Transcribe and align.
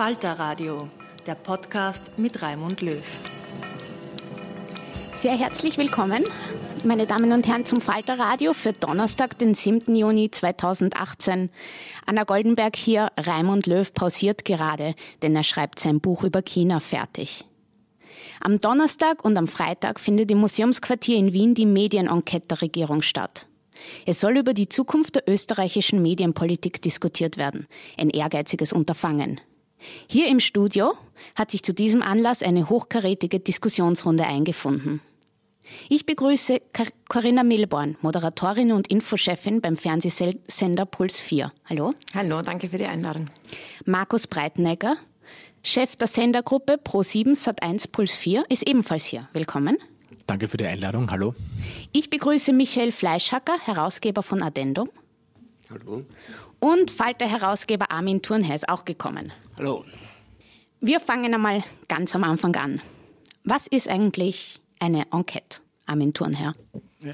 Falter 0.00 0.38
Radio, 0.38 0.88
der 1.26 1.34
Podcast 1.34 2.12
mit 2.18 2.40
Raimund 2.40 2.80
Löw. 2.80 3.04
Sehr 5.14 5.36
herzlich 5.36 5.76
willkommen, 5.76 6.24
meine 6.84 7.06
Damen 7.06 7.32
und 7.32 7.46
Herren, 7.46 7.66
zum 7.66 7.82
Falter 7.82 8.18
Radio 8.18 8.54
für 8.54 8.72
Donnerstag, 8.72 9.38
den 9.38 9.54
7. 9.54 9.94
Juni 9.94 10.30
2018. 10.30 11.50
Anna 12.06 12.24
Goldenberg 12.24 12.76
hier, 12.76 13.12
Raimund 13.18 13.66
Löw 13.66 13.92
pausiert 13.92 14.46
gerade, 14.46 14.94
denn 15.20 15.36
er 15.36 15.44
schreibt 15.44 15.78
sein 15.78 16.00
Buch 16.00 16.24
über 16.24 16.40
China 16.40 16.80
fertig. 16.80 17.44
Am 18.40 18.58
Donnerstag 18.58 19.22
und 19.22 19.36
am 19.36 19.48
Freitag 19.48 20.00
findet 20.00 20.30
im 20.30 20.38
Museumsquartier 20.38 21.18
in 21.18 21.34
Wien 21.34 21.54
die 21.54 21.66
Medienenquete 21.66 22.46
der 22.48 22.62
Regierung 22.62 23.02
statt. 23.02 23.48
Es 24.06 24.18
soll 24.18 24.38
über 24.38 24.54
die 24.54 24.70
Zukunft 24.70 25.16
der 25.16 25.28
österreichischen 25.28 26.00
Medienpolitik 26.00 26.80
diskutiert 26.80 27.36
werden. 27.36 27.66
Ein 27.98 28.08
ehrgeiziges 28.08 28.72
Unterfangen. 28.72 29.42
Hier 30.06 30.28
im 30.28 30.40
Studio 30.40 30.94
hat 31.34 31.50
sich 31.50 31.62
zu 31.62 31.72
diesem 31.74 32.02
Anlass 32.02 32.42
eine 32.42 32.68
hochkarätige 32.68 33.40
Diskussionsrunde 33.40 34.26
eingefunden. 34.26 35.00
Ich 35.88 36.06
begrüße 36.06 36.60
Corinna 37.08 37.44
Milborn, 37.44 37.96
Moderatorin 38.00 38.72
und 38.72 38.88
Infochefin 38.88 39.60
beim 39.60 39.76
Fernsehsender 39.76 40.86
Puls 40.86 41.20
4. 41.20 41.52
Hallo. 41.68 41.94
Hallo, 42.14 42.42
danke 42.42 42.68
für 42.68 42.78
die 42.78 42.86
Einladung. 42.86 43.28
Markus 43.84 44.26
Breitenegger, 44.26 44.96
Chef 45.62 45.96
der 45.96 46.08
Sendergruppe 46.08 46.74
Pro7 46.74 47.36
Sat1 47.36 47.92
Puls 47.92 48.16
4, 48.16 48.44
ist 48.48 48.66
ebenfalls 48.66 49.04
hier. 49.04 49.28
Willkommen. 49.32 49.78
Danke 50.26 50.48
für 50.48 50.56
die 50.56 50.66
Einladung. 50.66 51.10
Hallo. 51.10 51.34
Ich 51.92 52.10
begrüße 52.10 52.52
Michael 52.52 52.92
Fleischhacker, 52.92 53.58
Herausgeber 53.60 54.22
von 54.22 54.42
Addendum. 54.42 54.90
Hallo. 55.70 56.04
Und 56.60 56.90
Falter-Herausgeber 56.90 57.90
Armin 57.90 58.20
Thurnher 58.20 58.54
ist 58.54 58.68
auch 58.68 58.84
gekommen. 58.84 59.32
Hallo. 59.56 59.84
Wir 60.82 61.00
fangen 61.00 61.32
einmal 61.32 61.64
ganz 61.88 62.14
am 62.14 62.22
Anfang 62.22 62.54
an. 62.56 62.80
Was 63.44 63.66
ist 63.66 63.88
eigentlich 63.88 64.60
eine 64.78 65.06
Enquete, 65.10 65.60
Armin 65.86 66.12
Thurnherr? 66.12 66.54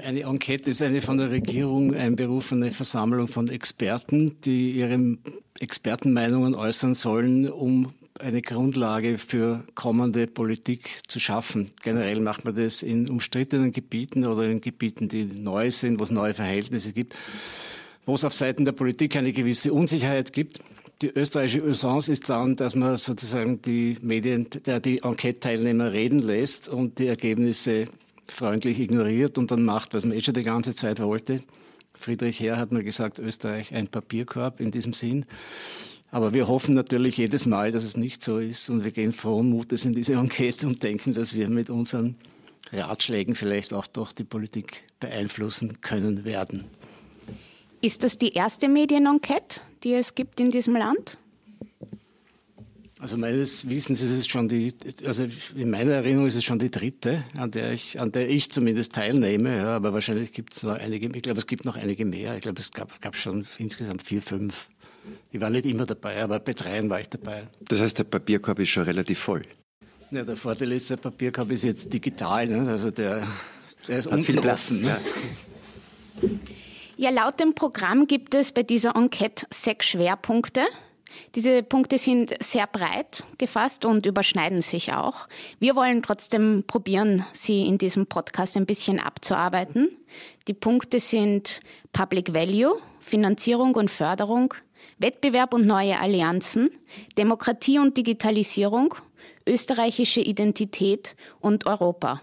Eine 0.03 0.23
Enquete 0.23 0.69
ist 0.69 0.81
eine 0.81 1.01
von 1.01 1.17
der 1.17 1.31
Regierung 1.31 1.95
einberufene 1.95 2.71
Versammlung 2.71 3.29
von 3.29 3.47
Experten, 3.47 4.35
die 4.41 4.71
ihre 4.71 5.17
Expertenmeinungen 5.59 6.53
äußern 6.53 6.93
sollen, 6.93 7.49
um 7.49 7.93
eine 8.19 8.41
Grundlage 8.41 9.17
für 9.17 9.63
kommende 9.75 10.27
Politik 10.27 10.89
zu 11.07 11.21
schaffen. 11.21 11.71
Generell 11.83 12.19
macht 12.19 12.43
man 12.43 12.55
das 12.55 12.83
in 12.83 13.09
umstrittenen 13.09 13.71
Gebieten 13.71 14.25
oder 14.25 14.43
in 14.43 14.59
Gebieten, 14.59 15.07
die 15.07 15.23
neu 15.25 15.71
sind, 15.71 15.99
wo 15.99 16.03
es 16.03 16.11
neue 16.11 16.33
Verhältnisse 16.33 16.91
gibt, 16.91 17.15
wo 18.07 18.15
es 18.15 18.23
auf 18.23 18.33
Seiten 18.33 18.65
der 18.65 18.71
Politik 18.71 19.15
eine 19.17 19.33
gewisse 19.33 19.71
Unsicherheit 19.71 20.33
gibt. 20.33 20.61
Die 21.03 21.09
österreichische 21.09 21.63
Usance 21.63 22.11
ist 22.11 22.27
dann, 22.29 22.55
dass 22.55 22.73
man 22.73 22.97
sozusagen 22.97 23.61
die 23.61 23.97
Medien, 24.01 24.47
die 24.83 24.99
Enquete-Teilnehmer 25.03 25.91
reden 25.91 26.19
lässt 26.19 26.69
und 26.69 26.97
die 26.97 27.05
Ergebnisse 27.05 27.89
freundlich 28.27 28.79
ignoriert 28.79 29.37
und 29.37 29.51
dann 29.51 29.63
macht, 29.63 29.93
was 29.93 30.05
man 30.05 30.17
eh 30.17 30.21
schon 30.21 30.33
die 30.33 30.43
ganze 30.43 30.73
Zeit 30.73 31.01
wollte. 31.01 31.43
Friedrich 31.93 32.39
Herr 32.39 32.57
hat 32.57 32.71
mal 32.71 32.83
gesagt, 32.83 33.19
Österreich 33.19 33.75
ein 33.75 33.89
Papierkorb 33.89 34.61
in 34.61 34.71
diesem 34.71 34.93
Sinn. 34.93 35.25
Aber 36.09 36.33
wir 36.33 36.47
hoffen 36.47 36.75
natürlich 36.75 37.17
jedes 37.17 37.45
Mal, 37.45 37.71
dass 37.71 37.83
es 37.83 37.97
nicht 37.97 38.23
so 38.23 38.39
ist 38.39 38.69
und 38.69 38.85
wir 38.85 38.91
gehen 38.91 39.11
frohen 39.11 39.49
Mutes 39.49 39.83
in 39.83 39.93
diese 39.93 40.13
Enquete 40.13 40.65
und 40.65 40.81
denken, 40.81 41.13
dass 41.13 41.33
wir 41.33 41.49
mit 41.49 41.69
unseren 41.69 42.15
Ratschlägen 42.71 43.35
vielleicht 43.35 43.73
auch 43.73 43.87
doch 43.87 44.13
die 44.13 44.23
Politik 44.23 44.83
beeinflussen 44.99 45.81
können 45.81 46.23
werden. 46.23 46.65
Ist 47.81 48.03
das 48.03 48.17
die 48.17 48.33
erste 48.33 48.67
Medienenquete, 48.67 49.61
die 49.83 49.93
es 49.93 50.15
gibt 50.15 50.39
in 50.39 50.51
diesem 50.51 50.75
Land? 50.75 51.17
Also 52.99 53.15
meines 53.15 53.69
Wissens 53.69 54.01
ist 54.01 54.09
es 54.09 54.27
schon 54.27 54.49
die, 54.49 54.73
also 55.05 55.27
in 55.55 55.69
meiner 55.69 55.91
Erinnerung 55.91 56.25
ist 56.25 56.35
es 56.35 56.43
schon 56.43 56.57
die 56.57 56.71
dritte, 56.71 57.23
an 57.35 57.51
der 57.51 57.71
ich, 57.71 57.99
an 57.99 58.11
der 58.11 58.27
ich 58.27 58.51
zumindest 58.51 58.93
teilnehme. 58.93 59.55
Ja, 59.55 59.75
aber 59.75 59.93
wahrscheinlich 59.93 60.31
gibt 60.31 60.55
es 60.55 60.63
noch 60.63 60.73
einige. 60.73 61.15
Ich 61.15 61.21
glaube, 61.21 61.37
es 61.37 61.45
gibt 61.45 61.65
noch 61.65 61.75
einige 61.75 62.05
mehr. 62.05 62.35
Ich 62.35 62.41
glaube, 62.41 62.59
es 62.59 62.71
gab, 62.71 62.99
gab 62.99 63.15
schon 63.15 63.45
insgesamt 63.59 64.01
vier, 64.01 64.23
fünf. 64.23 64.69
Ich 65.31 65.39
war 65.39 65.51
nicht 65.51 65.65
immer 65.65 65.85
dabei, 65.85 66.23
aber 66.23 66.39
bei 66.39 66.53
dreien 66.53 66.89
war 66.89 66.99
ich 66.99 67.09
dabei. 67.09 67.47
Das 67.61 67.79
heißt, 67.79 67.99
der 67.99 68.05
Papierkorb 68.05 68.57
ist 68.59 68.69
schon 68.69 68.83
relativ 68.83 69.19
voll. 69.19 69.43
Ja, 70.09 70.23
der 70.23 70.35
Vorteil 70.35 70.71
ist, 70.71 70.89
der 70.89 70.97
Papierkorb 70.97 71.51
ist 71.51 71.63
jetzt 71.63 71.93
digital, 71.93 72.47
ne? 72.47 72.67
also 72.67 72.89
der, 72.89 73.27
der 73.87 73.99
ist 73.99 74.09
Hat 74.09 74.23
viel 74.23 74.41
Platz. 74.41 74.71
Ne? 74.71 74.87
Ja. 74.87 76.29
Ja, 76.99 77.11
laut 77.11 77.39
dem 77.39 77.53
Programm 77.53 78.07
gibt 78.07 78.33
es 78.33 78.51
bei 78.51 78.63
dieser 78.63 78.95
Enquete 78.95 79.45
sechs 79.51 79.85
Schwerpunkte. 79.85 80.61
Diese 81.35 81.61
Punkte 81.61 81.99
sind 81.99 82.33
sehr 82.43 82.65
breit 82.65 83.23
gefasst 83.37 83.85
und 83.85 84.07
überschneiden 84.07 84.63
sich 84.63 84.93
auch. 84.93 85.27
Wir 85.59 85.75
wollen 85.75 86.01
trotzdem 86.01 86.63
probieren, 86.65 87.23
sie 87.33 87.67
in 87.67 87.77
diesem 87.77 88.07
Podcast 88.07 88.57
ein 88.57 88.65
bisschen 88.65 88.99
abzuarbeiten. 88.99 89.89
Die 90.47 90.55
Punkte 90.55 90.99
sind 90.99 91.59
Public 91.93 92.33
Value, 92.33 92.79
Finanzierung 92.99 93.75
und 93.75 93.91
Förderung, 93.91 94.55
Wettbewerb 94.97 95.53
und 95.53 95.67
neue 95.67 95.99
Allianzen, 95.99 96.71
Demokratie 97.15 97.77
und 97.77 97.95
Digitalisierung, 97.95 98.95
österreichische 99.45 100.21
Identität 100.21 101.15
und 101.41 101.67
Europa. 101.67 102.21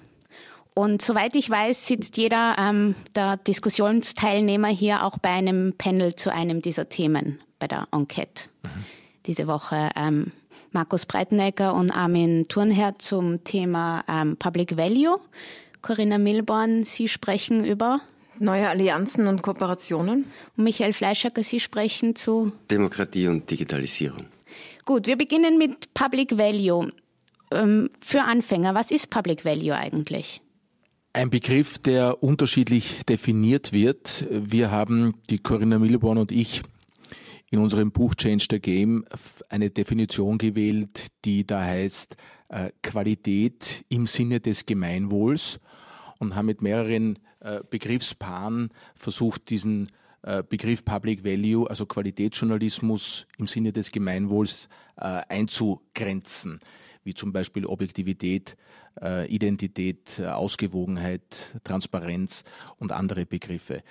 Und 0.75 1.03
soweit 1.03 1.37
ich 1.37 1.49
weiß, 1.49 1.87
sitzt 1.87 2.17
jeder 2.17 2.57
ähm, 2.59 2.97
der 3.15 3.37
Diskussionsteilnehmer 3.37 4.69
hier 4.69 5.05
auch 5.05 5.19
bei 5.19 5.31
einem 5.31 5.75
Panel 5.79 6.17
zu 6.17 6.33
einem 6.33 6.63
dieser 6.63 6.89
Themen 6.89 7.41
bei 7.61 7.69
der 7.69 7.87
Enquete. 7.93 8.49
Mhm. 8.65 8.69
Diese 9.27 9.47
Woche 9.47 9.91
ähm, 9.97 10.33
Markus 10.73 11.07
Breitenegger 11.07 11.73
und 11.75 11.93
Armin 11.93 12.49
Thurnherr 12.49 12.99
zum 12.99 13.45
Thema 13.45 14.05
ähm, 14.09 14.37
Public 14.37 14.77
Value. 14.77 15.21
Corinna 15.81 16.19
Milborn, 16.19 16.85
Sie 16.85 17.09
sprechen 17.09 17.65
über 17.65 18.01
Neue 18.41 18.69
Allianzen 18.69 19.29
und 19.29 19.43
Kooperationen. 19.43 20.25
Und 20.57 20.65
Michael 20.65 20.93
Fleischacker, 20.93 21.45
Sie 21.45 21.61
sprechen 21.61 22.17
zu 22.17 22.51
Demokratie 22.69 23.29
und 23.29 23.49
Digitalisierung. 23.49 24.27
Gut, 24.85 25.07
wir 25.07 25.17
beginnen 25.17 25.57
mit 25.57 25.95
Public 25.95 26.37
Value. 26.37 26.91
ähm, 27.53 27.91
für 28.01 28.23
Anfänger, 28.23 28.75
was 28.75 28.91
ist 28.91 29.11
Public 29.11 29.45
Value 29.45 29.77
eigentlich? 29.77 30.41
Ein 31.17 31.31
Begriff, 31.31 31.79
der 31.79 32.25
unterschiedlich 32.25 33.05
definiert 33.07 33.73
wird. 33.73 34.27
Wir 34.29 34.73
haben, 34.73 35.15
die 35.31 35.39
Corinna 35.39 35.79
Milborn 35.79 36.19
und 36.19 36.33
ich, 36.33 36.63
in 37.53 37.61
unserem 37.61 37.93
Buch 37.93 38.17
Change 38.17 38.49
the 38.51 38.59
Game 38.59 39.05
eine 39.49 39.71
Definition 39.71 40.39
gewählt, 40.39 41.07
die 41.25 41.47
da 41.47 41.63
heißt 41.63 42.17
äh, 42.49 42.71
Qualität 42.83 43.85
im 43.91 44.09
Sinne 44.09 44.41
des 44.41 44.67
Gemeinwohls 44.67 45.61
und 46.19 46.35
haben 46.35 46.47
mit 46.47 46.63
mehreren 46.63 47.21
äh, 47.39 47.61
Begriffspaaren 47.71 48.71
versucht, 48.97 49.51
diesen 49.51 49.87
äh, 50.23 50.43
Begriff 50.43 50.85
Public 50.85 51.25
Value, 51.25 51.71
also 51.71 51.87
Qualitätsjournalismus 51.87 53.29
im 53.39 53.47
Sinne 53.47 53.73
des 53.73 53.93
Gemeinwohls 53.93 54.69
einzugrenzen, 54.97 56.61
wie 57.05 57.15
zum 57.15 57.33
Beispiel 57.33 57.67
Objektivität, 57.67 58.57
äh, 59.01 59.29
Identität, 59.29 60.21
Ausgewogenheit, 60.21 61.61
Transparenz 61.65 62.45
und 62.79 62.93
andere 62.93 63.27
Begriffe. 63.27 63.83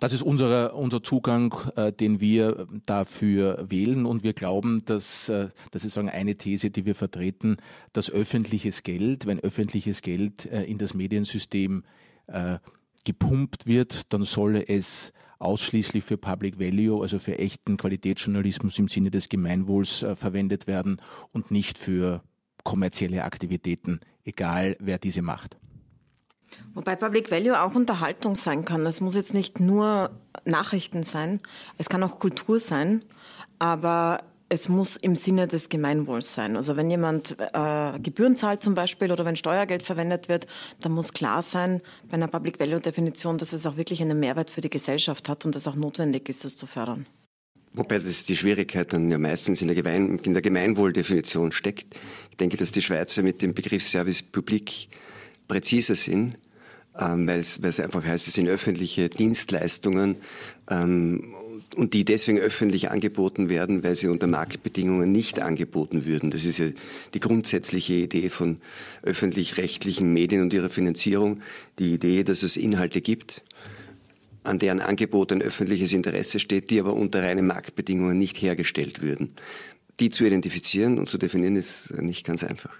Das 0.00 0.12
ist 0.12 0.22
unser, 0.22 0.74
unser 0.74 1.02
Zugang, 1.02 1.54
äh, 1.76 1.92
den 1.92 2.20
wir 2.20 2.66
dafür 2.86 3.66
wählen 3.68 4.06
und 4.06 4.22
wir 4.22 4.32
glauben, 4.32 4.84
dass, 4.84 5.28
äh, 5.28 5.48
das 5.70 5.84
ist 5.84 5.94
sagen 5.94 6.08
eine 6.08 6.36
These, 6.36 6.70
die 6.70 6.86
wir 6.86 6.94
vertreten, 6.94 7.56
dass 7.92 8.10
öffentliches 8.10 8.82
Geld, 8.82 9.26
wenn 9.26 9.38
öffentliches 9.40 10.02
Geld 10.02 10.46
äh, 10.46 10.64
in 10.64 10.78
das 10.78 10.94
Mediensystem 10.94 11.84
äh, 12.26 12.58
gepumpt 13.04 13.66
wird, 13.66 14.12
dann 14.12 14.24
solle 14.24 14.68
es 14.68 15.12
ausschließlich 15.42 16.04
für 16.04 16.16
Public 16.16 16.58
Value, 16.58 17.02
also 17.02 17.18
für 17.18 17.38
echten 17.38 17.76
Qualitätsjournalismus 17.76 18.78
im 18.78 18.88
Sinne 18.88 19.10
des 19.10 19.28
Gemeinwohls 19.28 20.02
äh, 20.02 20.16
verwendet 20.16 20.66
werden 20.66 20.98
und 21.32 21.50
nicht 21.50 21.78
für 21.78 22.22
kommerzielle 22.64 23.24
Aktivitäten, 23.24 24.00
egal 24.24 24.76
wer 24.78 24.98
diese 24.98 25.22
macht. 25.22 25.56
Wobei 26.74 26.96
Public 26.96 27.30
Value 27.30 27.60
auch 27.60 27.74
Unterhaltung 27.74 28.34
sein 28.34 28.64
kann. 28.64 28.86
Es 28.86 29.00
muss 29.00 29.14
jetzt 29.14 29.34
nicht 29.34 29.60
nur 29.60 30.10
Nachrichten 30.44 31.02
sein, 31.02 31.40
es 31.78 31.88
kann 31.88 32.02
auch 32.02 32.18
Kultur 32.18 32.60
sein, 32.60 33.04
aber 33.58 34.20
es 34.52 34.68
muss 34.68 34.96
im 34.96 35.16
Sinne 35.16 35.48
des 35.48 35.70
Gemeinwohls 35.70 36.34
sein. 36.34 36.56
Also 36.56 36.76
wenn 36.76 36.90
jemand 36.90 37.36
äh, 37.38 37.98
Gebühren 37.98 38.36
zahlt 38.36 38.62
zum 38.62 38.74
Beispiel 38.74 39.10
oder 39.10 39.24
wenn 39.24 39.34
Steuergeld 39.34 39.82
verwendet 39.82 40.28
wird, 40.28 40.46
dann 40.82 40.92
muss 40.92 41.14
klar 41.14 41.40
sein 41.40 41.80
bei 42.10 42.14
einer 42.14 42.28
Public 42.28 42.60
Value 42.60 42.78
Definition, 42.78 43.38
dass 43.38 43.54
es 43.54 43.64
auch 43.66 43.78
wirklich 43.78 44.02
einen 44.02 44.20
Mehrwert 44.20 44.50
für 44.50 44.60
die 44.60 44.68
Gesellschaft 44.68 45.30
hat 45.30 45.46
und 45.46 45.56
es 45.56 45.66
auch 45.66 45.74
notwendig 45.74 46.28
ist, 46.28 46.44
das 46.44 46.58
zu 46.58 46.66
fördern. 46.66 47.06
Wobei 47.72 47.98
das 47.98 48.26
die 48.26 48.36
Schwierigkeit 48.36 48.92
dann 48.92 49.10
ja 49.10 49.16
meistens 49.16 49.62
in 49.62 49.68
der, 49.68 49.74
Gemein 49.74 50.18
in 50.18 50.34
der 50.34 50.42
Gemeinwohldefinition 50.42 51.50
steckt. 51.52 51.96
Ich 52.30 52.36
denke, 52.36 52.58
dass 52.58 52.72
die 52.72 52.82
Schweizer 52.82 53.22
mit 53.22 53.40
dem 53.40 53.54
Begriff 53.54 53.82
Service 53.82 54.22
Public 54.22 54.88
präziser 55.48 55.94
sind, 55.94 56.36
ähm, 57.00 57.26
weil 57.26 57.40
es 57.40 57.80
einfach 57.80 58.04
heißt, 58.04 58.28
es 58.28 58.34
sind 58.34 58.48
öffentliche 58.48 59.08
Dienstleistungen 59.08 60.16
ähm, 60.68 61.34
und 61.74 61.94
die 61.94 62.04
deswegen 62.04 62.38
öffentlich 62.38 62.90
angeboten 62.90 63.48
werden, 63.48 63.82
weil 63.82 63.94
sie 63.94 64.08
unter 64.08 64.26
Marktbedingungen 64.26 65.10
nicht 65.10 65.40
angeboten 65.40 66.04
würden. 66.04 66.30
Das 66.30 66.44
ist 66.44 66.58
ja 66.58 66.66
die 67.14 67.20
grundsätzliche 67.20 67.94
Idee 67.94 68.28
von 68.28 68.58
öffentlich-rechtlichen 69.02 70.12
Medien 70.12 70.42
und 70.42 70.52
ihrer 70.52 70.70
Finanzierung. 70.70 71.40
Die 71.78 71.94
Idee, 71.94 72.24
dass 72.24 72.42
es 72.42 72.56
Inhalte 72.56 73.00
gibt, 73.00 73.42
an 74.44 74.58
deren 74.58 74.80
Angebot 74.80 75.32
ein 75.32 75.42
öffentliches 75.42 75.92
Interesse 75.92 76.38
steht, 76.38 76.70
die 76.70 76.80
aber 76.80 76.94
unter 76.94 77.22
reinen 77.22 77.46
Marktbedingungen 77.46 78.18
nicht 78.18 78.40
hergestellt 78.42 79.02
würden. 79.02 79.34
Die 80.00 80.10
zu 80.10 80.24
identifizieren 80.24 80.98
und 80.98 81.08
zu 81.08 81.18
definieren 81.18 81.56
ist 81.56 81.92
nicht 82.00 82.26
ganz 82.26 82.42
einfach. 82.42 82.74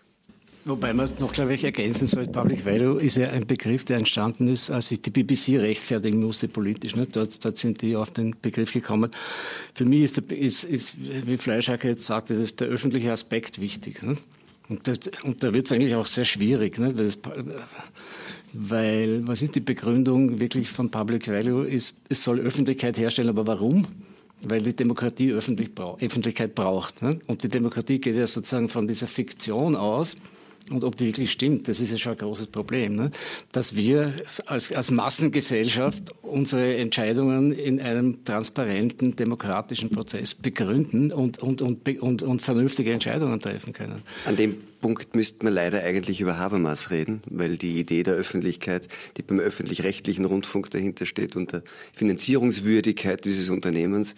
Wobei 0.65 0.95
man 0.95 1.11
noch, 1.19 1.33
glaube 1.33 1.55
ich, 1.55 1.65
ergänzen 1.65 2.07
sollte, 2.07 2.31
Public 2.31 2.65
Value 2.65 3.03
ist 3.03 3.17
ja 3.17 3.31
ein 3.31 3.47
Begriff, 3.47 3.85
der 3.85 3.97
entstanden 3.97 4.47
ist, 4.47 4.71
als 4.71 4.89
sich 4.89 5.03
die 5.03 5.11
BBC 5.11 5.59
rechtfertigen 5.59 6.21
musste 6.21 6.47
politisch. 6.47 6.95
Ne? 6.95 7.07
Dort, 7.07 7.45
dort 7.45 7.59
sind 7.59 7.83
die 7.83 7.97
auf 7.97 8.13
den 8.13 8.37
Begriff 8.41 8.73
gekommen. 8.73 9.11
Für 9.75 9.85
mich 9.85 10.03
ist, 10.03 10.19
der, 10.19 10.39
ist, 10.39 10.63
ist 10.63 10.97
wie 10.99 11.37
Fleischhacker 11.37 11.89
jetzt 11.89 12.05
sagte, 12.05 12.35
ist 12.35 12.61
der 12.61 12.69
öffentliche 12.69 13.11
Aspekt 13.11 13.61
wichtig. 13.61 14.05
Ne? 14.05 14.19
Und, 14.69 14.87
das, 14.87 15.01
und, 15.25 15.43
da 15.43 15.53
wird 15.53 15.67
es 15.67 15.73
eigentlich 15.73 15.97
auch 15.97 16.07
sehr 16.07 16.25
schwierig, 16.25 16.79
ne? 16.79 16.97
weil, 16.97 17.07
das, 17.07 17.19
weil 18.53 19.27
was 19.27 19.43
ist 19.43 19.57
die 19.57 19.61
Begründung 19.61 20.39
wirklich 20.39 20.71
von 20.71 20.93
Public 20.93 21.27
Value? 21.27 21.67
Ist, 21.67 21.97
es 22.09 22.23
soll 22.23 22.39
Öffentlichkeit 22.39 22.99
herstellen, 22.99 23.31
aber 23.31 23.47
warum? 23.47 23.87
weil 24.45 24.61
die 24.61 24.75
Demokratie 24.75 25.33
Öffentlich 25.33 25.71
Öffentlichkeit 26.01 26.57
braucht. 26.57 27.01
Ne? 27.01 27.21
Und 27.29 27.45
die 27.45 27.49
Demokratie 27.49 28.01
geht 28.01 28.17
ja 28.17 28.27
sozusagen 28.27 28.69
von 28.69 28.89
dieser 28.89 29.07
Fiktion 29.07 29.77
aus, 29.77 30.17
und 30.73 30.85
ob 30.85 30.97
die 30.97 31.07
wirklich 31.07 31.31
stimmt, 31.31 31.69
das 31.69 31.81
ist 31.81 31.91
ja 31.91 31.99
schon 31.99 32.13
ein 32.13 32.19
großes 32.19 32.49
Problem, 32.49 32.97
ne? 32.97 33.11
dass 33.53 33.77
wir 33.77 34.15
als, 34.47 34.73
als 34.73 34.91
Massengesellschaft 34.91 36.03
unsere 36.23 36.77
Entscheidungen 36.77 37.53
in 37.53 37.81
einem 37.81 38.25
transparenten, 38.25 39.17
demokratischen 39.17 39.91
Prozess 39.91 40.35
begründen 40.35 41.13
und, 41.13 41.39
und, 41.39 41.63
und, 41.63 41.89
und, 42.01 42.23
und 42.23 42.43
vernünftige 42.43 42.93
Entscheidungen 42.93 43.41
treffen 43.41 43.73
können. 43.73 44.03
An 44.25 44.37
dem 44.37 44.57
Punkt 44.83 45.15
müsste 45.17 45.45
man 45.45 45.55
leider 45.55 45.83
eigentlich 45.83 46.21
über 46.21 46.37
Habermas 46.37 46.91
reden, 46.91 47.23
weil 47.31 47.57
die 47.57 47.79
Idee 47.79 48.03
der 48.03 48.15
Öffentlichkeit, 48.15 48.89
die 49.17 49.23
beim 49.23 49.39
öffentlich-rechtlichen 49.39 50.27
Rundfunk 50.27 50.71
dahinter 50.71 51.07
steht 51.07 51.37
und 51.37 51.53
der 51.53 51.63
Finanzierungswürdigkeit 51.95 53.25
dieses 53.25 53.49
Unternehmens, 53.49 54.15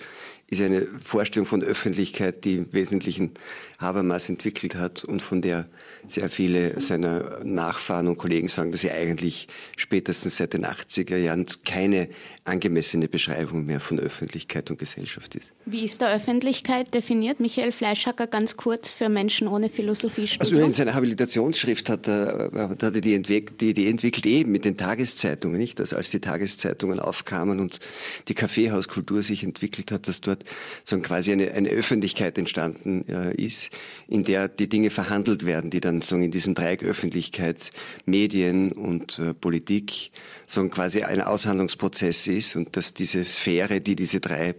ist 0.49 0.63
eine 0.63 0.87
Vorstellung 1.03 1.47
von 1.47 1.63
Öffentlichkeit, 1.63 2.45
die 2.45 2.57
im 2.57 2.73
Wesentlichen 2.73 3.33
Habermas 3.79 4.29
entwickelt 4.29 4.75
hat 4.75 5.05
und 5.05 5.23
von 5.23 5.43
der 5.43 5.67
sehr 6.07 6.29
viele 6.29 6.81
seiner 6.81 7.45
Nachfahren 7.45 8.09
und 8.09 8.19
Kollegen 8.19 8.49
sagen, 8.49 8.71
dass 8.71 8.83
sie 8.83 8.91
eigentlich 8.91 9.49
spätestens 9.77 10.37
seit 10.37 10.53
den 10.53 10.67
80er 10.67 11.17
Jahren 11.17 11.47
keine 11.65 12.09
angemessene 12.45 13.09
Beschreibung 13.09 13.65
mehr 13.65 13.81
von 13.81 13.99
Öffentlichkeit 13.99 14.71
und 14.71 14.79
Gesellschaft 14.79 15.35
ist. 15.35 15.53
Wie 15.65 15.85
ist 15.85 16.03
da 16.03 16.15
Öffentlichkeit 16.15 16.93
definiert? 16.93 17.41
Michael 17.41 17.73
Fleischhacker 17.73 18.27
ganz 18.27 18.57
kurz 18.57 18.91
für 18.91 19.09
Menschen 19.09 19.49
ohne 19.49 19.71
Philosophiestudium. 19.71 20.41
Also 20.41 20.54
in 20.59 20.73
seiner 20.73 20.95
Habilitationsschrift 20.95 21.89
hat 21.89 22.09
er, 22.09 22.51
hat 22.55 22.83
er 22.83 22.91
die, 22.91 23.15
Entwick 23.15 23.59
die 23.59 23.71
Idee 23.71 23.89
entwickelt, 23.89 24.27
eben 24.27 24.53
mit 24.53 24.65
den 24.65 24.77
Tageszeitungen, 24.77 25.59
nicht? 25.59 25.81
Also 25.81 25.97
als 25.97 26.11
die 26.11 26.21
Tageszeitungen 26.21 27.01
aufkamen 27.01 27.61
und 27.61 27.81
die 28.29 28.35
Kaffeehauskultur 28.35 29.23
sich 29.23 29.45
entwickelt 29.45 29.91
hat, 29.91 30.09
dass 30.09 30.21
dort 30.21 30.45
so 30.83 30.99
quasi 31.01 31.33
eine, 31.33 31.53
eine 31.53 31.69
Öffentlichkeit 31.71 32.39
entstanden 32.39 33.05
äh, 33.09 33.35
ist, 33.35 33.71
in 34.09 34.23
der 34.23 34.49
die 34.49 34.69
Dinge 34.69 34.91
verhandelt 34.91 35.47
werden, 35.47 35.71
die 35.71 35.81
dann 35.81 36.01
so 36.01 36.17
in 36.17 36.31
diesem 36.31 36.55
Dreieck 36.55 36.83
Öffentlichkeit, 36.83 37.71
Medien 38.07 38.73
und 38.73 39.19
äh, 39.19 39.35
Politik 39.35 40.11
so 40.47 40.67
quasi 40.69 41.03
ein 41.03 41.21
Aushandlungsprozess 41.21 42.27
ist 42.27 42.57
und 42.57 42.77
dass 42.77 42.95
diese 42.95 43.25
Sphäre, 43.25 43.81
die 43.81 43.97
diese 43.97 44.21
drei, 44.21 44.55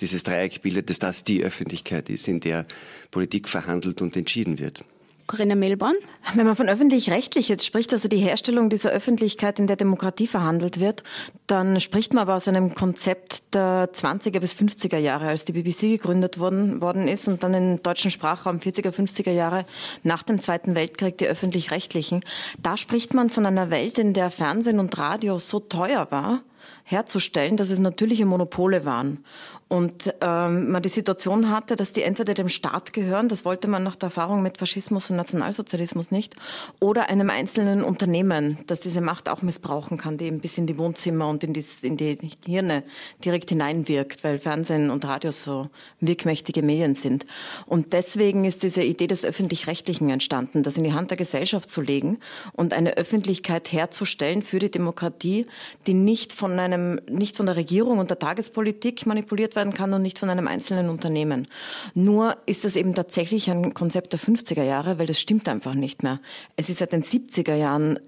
dieses 0.00 0.22
Dreieck 0.22 0.62
bildet, 0.62 0.90
dass 0.90 0.98
das 0.98 1.24
die 1.24 1.42
Öffentlichkeit 1.42 2.08
ist, 2.08 2.28
in 2.28 2.40
der 2.40 2.66
Politik 3.10 3.48
verhandelt 3.48 4.02
und 4.02 4.16
entschieden 4.16 4.58
wird. 4.58 4.84
Corinna 5.26 5.54
Milborn? 5.54 5.96
Wenn 6.34 6.46
man 6.46 6.56
von 6.56 6.68
öffentlich-rechtlich 6.68 7.48
jetzt 7.48 7.64
spricht, 7.64 7.92
also 7.92 8.08
die 8.08 8.18
Herstellung 8.18 8.68
dieser 8.68 8.90
Öffentlichkeit, 8.90 9.58
in 9.58 9.66
der 9.66 9.76
Demokratie 9.76 10.26
verhandelt 10.26 10.80
wird, 10.80 11.02
dann 11.46 11.80
spricht 11.80 12.12
man 12.12 12.22
aber 12.22 12.34
aus 12.34 12.48
einem 12.48 12.74
Konzept 12.74 13.42
der 13.54 13.90
20er 13.92 14.40
bis 14.40 14.54
50er 14.54 14.98
Jahre, 14.98 15.28
als 15.28 15.44
die 15.44 15.52
BBC 15.52 15.80
gegründet 15.80 16.38
worden, 16.38 16.80
worden 16.80 17.08
ist 17.08 17.26
und 17.28 17.42
dann 17.42 17.54
im 17.54 17.82
deutschen 17.82 18.10
Sprachraum 18.10 18.58
40er, 18.58 18.90
50er 18.90 19.32
Jahre 19.32 19.64
nach 20.02 20.22
dem 20.22 20.40
Zweiten 20.40 20.74
Weltkrieg 20.74 21.18
die 21.18 21.26
öffentlich-rechtlichen. 21.26 22.24
Da 22.58 22.76
spricht 22.76 23.14
man 23.14 23.30
von 23.30 23.46
einer 23.46 23.70
Welt, 23.70 23.98
in 23.98 24.12
der 24.12 24.30
Fernsehen 24.30 24.78
und 24.78 24.96
Radio 24.98 25.38
so 25.38 25.60
teuer 25.60 26.08
war, 26.10 26.42
herzustellen, 26.84 27.56
dass 27.56 27.70
es 27.70 27.78
natürliche 27.78 28.26
Monopole 28.26 28.84
waren 28.84 29.24
und 29.68 30.14
ähm, 30.20 30.70
man 30.70 30.82
die 30.82 30.88
Situation 30.88 31.50
hatte, 31.50 31.74
dass 31.74 31.92
die 31.92 32.02
entweder 32.02 32.34
dem 32.34 32.48
Staat 32.48 32.92
gehören, 32.92 33.28
das 33.28 33.44
wollte 33.44 33.66
man 33.66 33.82
nach 33.82 33.96
der 33.96 34.08
Erfahrung 34.08 34.42
mit 34.42 34.58
Faschismus 34.58 35.10
und 35.10 35.16
Nationalsozialismus 35.16 36.10
nicht, 36.10 36.36
oder 36.80 37.08
einem 37.08 37.30
einzelnen 37.30 37.82
Unternehmen, 37.82 38.58
das 38.66 38.80
diese 38.80 39.00
Macht 39.00 39.28
auch 39.28 39.42
missbrauchen 39.42 39.96
kann, 39.96 40.18
die 40.18 40.26
eben 40.26 40.40
bis 40.40 40.58
in 40.58 40.66
die 40.66 40.76
Wohnzimmer 40.76 41.28
und 41.28 41.42
in 41.42 41.54
die, 41.54 41.64
in 41.82 41.96
die 41.96 42.18
Hirne 42.46 42.84
direkt 43.24 43.48
hineinwirkt, 43.48 44.22
weil 44.22 44.38
Fernsehen 44.38 44.90
und 44.90 45.04
Radio 45.06 45.32
so 45.32 45.70
wirkmächtige 46.00 46.62
Medien 46.62 46.94
sind. 46.94 47.24
Und 47.66 47.94
deswegen 47.94 48.44
ist 48.44 48.62
diese 48.62 48.82
Idee 48.82 49.06
des 49.06 49.24
Öffentlich-Rechtlichen 49.24 50.10
entstanden, 50.10 50.62
das 50.62 50.76
in 50.76 50.84
die 50.84 50.92
Hand 50.92 51.10
der 51.10 51.16
Gesellschaft 51.16 51.70
zu 51.70 51.80
legen 51.80 52.18
und 52.52 52.74
eine 52.74 52.96
Öffentlichkeit 52.96 53.72
herzustellen 53.72 54.42
für 54.42 54.58
die 54.58 54.70
Demokratie, 54.70 55.46
die 55.86 55.94
nicht 55.94 56.32
von 56.32 56.58
einem, 56.58 56.73
nicht 56.76 57.36
von 57.36 57.46
der 57.46 57.56
Regierung 57.56 57.98
und 57.98 58.10
der 58.10 58.18
Tagespolitik 58.18 59.06
manipuliert 59.06 59.56
werden 59.56 59.74
kann 59.74 59.92
und 59.92 60.02
nicht 60.02 60.18
von 60.18 60.30
einem 60.30 60.48
einzelnen 60.48 60.88
Unternehmen. 60.88 61.48
Nur 61.94 62.36
ist 62.46 62.64
das 62.64 62.76
eben 62.76 62.94
tatsächlich 62.94 63.50
ein 63.50 63.74
Konzept 63.74 64.12
der 64.12 64.20
50er 64.20 64.62
Jahre, 64.62 64.98
weil 64.98 65.06
das 65.06 65.20
stimmt 65.20 65.48
einfach 65.48 65.74
nicht 65.74 66.02
mehr. 66.02 66.20
Es 66.56 66.68
ist 66.68 66.78
seit 66.78 66.92
den 66.92 67.02
70er 67.02 67.54
Jahren 67.54 67.98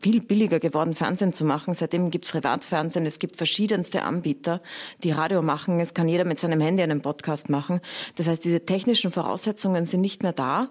viel 0.00 0.20
billiger 0.20 0.60
geworden, 0.60 0.94
Fernsehen 0.94 1.32
zu 1.32 1.44
machen. 1.44 1.74
Seitdem 1.74 2.10
gibt 2.10 2.26
es 2.26 2.30
Privatfernsehen, 2.30 3.06
es 3.06 3.18
gibt 3.18 3.36
verschiedenste 3.36 4.02
Anbieter, 4.02 4.60
die 5.02 5.12
Radio 5.12 5.42
machen. 5.42 5.80
Es 5.80 5.94
kann 5.94 6.08
jeder 6.08 6.24
mit 6.24 6.38
seinem 6.38 6.60
Handy 6.60 6.82
einen 6.82 7.00
Podcast 7.00 7.48
machen. 7.48 7.80
Das 8.16 8.26
heißt, 8.26 8.44
diese 8.44 8.64
technischen 8.66 9.12
Voraussetzungen 9.12 9.86
sind 9.86 10.02
nicht 10.02 10.22
mehr 10.22 10.32
da. 10.32 10.68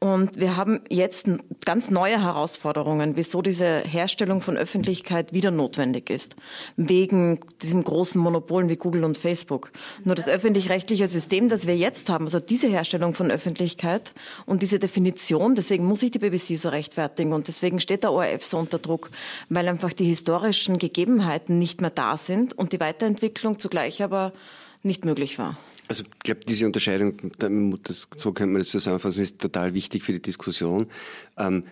Und 0.00 0.38
wir 0.38 0.56
haben 0.56 0.80
jetzt 0.88 1.28
ganz 1.64 1.90
neue 1.90 2.22
Herausforderungen, 2.22 3.16
wieso 3.16 3.42
diese 3.42 3.80
Herstellung 3.80 4.40
von 4.40 4.56
Öffentlichkeit 4.56 5.32
wieder 5.32 5.50
notwendig 5.50 6.08
ist. 6.08 6.36
Wegen 6.76 7.40
diesen 7.62 7.82
großen 7.82 8.20
Monopolen 8.20 8.68
wie 8.68 8.76
Google 8.76 9.02
und 9.02 9.18
Facebook. 9.18 9.72
Nur 10.04 10.14
das 10.14 10.28
öffentlich-rechtliche 10.28 11.08
System, 11.08 11.48
das 11.48 11.66
wir 11.66 11.76
jetzt 11.76 12.10
haben, 12.10 12.26
also 12.26 12.38
diese 12.38 12.68
Herstellung 12.68 13.14
von 13.14 13.32
Öffentlichkeit 13.32 14.14
und 14.46 14.62
diese 14.62 14.78
Definition, 14.78 15.56
deswegen 15.56 15.84
muss 15.84 16.02
ich 16.04 16.12
die 16.12 16.20
BBC 16.20 16.58
so 16.58 16.68
rechtfertigen 16.68 17.32
und 17.32 17.48
deswegen 17.48 17.80
steht 17.80 18.04
der 18.04 18.12
ORF 18.12 18.44
so 18.44 18.56
unter 18.58 18.78
Druck, 18.78 19.10
weil 19.48 19.66
einfach 19.66 19.92
die 19.92 20.04
historischen 20.04 20.78
Gegebenheiten 20.78 21.58
nicht 21.58 21.80
mehr 21.80 21.90
da 21.90 22.16
sind 22.16 22.56
und 22.56 22.72
die 22.72 22.78
Weiterentwicklung 22.78 23.58
zugleich 23.58 24.00
aber 24.00 24.32
nicht 24.84 25.04
möglich 25.04 25.40
war. 25.40 25.56
Also 25.88 26.04
ich 26.04 26.18
glaube, 26.20 26.40
diese 26.46 26.66
Unterscheidung, 26.66 27.16
das, 27.82 28.08
so 28.16 28.32
könnte 28.32 28.52
man 28.52 28.60
das 28.60 28.68
zusammenfassen, 28.68 29.22
ist 29.22 29.38
total 29.38 29.72
wichtig 29.72 30.04
für 30.04 30.12
die 30.12 30.20
Diskussion. 30.20 30.86
Ähm, 31.38 31.64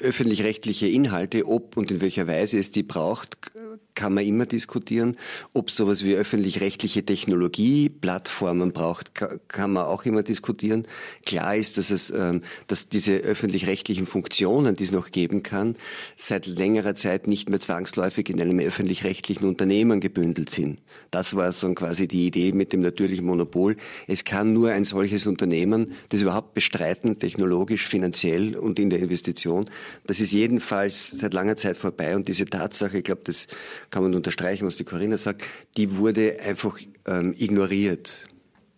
öffentlich-rechtliche 0.00 0.86
Inhalte, 0.86 1.46
ob 1.46 1.76
und 1.76 1.90
in 1.90 2.00
welcher 2.00 2.28
Weise 2.28 2.58
es 2.58 2.70
die 2.70 2.84
braucht, 2.84 3.50
kann 3.94 4.14
man 4.14 4.24
immer 4.24 4.46
diskutieren. 4.46 5.16
Ob 5.52 5.70
sowas 5.70 6.04
wie 6.04 6.14
öffentlich-rechtliche 6.14 7.04
Technologie, 7.04 7.88
Plattformen 7.88 8.72
braucht, 8.72 9.12
kann 9.48 9.72
man 9.72 9.84
auch 9.84 10.04
immer 10.04 10.22
diskutieren. 10.22 10.86
Klar 11.26 11.56
ist, 11.56 11.78
dass 11.78 11.90
es, 11.90 12.10
ähm, 12.10 12.42
dass 12.66 12.88
diese 12.88 13.16
öffentlich-rechtlichen 13.16 14.06
Funktionen, 14.06 14.76
die 14.76 14.84
es 14.84 14.92
noch 14.92 15.10
geben 15.10 15.42
kann, 15.42 15.76
seit 16.16 16.46
längerer 16.46 16.94
Zeit 16.94 17.26
nicht 17.26 17.50
mehr 17.50 17.60
zwangsläufig 17.60 18.30
in 18.30 18.40
einem 18.40 18.58
öffentlich-rechtlichen 18.60 19.46
Unternehmen 19.46 20.00
gebündelt 20.00 20.50
sind. 20.50 20.80
Das 21.10 21.36
war 21.36 21.52
so 21.52 21.72
quasi 21.74 22.08
die 22.08 22.26
Idee 22.26 22.52
mit 22.52 22.72
dem 22.72 22.80
natürlichen 22.80 23.26
Monopol. 23.26 23.76
Es 24.06 24.24
kann 24.24 24.52
nur 24.52 24.70
ein 24.70 24.84
solches 24.84 25.26
Unternehmen 25.26 25.92
das 26.08 26.22
überhaupt 26.22 26.54
bestreiten, 26.54 27.18
technologisch, 27.18 27.86
finanziell 27.86 28.56
und 28.56 28.78
in 28.78 28.90
der 28.90 29.00
Investition. 29.00 29.68
Das 30.06 30.20
ist 30.20 30.32
jedenfalls 30.32 31.10
seit 31.10 31.34
langer 31.34 31.56
Zeit 31.56 31.76
vorbei 31.76 32.16
und 32.16 32.28
diese 32.28 32.46
Tatsache, 32.46 32.98
ich 32.98 33.04
glaube, 33.04 33.22
das 33.24 33.46
kann 33.90 34.02
man 34.02 34.14
unterstreichen, 34.14 34.66
was 34.66 34.76
die 34.76 34.84
Corinna 34.84 35.16
sagt, 35.16 35.42
die 35.76 35.96
wurde 35.96 36.38
einfach 36.40 36.78
ähm, 37.06 37.34
ignoriert. 37.36 38.26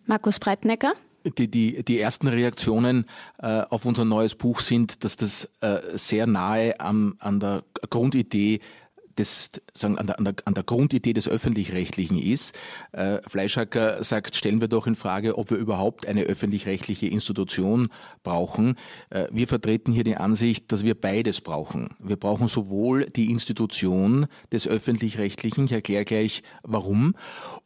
Markus 0.05 0.39
Breitnecker? 0.39 0.93
Die, 1.37 1.49
die, 1.49 1.83
die 1.83 1.99
ersten 1.99 2.27
Reaktionen 2.27 3.05
äh, 3.41 3.61
auf 3.69 3.85
unser 3.85 4.03
neues 4.03 4.35
Buch 4.35 4.59
sind, 4.59 5.05
dass 5.05 5.15
das 5.15 5.49
äh, 5.61 5.79
sehr 5.93 6.27
nahe 6.27 6.77
am, 6.81 7.15
an 7.19 7.39
der 7.39 7.63
Grundidee 7.89 8.59
des, 9.17 9.51
sagen, 9.73 9.97
an, 9.97 10.07
der, 10.07 10.19
an, 10.19 10.25
der, 10.25 10.35
an 10.45 10.53
der 10.53 10.63
Grundidee 10.63 11.13
des 11.13 11.27
Öffentlich-Rechtlichen 11.27 12.17
ist. 12.17 12.55
Äh, 12.91 13.19
Fleischhacker 13.27 14.03
sagt, 14.03 14.35
stellen 14.35 14.61
wir 14.61 14.67
doch 14.67 14.87
in 14.87 14.95
Frage, 14.95 15.37
ob 15.37 15.49
wir 15.49 15.57
überhaupt 15.57 16.07
eine 16.07 16.23
öffentlich-rechtliche 16.23 17.07
Institution 17.07 17.89
brauchen. 18.23 18.75
Äh, 19.09 19.27
wir 19.31 19.47
vertreten 19.47 19.91
hier 19.91 20.03
die 20.03 20.17
Ansicht, 20.17 20.71
dass 20.71 20.83
wir 20.83 20.99
beides 20.99 21.41
brauchen. 21.41 21.89
Wir 21.99 22.15
brauchen 22.15 22.47
sowohl 22.47 23.05
die 23.05 23.31
Institution 23.31 24.27
des 24.51 24.67
Öffentlich-Rechtlichen, 24.67 25.65
ich 25.65 25.71
erkläre 25.71 26.05
gleich 26.05 26.43
warum, 26.63 27.15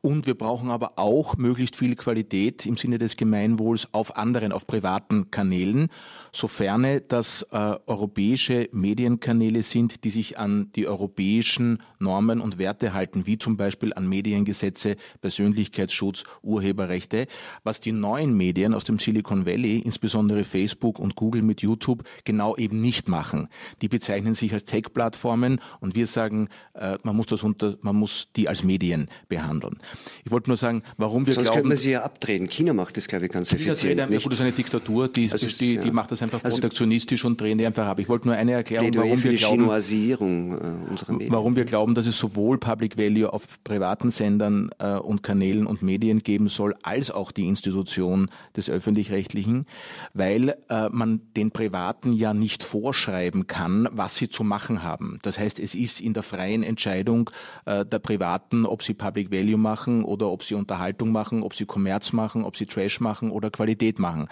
und 0.01 0.27
wir 0.27 0.35
brauchen 0.35 0.69
aber 0.69 0.93
auch 0.97 1.37
möglichst 1.37 1.75
viel 1.75 1.95
Qualität 1.95 2.65
im 2.65 2.77
Sinne 2.77 2.97
des 2.97 3.17
Gemeinwohls 3.17 3.93
auf 3.93 4.17
anderen, 4.17 4.51
auf 4.51 4.67
privaten 4.67 5.31
Kanälen, 5.31 5.87
sofern 6.31 7.01
das 7.07 7.43
äh, 7.51 7.75
europäische 7.87 8.69
Medienkanäle 8.71 9.63
sind, 9.63 10.03
die 10.03 10.09
sich 10.09 10.37
an 10.37 10.71
die 10.75 10.87
europäische 10.87 11.36
europäischen 11.37 11.79
Normen 11.99 12.39
und 12.39 12.57
Werte 12.57 12.93
halten, 12.93 13.25
wie 13.25 13.37
zum 13.37 13.57
Beispiel 13.57 13.93
an 13.93 14.07
Mediengesetze, 14.07 14.95
Persönlichkeitsschutz, 15.21 16.23
Urheberrechte, 16.43 17.27
was 17.63 17.79
die 17.79 17.91
neuen 17.91 18.35
Medien 18.37 18.73
aus 18.73 18.83
dem 18.83 18.99
Silicon 18.99 19.45
Valley, 19.45 19.79
insbesondere 19.79 20.43
Facebook 20.43 20.99
und 20.99 21.15
Google 21.15 21.41
mit 21.41 21.61
YouTube, 21.61 22.03
genau 22.23 22.55
eben 22.55 22.81
nicht 22.81 23.09
machen. 23.09 23.49
Die 23.81 23.87
bezeichnen 23.87 24.35
sich 24.35 24.53
als 24.53 24.65
Tech-Plattformen 24.65 25.59
und 25.79 25.95
wir 25.95 26.07
sagen, 26.07 26.49
äh, 26.73 26.97
man 27.03 27.15
muss 27.15 27.27
das 27.27 27.43
unter, 27.43 27.77
man 27.81 27.95
muss 27.95 28.31
die 28.35 28.47
als 28.47 28.63
Medien 28.63 29.07
behandeln. 29.27 29.77
Ich 30.23 30.31
wollte 30.31 30.49
nur 30.49 30.57
sagen, 30.57 30.83
warum 30.97 31.25
wir 31.25 31.33
Sonst 31.33 31.45
glauben... 31.45 31.57
könnte 31.57 31.69
man 31.69 31.77
sie 31.77 31.91
ja 31.91 32.03
abdrehen. 32.03 32.47
China 32.47 32.73
macht 32.73 32.97
das, 32.97 33.07
glaube 33.07 33.25
ich, 33.25 33.31
ganz 33.31 33.49
China 33.49 33.71
effizient. 33.71 33.99
Dreht, 33.99 34.23
gut, 34.23 34.31
das 34.31 34.39
ist 34.39 34.41
eine 34.41 34.51
Diktatur, 34.51 35.07
die, 35.07 35.31
also 35.31 35.47
die, 35.47 35.75
ja. 35.75 35.81
die, 35.81 35.91
macht 35.91 36.11
das 36.11 36.21
einfach 36.21 36.43
also 36.43 36.57
protektionistisch 36.57 37.25
und 37.25 37.41
drehen 37.41 37.57
die 37.57 37.65
einfach 37.65 37.87
ab. 37.87 37.99
Ich 37.99 38.07
wollte 38.07 38.27
nur 38.27 38.35
eine 38.35 38.53
Erklärung, 38.53 38.95
warum 38.95 39.23
wir 39.23 39.33
glauben... 39.33 39.61
Chinoisierung 39.61 40.51
äh, 40.51 40.89
unserer 40.89 41.13
Medien 41.13 41.26
warum 41.29 41.55
wir 41.55 41.65
glauben, 41.65 41.95
dass 41.95 42.07
es 42.07 42.17
sowohl 42.17 42.57
Public 42.57 42.97
Value 42.97 43.31
auf 43.31 43.47
privaten 43.63 44.11
Sendern 44.11 44.69
äh, 44.79 44.97
und 44.97 45.23
Kanälen 45.23 45.67
und 45.67 45.81
Medien 45.81 46.23
geben 46.23 46.47
soll, 46.47 46.75
als 46.83 47.11
auch 47.11 47.31
die 47.31 47.47
Institution 47.47 48.29
des 48.55 48.69
öffentlich-rechtlichen, 48.69 49.65
weil 50.13 50.55
äh, 50.69 50.89
man 50.89 51.21
den 51.35 51.51
Privaten 51.51 52.13
ja 52.13 52.33
nicht 52.33 52.63
vorschreiben 52.63 53.47
kann, 53.47 53.87
was 53.91 54.15
sie 54.15 54.29
zu 54.29 54.43
machen 54.43 54.83
haben. 54.83 55.19
Das 55.21 55.39
heißt, 55.39 55.59
es 55.59 55.75
ist 55.75 56.01
in 56.01 56.13
der 56.13 56.23
freien 56.23 56.63
Entscheidung 56.63 57.29
äh, 57.65 57.85
der 57.85 57.99
Privaten, 57.99 58.65
ob 58.65 58.83
sie 58.83 58.93
Public 58.93 59.31
Value 59.31 59.57
machen 59.57 60.03
oder 60.03 60.29
ob 60.29 60.43
sie 60.43 60.55
Unterhaltung 60.55 61.11
machen, 61.11 61.43
ob 61.43 61.55
sie 61.55 61.65
Kommerz 61.65 62.13
machen, 62.13 62.43
ob 62.43 62.57
sie 62.57 62.65
Trash 62.65 62.99
machen 62.99 63.31
oder 63.31 63.49
Qualität 63.49 63.99
machen. 63.99 64.27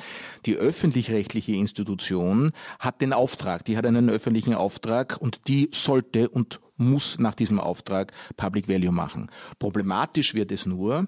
Die 0.45 0.55
öffentlich-rechtliche 0.55 1.53
Institution 1.53 2.51
hat 2.79 3.01
den 3.01 3.13
Auftrag, 3.13 3.65
die 3.65 3.77
hat 3.77 3.85
einen 3.85 4.09
öffentlichen 4.09 4.53
Auftrag 4.53 5.17
und 5.19 5.47
die 5.47 5.69
sollte 5.73 6.29
und 6.29 6.59
muss 6.77 7.19
nach 7.19 7.35
diesem 7.35 7.59
Auftrag 7.59 8.11
Public 8.37 8.67
Value 8.67 8.91
machen. 8.91 9.29
Problematisch 9.59 10.33
wird 10.33 10.51
es 10.51 10.65
nur, 10.65 11.07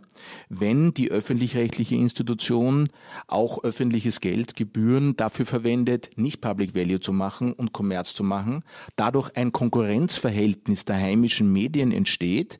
wenn 0.50 0.94
die 0.94 1.12
öffentlich-rechtliche 1.12 1.96
Institution 1.96 2.90
auch 3.28 3.64
öffentliches 3.64 4.22
Geld, 4.22 4.56
Gebühren 4.56 5.16
dafür 5.16 5.46
verwendet, 5.46 6.10
nicht 6.16 6.42
Public 6.42 6.76
Value 6.76 7.00
zu 7.00 7.14
machen 7.14 7.54
und 7.54 7.74
Kommerz 7.74 8.14
zu 8.14 8.24
machen, 8.24 8.64
dadurch 8.96 9.36
ein 9.36 9.52
Konkurrenzverhältnis 9.52 10.86
der 10.86 10.98
heimischen 10.98 11.52
Medien 11.52 11.92
entsteht 11.92 12.60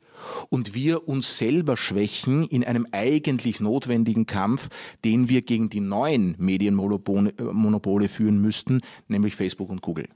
und 0.50 0.74
wir 0.74 1.08
uns 1.08 1.38
selber 1.38 1.78
schwächen 1.78 2.48
in 2.48 2.64
einem 2.64 2.88
eigentlich 2.92 3.60
notwendigen 3.60 4.26
Kampf, 4.26 4.70
den 5.06 5.30
wir 5.30 5.42
gegen 5.42 5.70
die 5.70 5.80
neuen 5.80 6.36
Medienmonopole 6.38 8.06
äh, 8.06 8.10
führen 8.10 8.42
müssten, 8.42 8.82
nämlich 9.08 9.36
Facebook 9.36 9.70
und 9.70 9.82
Google. 9.82 10.08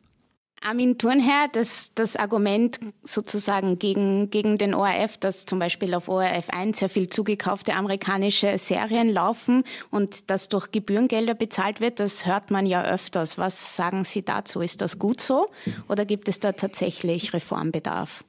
Armin 0.64 1.00
Thurnherr, 1.00 1.48
das, 1.52 1.92
das 1.96 2.16
Argument 2.16 2.80
sozusagen 3.04 3.80
gegen, 3.80 4.30
gegen 4.30 4.60
den 4.60 4.76
ORF, 4.76 5.18
dass 5.18 5.46
zum 5.46 5.58
Beispiel 5.58 5.96
auf 5.96 6.08
ORF 6.08 6.50
1 6.50 6.80
sehr 6.80 6.90
viel 6.90 7.10
zugekaufte 7.10 7.74
amerikanische 7.74 8.58
Serien 8.60 9.10
laufen 9.10 9.64
und 9.90 10.30
das 10.30 10.50
durch 10.50 10.72
Gebührengelder 10.72 11.34
bezahlt 11.34 11.82
wird, 11.82 12.00
das 12.00 12.28
hört 12.28 12.52
man 12.52 12.68
ja 12.68 12.84
öfters. 12.84 13.40
Was 13.40 13.76
sagen 13.76 14.04
Sie 14.04 14.22
dazu? 14.22 14.62
Ist 14.62 14.82
das 14.82 15.00
gut 15.00 15.20
so 15.20 15.48
oder 15.88 16.06
gibt 16.06 16.30
es 16.30 16.40
da 16.40 16.52
tatsächlich 16.52 17.34
Reformbedarf? 17.34 18.24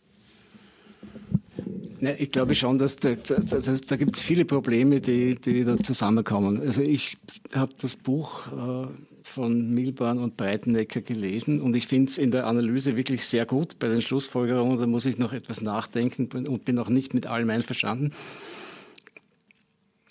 Ja, 2.00 2.10
ich 2.16 2.32
glaube 2.32 2.54
schon, 2.54 2.78
dass 2.78 2.96
da, 2.96 3.14
da, 3.14 3.36
da, 3.36 3.58
da 3.60 3.96
gibt 3.96 4.16
es 4.16 4.22
viele 4.22 4.44
Probleme, 4.44 5.00
die, 5.00 5.36
die 5.36 5.64
da 5.64 5.78
zusammenkommen. 5.78 6.60
Also 6.60 6.80
ich 6.80 7.18
habe 7.54 7.72
das 7.80 7.94
Buch 7.94 8.46
äh, 8.46 8.86
von 9.24 9.70
Milborn 9.70 10.18
und 10.18 10.36
Breitenecker 10.36 11.00
gelesen 11.00 11.60
und 11.60 11.76
ich 11.76 11.86
finde 11.86 12.10
es 12.10 12.18
in 12.18 12.30
der 12.30 12.46
Analyse 12.46 12.96
wirklich 12.96 13.24
sehr 13.24 13.46
gut. 13.46 13.78
Bei 13.78 13.88
den 13.88 14.02
Schlussfolgerungen, 14.02 14.78
da 14.78 14.86
muss 14.86 15.06
ich 15.06 15.18
noch 15.18 15.32
etwas 15.32 15.60
nachdenken 15.60 16.28
und 16.46 16.64
bin 16.64 16.78
auch 16.78 16.88
nicht 16.88 17.14
mit 17.14 17.26
allem 17.26 17.50
einverstanden. 17.50 18.12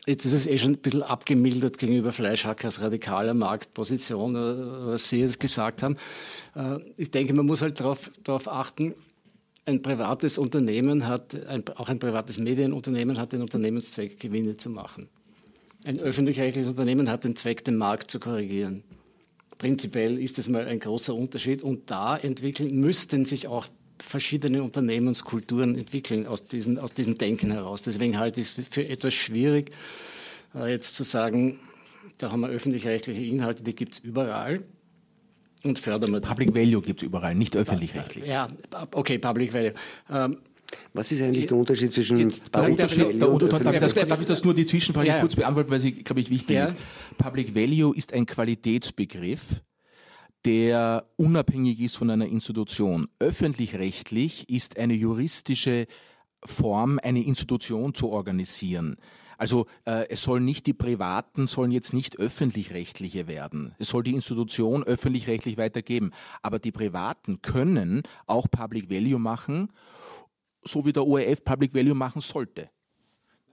Jetzt 0.07 0.25
ist 0.25 0.33
es 0.33 0.47
eh 0.47 0.57
schon 0.57 0.71
ein 0.71 0.77
bisschen 0.77 1.03
abgemildert 1.03 1.77
gegenüber 1.77 2.11
Fleischhackers 2.11 2.81
radikaler 2.81 3.35
Marktposition, 3.35 4.35
äh, 4.35 4.87
was 4.87 5.09
Sie 5.09 5.19
jetzt 5.19 5.39
gesagt 5.39 5.83
haben. 5.83 5.95
Äh, 6.55 6.79
ich 6.97 7.11
denke, 7.11 7.33
man 7.33 7.45
muss 7.45 7.61
halt 7.61 7.79
darauf, 7.79 8.09
achten, 8.47 8.95
ein 9.65 9.83
privates 9.83 10.39
Unternehmen 10.39 11.07
hat, 11.07 11.35
ein, 11.45 11.63
auch 11.75 11.87
ein 11.87 11.99
privates 11.99 12.39
Medienunternehmen 12.39 13.19
hat 13.19 13.31
den 13.31 13.43
Unternehmenszweck, 13.43 14.19
Gewinne 14.19 14.57
zu 14.57 14.71
machen. 14.71 15.07
Ein 15.83 15.99
öffentlich-rechtliches 15.99 16.69
Unternehmen 16.69 17.09
hat 17.09 17.23
den 17.23 17.35
Zweck, 17.35 17.63
den 17.63 17.77
Markt 17.77 18.09
zu 18.09 18.19
korrigieren. 18.19 18.83
Prinzipiell 19.61 20.17
ist 20.17 20.39
das 20.39 20.47
mal 20.47 20.65
ein 20.65 20.79
großer 20.79 21.13
Unterschied 21.13 21.61
und 21.61 21.91
da 21.91 22.17
entwickeln 22.17 22.79
müssten 22.79 23.25
sich 23.25 23.45
auch 23.47 23.67
verschiedene 23.99 24.63
Unternehmenskulturen 24.63 25.77
entwickeln 25.77 26.25
aus, 26.25 26.47
diesen, 26.47 26.79
aus 26.79 26.95
diesem 26.95 27.19
Denken 27.19 27.51
heraus. 27.51 27.83
Deswegen 27.83 28.17
halte 28.17 28.41
ich 28.41 28.57
es 28.57 28.67
für 28.71 28.89
etwas 28.89 29.13
schwierig, 29.13 29.69
äh, 30.55 30.71
jetzt 30.71 30.95
zu 30.95 31.03
sagen, 31.03 31.59
da 32.17 32.31
haben 32.31 32.41
wir 32.41 32.49
öffentlich-rechtliche 32.49 33.21
Inhalte, 33.23 33.61
die 33.61 33.75
gibt 33.75 33.93
es 33.93 33.99
überall 33.99 34.63
und 35.61 35.77
fördern 35.77 36.11
wir. 36.11 36.21
Public 36.21 36.55
Value 36.55 36.81
gibt 36.81 37.03
es 37.03 37.07
überall, 37.07 37.35
nicht 37.35 37.55
öffentlich-rechtlich. 37.55 38.25
Ja, 38.25 38.47
okay, 38.93 39.19
Public 39.19 39.53
Value. 39.53 39.75
Ähm, 40.09 40.37
was 40.93 41.11
ist 41.11 41.21
eigentlich 41.21 41.47
der 41.47 41.57
Unterschied 41.57 41.91
zwischen 41.91 42.17
Jetzt, 42.19 42.51
Public 42.51 42.79
Value 42.79 43.39
der, 43.39 43.59
darf, 43.59 43.73
ich 43.73 43.79
das, 43.79 43.93
darf 43.93 44.21
ich 44.21 44.27
das 44.27 44.43
nur 44.43 44.53
die 44.53 44.65
Zwischenfrage 44.65 45.07
ja, 45.07 45.19
kurz 45.19 45.35
beantworten, 45.35 45.71
weil 45.71 45.79
sie, 45.79 45.91
glaube 45.91 46.21
ich, 46.21 46.29
wichtig 46.29 46.55
ja. 46.55 46.65
ist. 46.65 46.75
Public 47.17 47.55
Value 47.55 47.95
ist 47.95 48.13
ein 48.13 48.25
Qualitätsbegriff, 48.25 49.61
der 50.45 51.05
unabhängig 51.17 51.79
ist 51.81 51.97
von 51.97 52.09
einer 52.09 52.27
Institution. 52.27 53.07
Öffentlich-rechtlich 53.19 54.49
ist 54.49 54.77
eine 54.77 54.93
juristische 54.93 55.87
Form, 56.43 56.99
eine 57.03 57.23
Institution 57.23 57.93
zu 57.93 58.09
organisieren. 58.09 58.97
Also 59.41 59.65
äh, 59.85 60.07
es 60.09 60.21
sollen 60.21 60.45
nicht 60.45 60.67
die 60.67 60.73
Privaten, 60.73 61.47
sollen 61.47 61.71
jetzt 61.71 61.93
nicht 61.93 62.19
öffentlich-rechtliche 62.19 63.27
werden. 63.27 63.73
Es 63.79 63.89
soll 63.89 64.03
die 64.03 64.13
Institution 64.13 64.83
öffentlich-rechtlich 64.83 65.57
weitergeben. 65.57 66.11
Aber 66.43 66.59
die 66.59 66.71
Privaten 66.71 67.41
können 67.41 68.03
auch 68.27 68.45
Public 68.51 68.91
Value 68.91 69.17
machen, 69.17 69.71
so 70.63 70.85
wie 70.85 70.93
der 70.93 71.05
ORF 71.05 71.43
Public 71.43 71.73
Value 71.73 71.95
machen 71.95 72.21
sollte. 72.21 72.69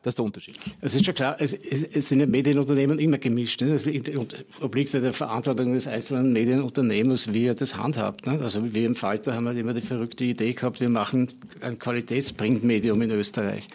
Das 0.03 0.13
ist 0.13 0.19
der 0.19 0.25
Unterschied. 0.27 0.59
Es 0.81 0.95
ist 0.95 1.05
schon 1.05 1.15
klar, 1.15 1.37
es, 1.41 1.53
es 1.53 2.09
sind 2.09 2.21
ja 2.21 2.27
Medienunternehmen 2.27 3.01
immer 3.01 3.19
gemischt. 3.19 3.61
Ne? 3.63 3.73
Es 3.73 3.91
obliegt 4.61 4.95
der 4.95 5.13
Verantwortung 5.13 5.75
des 5.75 5.89
einzelnen 5.89 6.33
Medienunternehmers, 6.33 7.35
wie 7.35 7.47
er 7.47 7.55
das 7.55 7.77
handhabt. 7.77 8.27
Ne? 8.27 8.39
Also 8.41 8.73
wir 8.73 8.87
im 8.87 8.95
Falter 8.95 9.35
haben 9.35 9.49
halt 9.49 9.59
immer 9.59 9.75
die 9.75 9.81
verrückte 9.81 10.25
Idee 10.25 10.53
gehabt, 10.53 10.81
wir 10.81 10.89
machen 10.89 11.29
ein 11.61 11.81
Qualitätsprintmedium 11.81 13.03
in 13.03 13.11
Österreich 13.11 13.69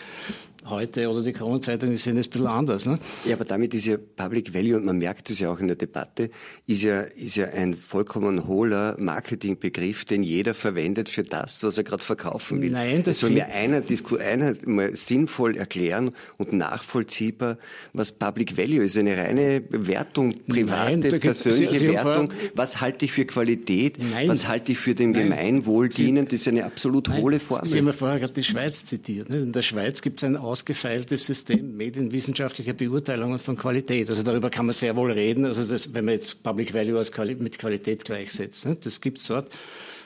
heute 0.65 1.09
oder 1.09 1.21
die 1.21 1.31
Kronenzeitung 1.31 1.95
sehen 1.97 2.17
es 2.17 2.27
ein 2.27 2.29
bisschen 2.31 2.47
anders. 2.47 2.85
Ne? 2.85 2.99
Ja, 3.25 3.35
aber 3.35 3.45
damit 3.45 3.73
ist 3.73 3.85
ja 3.85 3.97
Public 3.97 4.53
Value, 4.53 4.77
und 4.77 4.85
man 4.85 4.97
merkt 4.97 5.29
es 5.29 5.39
ja 5.39 5.49
auch 5.49 5.59
in 5.59 5.67
der 5.67 5.75
Debatte, 5.75 6.29
ist 6.67 6.83
ja, 6.83 7.01
ist 7.01 7.35
ja 7.35 7.47
ein 7.47 7.75
vollkommen 7.75 8.47
hohler 8.47 8.95
Marketingbegriff, 8.99 10.05
den 10.05 10.23
jeder 10.23 10.53
verwendet 10.53 11.09
für 11.09 11.23
das, 11.23 11.63
was 11.63 11.77
er 11.77 11.83
gerade 11.83 12.03
verkaufen 12.03 12.61
will. 12.61 12.71
Nein, 12.71 13.03
das, 13.03 13.19
soll 13.19 13.31
mir 13.31 13.47
einer, 13.47 13.81
einer 14.19 14.55
mal 14.65 14.95
sinnvoll 14.95 15.57
erklären 15.57 16.11
und 16.37 16.53
nachvollziehbar, 16.53 17.57
was 17.93 18.11
Public 18.11 18.57
Value 18.57 18.83
ist. 18.83 18.97
Eine 18.97 19.17
reine 19.17 19.61
Bewertung, 19.61 20.35
private, 20.47 20.97
Nein, 20.97 21.19
persönliche 21.19 21.73
Sie, 21.73 21.87
Sie 21.87 21.93
Wertung. 21.93 22.31
Was 22.55 22.81
halte 22.81 23.05
ich 23.05 23.11
für 23.11 23.25
Qualität? 23.25 23.97
Nein. 23.99 24.27
Was 24.27 24.47
halte 24.47 24.71
ich 24.71 24.77
für 24.77 24.95
dem 24.95 25.13
Gemeinwohl 25.13 25.89
dienend? 25.89 26.31
Das 26.31 26.41
ist 26.41 26.47
eine 26.47 26.65
absolut 26.65 27.09
hohle 27.09 27.39
Formel. 27.39 27.67
Sie 27.67 27.77
haben 27.77 27.87
ja 27.87 27.93
vorher 27.93 28.19
gerade 28.19 28.33
die 28.33 28.43
Schweiz 28.43 28.85
zitiert. 28.85 29.29
Ne? 29.29 29.39
In 29.39 29.51
der 29.51 29.61
Schweiz 29.61 30.01
gibt 30.01 30.21
es 30.21 30.23
ein 30.23 30.37
ausgefeiltes 30.53 31.25
System 31.25 31.75
medienwissenschaftlicher 31.75 32.73
Beurteilungen 32.73 33.39
von 33.39 33.57
Qualität. 33.57 34.07
Also 34.11 34.21
darüber 34.21 34.51
kann 34.51 34.67
man 34.67 34.73
sehr 34.73 34.95
wohl 34.95 35.11
reden, 35.11 35.45
also 35.45 35.63
das, 35.63 35.95
wenn 35.95 36.05
man 36.05 36.13
jetzt 36.13 36.43
Public 36.43 36.75
Value 36.75 36.99
als 36.99 37.11
Quali 37.11 37.33
mit 37.33 37.57
Qualität 37.57 38.05
gleichsetzt. 38.05 38.67
Ne? 38.67 38.77
Das 38.79 39.01
gibt 39.01 39.17
es 39.17 39.25
dort. 39.25 39.49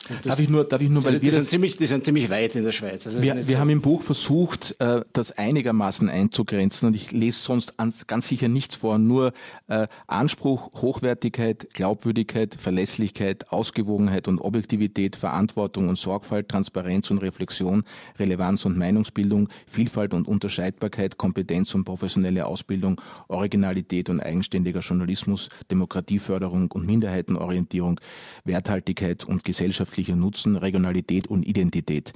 Das, 0.10 0.22
darf 0.22 0.40
ich 0.40 0.50
nur, 0.50 0.64
darf 0.64 0.82
ich 0.82 0.90
nur, 0.90 1.04
weil 1.04 1.14
das, 1.14 1.22
wir 1.22 1.30
die 1.30 1.36
sind 1.36 1.50
ziemlich, 1.50 1.78
die 1.78 1.86
sind 1.86 2.06
ziemlich 2.06 2.30
weit 2.30 2.56
in 2.56 2.64
der 2.64 2.72
Schweiz. 2.72 3.06
Also 3.06 3.22
wir, 3.22 3.36
wir 3.36 3.44
so. 3.44 3.58
haben 3.58 3.70
im 3.70 3.82
Buch 3.82 4.02
versucht, 4.02 4.76
äh, 4.80 5.02
das 5.14 5.32
einigermaßen 5.32 6.10
einzugrenzen 6.10 6.88
und 6.88 6.96
ich 6.96 7.12
lese 7.12 7.40
sonst 7.40 7.76
ganz 8.08 8.28
sicher 8.28 8.48
nichts 8.48 8.76
vor, 8.76 8.98
nur 8.98 9.34
äh, 9.68 9.88
Anspruch, 10.08 10.72
Hochwertigkeit, 10.82 11.74
Glaubwürdigkeit, 11.74 12.56
Verlässlichkeit, 12.60 13.52
Ausgewogenheit 13.52 14.28
und 14.28 14.40
Objektivität, 14.40 15.16
Verantwortung 15.16 15.90
und 15.90 15.98
Sorgfalt, 15.98 16.50
Transparenz 16.50 17.12
und 17.12 17.20
Reflexion, 17.20 17.84
Relevanz 18.18 18.66
und 18.66 18.78
Meinungsbildung, 18.78 19.50
Vielfalt 19.68 20.14
und 20.14 20.28
Unterscheidbarkeit, 20.28 21.18
Kompetenz 21.18 21.76
und 21.76 21.84
professionelle 21.84 22.46
Ausbildung, 22.46 23.02
Originalität 23.28 24.10
und 24.10 24.22
eigenständiger 24.22 24.80
Journalismus, 24.80 25.50
Demokratieförderung 25.70 26.72
und 26.72 26.86
Minderheitenorientierung, 26.86 28.00
Werthaltigkeit 28.46 29.26
und 29.26 29.44
gesellschaftliche 29.44 29.97
wirtschaftlicher 29.98 30.16
Nutzen, 30.16 30.56
Regionalität 30.56 31.28
und 31.28 31.44
Identität. 31.44 32.14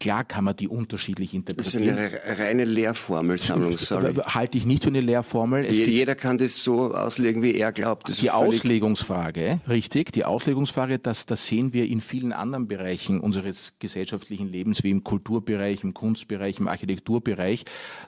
Klar 0.00 0.24
kann 0.24 0.44
man 0.44 0.54
die 0.54 0.68
unterschiedlich 0.68 1.34
interpretieren. 1.34 1.96
Das 1.96 2.12
ist 2.12 2.24
eine 2.24 2.38
reine 2.38 2.64
Lehrformelsammlung, 2.64 3.76
sorry. 3.78 4.14
Halte 4.14 4.56
ich 4.56 4.64
nicht 4.64 4.84
für 4.84 4.90
eine 4.90 5.00
Lehrformel. 5.00 5.64
Es 5.64 5.78
Jeder 5.78 6.14
kann 6.14 6.38
das 6.38 6.62
so 6.62 6.94
auslegen, 6.94 7.42
wie 7.42 7.56
er 7.56 7.72
glaubt. 7.72 8.08
Das 8.08 8.18
die 8.18 8.30
Auslegungsfrage, 8.30 9.60
richtig, 9.68 10.12
die 10.12 10.24
Auslegungsfrage, 10.24 11.00
das, 11.00 11.26
das 11.26 11.46
sehen 11.46 11.72
wir 11.72 11.86
in 11.88 12.00
vielen 12.00 12.32
anderen 12.32 12.68
Bereichen 12.68 13.18
unseres 13.18 13.72
gesellschaftlichen 13.80 14.48
Lebens, 14.48 14.84
wie 14.84 14.90
im 14.90 15.02
Kulturbereich, 15.02 15.82
im 15.82 15.94
Kunstbereich, 15.94 16.60
im 16.60 16.68
Architekturbereich, 16.68 17.64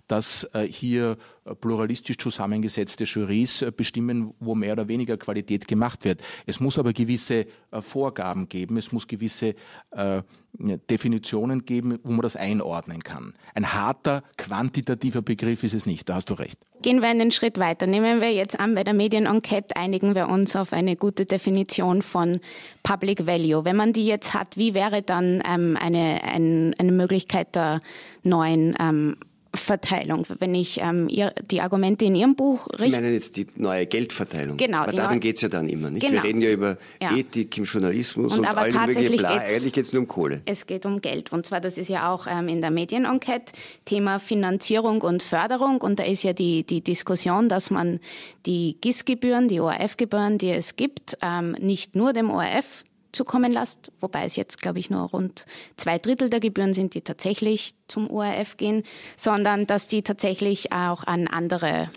dass 0.06 0.44
äh, 0.52 0.66
hier 0.66 1.16
pluralistisch 1.60 2.18
zusammengesetzte 2.18 3.04
Jurys 3.04 3.62
äh, 3.62 3.72
bestimmen, 3.74 4.34
wo 4.38 4.54
mehr 4.54 4.74
oder 4.74 4.88
weniger 4.88 5.16
Qualität 5.16 5.66
gemacht 5.66 6.04
wird. 6.04 6.22
Es 6.46 6.60
muss 6.60 6.78
aber 6.78 6.92
gewisse 6.92 7.46
äh, 7.70 7.82
Vorgaben 7.82 8.48
geben, 8.48 8.76
es 8.76 8.92
muss 8.92 9.06
gewisse 9.06 9.54
äh, 9.90 10.22
Definitionen 10.52 11.64
geben, 11.64 11.98
wo 12.02 12.12
man 12.12 12.22
das 12.22 12.36
einordnen 12.36 13.02
kann. 13.02 13.34
Ein 13.54 13.72
harter, 13.72 14.22
quantitativer 14.36 15.22
Begriff 15.22 15.62
ist 15.62 15.74
es 15.74 15.86
nicht, 15.86 16.08
da 16.08 16.16
hast 16.16 16.30
du 16.30 16.34
recht. 16.34 16.58
Gehen 16.82 17.00
wir 17.00 17.08
einen 17.08 17.30
Schritt 17.30 17.58
weiter. 17.58 17.86
Nehmen 17.86 18.20
wir 18.20 18.32
jetzt 18.32 18.58
an, 18.58 18.74
bei 18.74 18.84
der 18.84 18.94
Medienenquete 18.94 19.76
einigen 19.76 20.14
wir 20.14 20.28
uns 20.28 20.56
auf 20.56 20.72
eine 20.72 20.96
gute 20.96 21.26
Definition 21.26 22.02
von 22.02 22.40
Public 22.82 23.26
Value. 23.26 23.64
Wenn 23.64 23.76
man 23.76 23.92
die 23.92 24.06
jetzt 24.06 24.34
hat, 24.34 24.56
wie 24.56 24.74
wäre 24.74 25.02
dann 25.02 25.42
ähm, 25.46 25.76
eine, 25.80 26.22
ein, 26.24 26.74
eine 26.78 26.92
Möglichkeit 26.92 27.54
der 27.54 27.80
neuen 28.22 28.74
ähm, 28.80 29.16
Verteilung. 29.54 30.26
Wenn 30.38 30.54
ich 30.54 30.80
ähm, 30.80 31.08
ihr, 31.08 31.32
die 31.50 31.60
Argumente 31.60 32.04
in 32.04 32.14
Ihrem 32.14 32.36
Buch... 32.36 32.68
Sie 32.78 32.88
meinen 32.88 33.12
jetzt 33.12 33.36
die 33.36 33.46
neue 33.56 33.86
Geldverteilung. 33.86 34.56
Genau. 34.56 34.78
Aber 34.78 34.92
darum 34.92 35.18
geht 35.18 35.36
es 35.36 35.42
ja 35.42 35.48
dann 35.48 35.68
immer, 35.68 35.90
nicht? 35.90 36.06
Genau. 36.06 36.22
Wir 36.22 36.24
reden 36.24 36.40
ja 36.40 36.52
über 36.52 36.78
ja. 37.02 37.16
Ethik 37.16 37.58
im 37.58 37.64
Journalismus 37.64 38.32
und, 38.32 38.40
und 38.40 38.46
all 38.46 38.72
mögliche 38.72 39.16
Bla. 39.16 39.38
Eigentlich 39.38 39.72
geht 39.72 39.84
es 39.84 39.92
nur 39.92 40.02
um 40.02 40.08
Kohle. 40.08 40.42
Es 40.46 40.66
geht 40.66 40.86
um 40.86 41.00
Geld. 41.00 41.32
Und 41.32 41.46
zwar, 41.46 41.60
das 41.60 41.78
ist 41.78 41.88
ja 41.88 42.12
auch 42.12 42.26
ähm, 42.28 42.48
in 42.48 42.60
der 42.60 42.70
Medienenquete 42.70 43.52
Thema 43.84 44.20
Finanzierung 44.20 45.02
und 45.02 45.22
Förderung. 45.22 45.80
Und 45.80 45.98
da 45.98 46.04
ist 46.04 46.22
ja 46.22 46.32
die, 46.32 46.62
die 46.62 46.82
Diskussion, 46.82 47.48
dass 47.48 47.70
man 47.70 47.98
die 48.46 48.76
GIS-Gebühren, 48.80 49.48
die 49.48 49.60
ORF-Gebühren, 49.60 50.38
die 50.38 50.50
es 50.50 50.76
gibt, 50.76 51.18
ähm, 51.22 51.56
nicht 51.60 51.96
nur 51.96 52.12
dem 52.12 52.30
ORF 52.30 52.84
zukommen 53.12 53.52
lasst, 53.52 53.92
wobei 54.00 54.24
es 54.24 54.36
jetzt, 54.36 54.60
glaube 54.60 54.78
ich, 54.78 54.90
nur 54.90 55.02
rund 55.02 55.46
zwei 55.76 55.98
Drittel 55.98 56.30
der 56.30 56.40
Gebühren 56.40 56.74
sind, 56.74 56.94
die 56.94 57.00
tatsächlich 57.00 57.74
zum 57.88 58.10
ORF 58.10 58.56
gehen, 58.56 58.84
sondern 59.16 59.66
dass 59.66 59.88
die 59.88 60.02
tatsächlich 60.02 60.72
auch 60.72 61.04
an 61.04 61.26
andere 61.28 61.90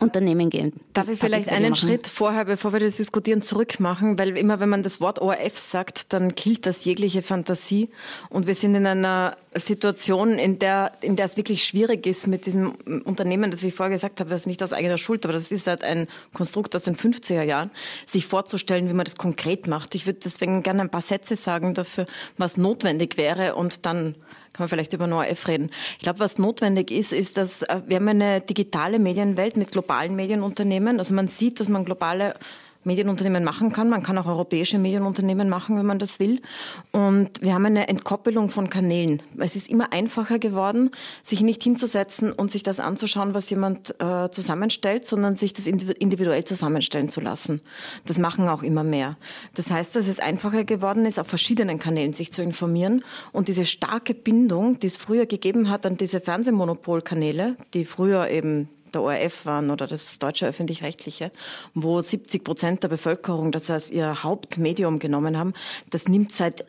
Unternehmen 0.00 0.48
gehen. 0.48 0.72
Darf 0.94 1.08
ich 1.08 1.20
vielleicht 1.20 1.50
einen 1.50 1.70
machen? 1.70 1.76
Schritt 1.76 2.06
vorher, 2.06 2.46
bevor 2.46 2.72
wir 2.72 2.80
das 2.80 2.96
diskutieren, 2.96 3.42
zurückmachen? 3.42 4.18
Weil 4.18 4.36
immer, 4.38 4.58
wenn 4.58 4.70
man 4.70 4.82
das 4.82 5.00
Wort 5.00 5.20
ORF 5.20 5.58
sagt, 5.58 6.12
dann 6.14 6.34
killt 6.34 6.64
das 6.64 6.84
jegliche 6.86 7.22
Fantasie. 7.22 7.90
Und 8.30 8.46
wir 8.46 8.54
sind 8.54 8.74
in 8.74 8.86
einer 8.86 9.36
Situation, 9.54 10.32
in 10.32 10.58
der, 10.58 10.92
in 11.02 11.16
der 11.16 11.26
es 11.26 11.36
wirklich 11.36 11.64
schwierig 11.64 12.06
ist 12.06 12.26
mit 12.26 12.46
diesem 12.46 12.74
Unternehmen, 13.04 13.50
das 13.50 13.62
ich 13.62 13.74
vorher 13.74 13.94
gesagt 13.94 14.20
habe, 14.20 14.30
das 14.30 14.40
ist 14.40 14.46
nicht 14.46 14.62
aus 14.62 14.72
eigener 14.72 14.96
Schuld, 14.96 15.24
aber 15.26 15.34
das 15.34 15.52
ist 15.52 15.66
halt 15.66 15.84
ein 15.84 16.08
Konstrukt 16.32 16.74
aus 16.74 16.84
den 16.84 16.96
50er 16.96 17.42
Jahren, 17.42 17.70
sich 18.06 18.26
vorzustellen, 18.26 18.88
wie 18.88 18.94
man 18.94 19.04
das 19.04 19.16
konkret 19.16 19.66
macht. 19.66 19.94
Ich 19.94 20.06
würde 20.06 20.20
deswegen 20.24 20.62
gerne 20.62 20.80
ein 20.80 20.90
paar 20.90 21.02
Sätze 21.02 21.36
sagen 21.36 21.74
dafür, 21.74 22.06
was 22.38 22.56
notwendig 22.56 23.18
wäre 23.18 23.54
und 23.54 23.84
dann 23.84 24.14
kann 24.52 24.64
man 24.64 24.68
vielleicht 24.68 24.92
über 24.92 25.04
ORF 25.10 25.48
reden. 25.48 25.70
Ich 25.98 26.02
glaube, 26.02 26.18
was 26.18 26.38
notwendig 26.38 26.90
ist, 26.90 27.12
ist, 27.12 27.36
dass 27.36 27.62
äh, 27.62 27.80
wir 27.86 27.96
haben 27.96 28.08
eine 28.08 28.40
digitale 28.40 28.98
Medienwelt 28.98 29.56
mit 29.56 29.72
globalen 29.72 30.16
Medienunternehmen. 30.16 30.98
Also 30.98 31.14
man 31.14 31.28
sieht, 31.28 31.60
dass 31.60 31.68
man 31.68 31.84
globale 31.84 32.34
Medienunternehmen 32.82 33.44
machen 33.44 33.72
kann. 33.72 33.90
Man 33.90 34.02
kann 34.02 34.16
auch 34.16 34.26
europäische 34.26 34.78
Medienunternehmen 34.78 35.48
machen, 35.48 35.76
wenn 35.76 35.84
man 35.84 35.98
das 35.98 36.18
will. 36.18 36.40
Und 36.92 37.42
wir 37.42 37.52
haben 37.52 37.66
eine 37.66 37.88
Entkoppelung 37.88 38.48
von 38.48 38.70
Kanälen. 38.70 39.22
Es 39.36 39.54
ist 39.54 39.68
immer 39.68 39.92
einfacher 39.92 40.38
geworden, 40.38 40.90
sich 41.22 41.42
nicht 41.42 41.62
hinzusetzen 41.62 42.32
und 42.32 42.50
sich 42.50 42.62
das 42.62 42.80
anzuschauen, 42.80 43.34
was 43.34 43.50
jemand 43.50 43.94
äh, 44.00 44.30
zusammenstellt, 44.30 45.06
sondern 45.06 45.36
sich 45.36 45.52
das 45.52 45.66
individuell 45.66 46.44
zusammenstellen 46.44 47.10
zu 47.10 47.20
lassen. 47.20 47.60
Das 48.06 48.18
machen 48.18 48.48
auch 48.48 48.62
immer 48.62 48.84
mehr. 48.84 49.18
Das 49.54 49.70
heißt, 49.70 49.94
dass 49.94 50.08
es 50.08 50.18
einfacher 50.18 50.64
geworden 50.64 51.04
ist, 51.04 51.18
auf 51.18 51.26
verschiedenen 51.26 51.78
Kanälen 51.78 52.14
sich 52.14 52.32
zu 52.32 52.42
informieren. 52.42 53.04
Und 53.32 53.48
diese 53.48 53.66
starke 53.66 54.14
Bindung, 54.14 54.78
die 54.78 54.86
es 54.86 54.96
früher 54.96 55.26
gegeben 55.26 55.68
hat 55.68 55.84
an 55.84 55.98
diese 55.98 56.20
Fernsehmonopolkanäle, 56.20 57.56
die 57.74 57.84
früher 57.84 58.28
eben 58.30 58.68
der 58.94 59.02
ORF 59.02 59.46
waren 59.46 59.70
oder 59.70 59.86
das 59.86 60.18
deutsche 60.18 60.46
öffentlich-rechtliche, 60.46 61.30
wo 61.74 62.00
70 62.00 62.44
Prozent 62.44 62.82
der 62.82 62.88
Bevölkerung 62.88 63.52
das 63.52 63.70
als 63.70 63.90
ihr 63.90 64.22
Hauptmedium 64.22 64.98
genommen 64.98 65.36
haben, 65.36 65.54
das 65.90 66.08
nimmt 66.08 66.32
seit 66.32 66.64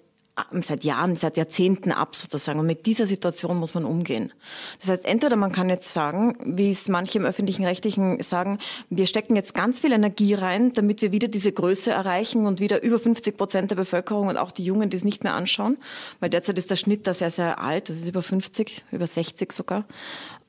seit 0.62 0.84
Jahren, 0.84 1.15
seit 1.15 1.38
Jahrzehnten 1.38 1.91
ab 1.91 2.15
sozusagen. 2.15 2.60
Und 2.60 2.65
mit 2.65 2.86
dieser 2.86 3.08
Situation 3.08 3.58
muss 3.58 3.73
man 3.73 3.86
umgehen. 3.86 4.34
Das 4.80 4.89
heißt, 4.89 5.06
entweder 5.06 5.36
man 5.36 5.51
kann 5.51 5.69
jetzt 5.69 5.93
sagen, 5.93 6.38
wie 6.43 6.71
es 6.71 6.88
manche 6.88 7.17
im 7.17 7.25
öffentlichen 7.25 7.65
Rechtlichen 7.65 8.21
sagen, 8.21 8.60
wir 8.89 9.08
stecken 9.08 9.36
jetzt 9.36 9.54
ganz 9.54 9.80
viel 9.80 9.91
Energie 9.91 10.34
rein, 10.34 10.73
damit 10.73 11.01
wir 11.01 11.12
wieder 11.12 11.27
diese 11.27 11.51
Größe 11.51 11.91
erreichen 11.91 12.45
und 12.45 12.60
wieder 12.60 12.84
über 12.84 12.99
50 12.99 13.38
Prozent 13.38 13.71
der 13.71 13.75
Bevölkerung 13.75 14.27
und 14.27 14.38
auch 14.38 14.51
die 14.51 14.63
Jungen, 14.63 14.89
die 14.89 14.97
es 14.97 15.04
nicht 15.04 15.23
mehr 15.23 15.34
anschauen, 15.34 15.77
weil 16.19 16.30
derzeit 16.30 16.58
ist 16.58 16.69
der 16.69 16.75
Schnitt 16.75 17.08
da 17.08 17.13
sehr, 17.13 17.32
sehr 17.32 17.60
alt, 17.60 17.89
das 17.89 17.97
ist 17.97 18.08
über 18.08 18.21
50, 18.21 18.84
über 18.91 19.08
60 19.08 19.51
sogar. 19.51 19.86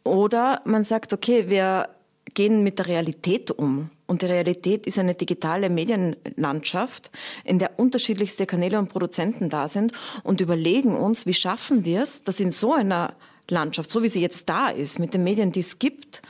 Oder 0.05 0.61
man 0.65 0.85
sagt, 0.85 1.13
okay, 1.13 1.49
wir 1.49 1.89
gehen 2.35 2.63
mit 2.63 2.79
der 2.79 2.87
Realität 2.87 3.51
um. 3.51 3.91
Und 4.07 4.23
die 4.23 4.27
Realität 4.27 4.87
ist 4.87 4.99
eine 4.99 5.15
digitale 5.15 5.71
Medienlandschaft, 5.71 7.11
in 7.45 7.59
der 7.59 7.79
unterschiedlichste 7.79 8.47
Kanäle 8.47 8.79
und 8.79 8.89
Produzenten 8.89 9.49
da 9.49 9.69
sind 9.69 9.93
und 10.23 10.41
überlegen 10.41 10.97
uns, 10.97 11.27
wie 11.27 11.35
schaffen 11.35 11.85
wir 11.85 12.03
es, 12.03 12.23
dass 12.23 12.41
in 12.41 12.51
so 12.51 12.75
einer 12.75 13.15
Landschaft, 13.49 13.91
so 13.91 14.03
wie 14.03 14.09
sie 14.09 14.21
jetzt 14.21 14.49
da 14.49 14.69
ist, 14.69 14.99
mit 14.99 15.15
den 15.15 15.25
Medien, 15.25 15.53
die 15.53 15.61
es 15.61 15.79
gibt, 15.79 16.23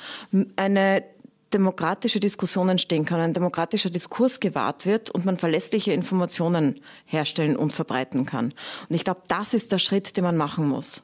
eine 0.56 1.04
demokratische 1.52 2.20
Diskussion 2.20 2.68
entstehen 2.68 3.04
kann, 3.04 3.20
ein 3.20 3.34
demokratischer 3.34 3.90
Diskurs 3.90 4.40
gewahrt 4.40 4.86
wird 4.86 5.10
und 5.10 5.24
man 5.24 5.36
verlässliche 5.36 5.92
Informationen 5.92 6.80
herstellen 7.04 7.56
und 7.56 7.72
verbreiten 7.72 8.26
kann. 8.26 8.54
Und 8.88 8.96
ich 8.96 9.04
glaube, 9.04 9.22
das 9.28 9.54
ist 9.54 9.72
der 9.72 9.78
Schritt, 9.78 10.16
den 10.16 10.24
man 10.24 10.36
machen 10.36 10.66
muss. 10.66 11.02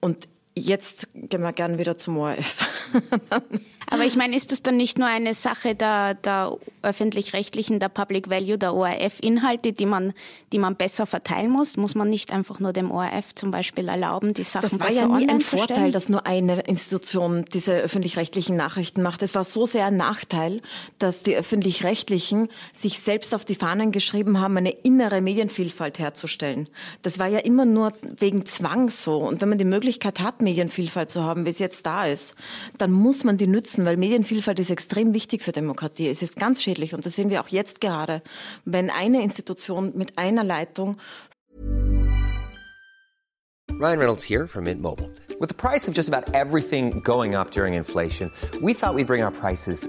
Und 0.00 0.28
Jetzt 0.54 1.08
gehen 1.14 1.40
wir 1.40 1.52
gern 1.52 1.78
wieder 1.78 1.96
zum 1.96 2.18
ORF. 2.18 2.68
Aber 3.92 4.04
ich 4.04 4.16
meine, 4.16 4.36
ist 4.36 4.52
das 4.52 4.62
dann 4.62 4.76
nicht 4.78 4.98
nur 4.98 5.06
eine 5.06 5.34
Sache 5.34 5.74
der, 5.74 6.14
der 6.14 6.56
öffentlich-rechtlichen, 6.82 7.78
der 7.78 7.90
Public 7.90 8.30
Value, 8.30 8.56
der 8.56 8.74
ORF-Inhalte, 8.74 9.72
die 9.72 9.84
man, 9.84 10.14
die 10.52 10.58
man 10.58 10.76
besser 10.76 11.06
verteilen 11.06 11.50
muss? 11.50 11.76
Muss 11.76 11.94
man 11.94 12.08
nicht 12.08 12.32
einfach 12.32 12.58
nur 12.58 12.72
dem 12.72 12.90
ORF 12.90 13.34
zum 13.34 13.50
Beispiel 13.50 13.88
erlauben, 13.88 14.32
die 14.32 14.44
Sachen 14.44 14.68
Das 14.70 14.80
war 14.80 14.90
ja 14.90 15.06
nie 15.06 15.28
ein 15.28 15.42
Vorteil, 15.42 15.92
dass 15.92 16.08
nur 16.08 16.26
eine 16.26 16.60
Institution 16.60 17.44
diese 17.52 17.74
öffentlich-rechtlichen 17.74 18.56
Nachrichten 18.56 19.02
macht. 19.02 19.22
Es 19.22 19.34
war 19.34 19.44
so 19.44 19.66
sehr 19.66 19.86
ein 19.86 19.96
Nachteil, 19.96 20.62
dass 20.98 21.22
die 21.22 21.36
öffentlich-rechtlichen 21.36 22.48
sich 22.72 22.98
selbst 22.98 23.34
auf 23.34 23.44
die 23.44 23.54
Fahnen 23.54 23.92
geschrieben 23.92 24.40
haben, 24.40 24.56
eine 24.56 24.70
innere 24.70 25.20
Medienvielfalt 25.20 25.98
herzustellen. 25.98 26.68
Das 27.02 27.18
war 27.18 27.26
ja 27.26 27.40
immer 27.40 27.66
nur 27.66 27.92
wegen 28.18 28.46
Zwang 28.46 28.88
so. 28.88 29.18
Und 29.18 29.42
wenn 29.42 29.50
man 29.50 29.58
die 29.58 29.64
Möglichkeit 29.64 30.20
hat, 30.20 30.40
Medienvielfalt 30.42 31.10
zu 31.10 31.22
haben, 31.22 31.46
wie 31.46 31.50
es 31.50 31.58
jetzt 31.58 31.86
da 31.86 32.06
ist, 32.06 32.34
dann 32.78 32.92
muss 32.92 33.24
man 33.24 33.38
die 33.38 33.46
nützen, 33.46 33.84
weil 33.84 33.96
Medienvielfalt 33.96 34.58
ist 34.58 34.70
extrem 34.70 35.14
wichtig 35.14 35.42
für 35.42 35.52
Demokratie. 35.52 36.08
Es 36.08 36.22
ist 36.22 36.36
ganz 36.36 36.62
schädlich 36.62 36.94
und 36.94 37.06
das 37.06 37.14
sehen 37.14 37.30
wir 37.30 37.42
auch 37.42 37.48
jetzt 37.48 37.80
gerade, 37.80 38.22
wenn 38.64 38.90
eine 38.90 39.22
Institution 39.22 39.92
mit 39.96 40.18
einer 40.18 40.44
Leitung 40.44 40.96
Ryan 43.78 43.98
Reynolds 43.98 44.22
here 44.22 44.46
from 44.46 44.64
Mint 44.64 44.80
Mobile. 44.80 45.10
With 45.40 45.48
the 45.48 45.54
price 45.54 45.88
of 45.88 45.94
just 45.94 46.08
about 46.08 46.32
everything 46.34 47.00
going 47.02 47.34
up 47.34 47.50
during 47.50 47.74
inflation, 47.74 48.30
we 48.60 48.74
thought 48.74 48.94
we'd 48.94 49.08
bring 49.08 49.24
our 49.24 49.32
prices 49.32 49.88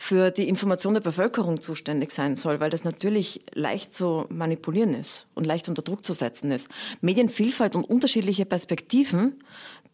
für 0.00 0.30
die 0.30 0.48
Information 0.48 0.94
der 0.94 1.00
Bevölkerung 1.00 1.60
zuständig 1.60 2.12
sein 2.12 2.36
soll, 2.36 2.60
weil 2.60 2.70
das 2.70 2.84
natürlich 2.84 3.40
leicht 3.52 3.92
zu 3.92 4.26
manipulieren 4.30 4.94
ist 4.94 5.26
und 5.34 5.44
leicht 5.44 5.68
unter 5.68 5.82
Druck 5.82 6.04
zu 6.04 6.14
setzen 6.14 6.52
ist. 6.52 6.68
Medienvielfalt 7.00 7.74
und 7.74 7.82
unterschiedliche 7.84 8.46
Perspektiven, 8.46 9.42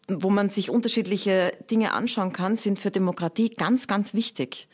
wo 0.07 0.29
man 0.29 0.49
sich 0.49 0.69
unterschiedliche 0.69 1.51
Dinge 1.71 1.93
anschauen 1.93 2.31
kann, 2.33 2.55
sind 2.55 2.77
für 2.77 2.91
Demokratie 2.91 3.49
ganz, 3.49 3.87
ganz 3.87 4.13
wichtig. 4.13 4.67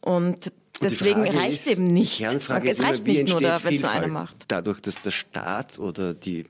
Und 0.00 0.52
deswegen 0.80 1.24
reicht 1.24 1.66
es 1.66 1.66
eben 1.66 1.92
nicht. 1.92 2.20
Die 2.20 2.22
Kernfrage 2.22 2.70
es 2.70 2.78
ist 2.78 2.84
reicht 2.84 3.00
immer, 3.00 3.06
wie 3.06 3.22
nicht 3.24 3.32
nur, 3.32 3.40
wenn 3.42 3.74
es 3.74 3.80
nur 3.80 3.90
einer 3.90 4.06
macht. 4.06 4.36
Dadurch, 4.46 4.80
dass 4.80 5.02
der 5.02 5.10
Staat 5.10 5.80
oder 5.80 6.14
die 6.14 6.46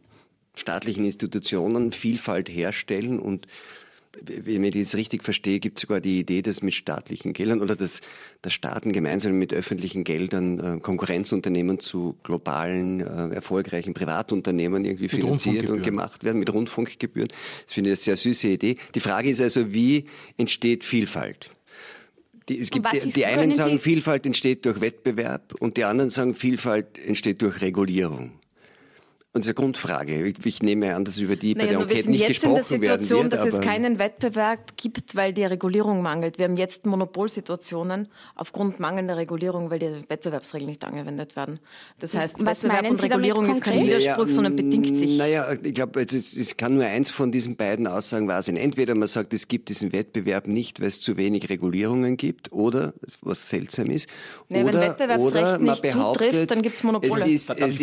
staatlichen 0.54 1.04
Institutionen 1.04 1.92
Vielfalt 1.92 2.50
herstellen 2.50 3.18
und 3.18 3.46
wenn 4.22 4.64
ich 4.64 4.74
das 4.74 4.94
richtig 4.94 5.22
verstehe, 5.24 5.60
gibt 5.60 5.78
es 5.78 5.82
sogar 5.82 6.00
die 6.00 6.20
Idee, 6.20 6.42
dass 6.42 6.62
mit 6.62 6.74
staatlichen 6.74 7.32
Geldern 7.32 7.60
oder 7.60 7.76
dass, 7.76 8.00
dass 8.42 8.52
Staaten 8.52 8.92
gemeinsam 8.92 9.38
mit 9.38 9.52
öffentlichen 9.54 10.04
Geldern 10.04 10.58
äh, 10.78 10.80
Konkurrenzunternehmen 10.80 11.80
zu 11.80 12.16
globalen, 12.22 13.00
äh, 13.00 13.34
erfolgreichen 13.34 13.94
Privatunternehmen 13.94 14.84
irgendwie 14.84 15.04
Mit 15.04 15.10
finanziert 15.12 15.70
und 15.70 15.82
gemacht 15.82 16.24
werden 16.24 16.38
mit 16.38 16.52
Rundfunkgebühren. 16.52 17.28
Das 17.64 17.74
finde 17.74 17.90
ich 17.90 17.92
eine 17.92 17.96
sehr 17.96 18.16
süße 18.16 18.48
Idee. 18.48 18.76
Die 18.94 19.00
Frage 19.00 19.30
ist 19.30 19.40
also, 19.40 19.72
wie 19.72 20.04
entsteht 20.36 20.84
Vielfalt? 20.84 21.50
Die, 22.48 22.58
es 22.58 22.70
gibt, 22.70 22.86
die, 23.14 23.26
einen 23.26 23.52
sagen, 23.52 23.72
Sie- 23.72 23.78
Vielfalt 23.78 24.24
entsteht 24.24 24.64
durch 24.64 24.80
Wettbewerb 24.80 25.54
und 25.60 25.76
die 25.76 25.84
anderen 25.84 26.08
sagen, 26.10 26.34
Vielfalt 26.34 26.98
entsteht 26.98 27.42
durch 27.42 27.60
Regulierung. 27.60 28.32
Und 29.38 29.44
das 29.44 29.50
ist 29.50 29.56
eine 29.56 29.66
Grundfrage. 29.66 30.34
Ich, 30.44 30.62
nehme 30.62 30.96
an, 30.96 31.04
dass 31.04 31.16
über 31.18 31.36
die 31.36 31.54
bei 31.54 31.66
Naja, 31.66 31.70
der 31.70 31.78
nur 31.78 31.88
wir 31.88 31.96
Enquete 31.96 32.02
sind 32.02 32.10
nicht 32.10 32.28
jetzt 32.28 32.42
in 32.42 32.50
der 32.50 32.60
gesprochen 32.60 32.82
werden 32.82 33.00
Situation, 33.02 33.30
wird. 33.30 33.32
dass 33.34 33.54
es 33.54 33.60
keinen 33.60 33.98
Wettbewerb 34.00 34.76
gibt, 34.76 35.14
weil 35.14 35.32
die 35.32 35.44
Regulierung 35.44 36.02
mangelt. 36.02 36.38
Wir 36.38 36.46
haben 36.46 36.56
jetzt 36.56 36.86
Monopolsituationen 36.86 38.08
aufgrund 38.34 38.80
mangelnder 38.80 39.16
Regulierung, 39.16 39.70
weil 39.70 39.78
die 39.78 39.90
Wettbewerbsregeln 40.08 40.70
nicht 40.70 40.82
angewendet 40.82 41.36
werden. 41.36 41.60
Das 42.00 42.14
heißt, 42.14 42.34
Was 42.40 42.64
Wettbewerb 42.64 42.82
meinen 42.82 42.92
und 42.94 43.02
Regulierung 43.04 43.48
ist 43.48 43.60
kein? 43.60 43.86
Widerspruch, 43.86 44.28
sondern 44.28 44.56
bedingt 44.56 44.96
sich. 44.96 45.16
Naja, 45.16 45.52
ich 45.62 45.72
glaube, 45.72 46.02
es, 46.02 46.36
es 46.36 46.56
kann 46.56 46.74
nur 46.74 46.86
eins 46.86 47.12
von 47.12 47.30
diesen 47.30 47.54
beiden 47.54 47.86
Aussagen 47.86 48.26
wahr 48.26 48.42
sein. 48.42 48.56
Entweder 48.56 48.96
man 48.96 49.06
sagt, 49.06 49.32
es 49.34 49.46
gibt 49.46 49.68
diesen 49.68 49.92
Wettbewerb 49.92 50.48
nicht, 50.48 50.80
weil 50.80 50.88
es 50.88 51.00
zu 51.00 51.16
wenig 51.16 51.48
Regulierungen 51.48 52.16
gibt, 52.16 52.50
oder, 52.50 52.92
was 53.20 53.48
seltsam 53.48 53.90
ist, 53.90 54.08
wenn 54.48 54.66
oder, 54.66 54.80
Wettbewerbsrecht 54.80 55.32
oder 55.32 55.52
man 55.52 55.62
nicht 55.62 55.82
behauptet, 55.82 56.30
zutrifft, 56.30 56.50
dann 56.50 56.62
Monopole. 56.82 57.20
Es, 57.20 57.26
ist, 57.26 57.54
ich 57.56 57.62
es, 57.62 57.80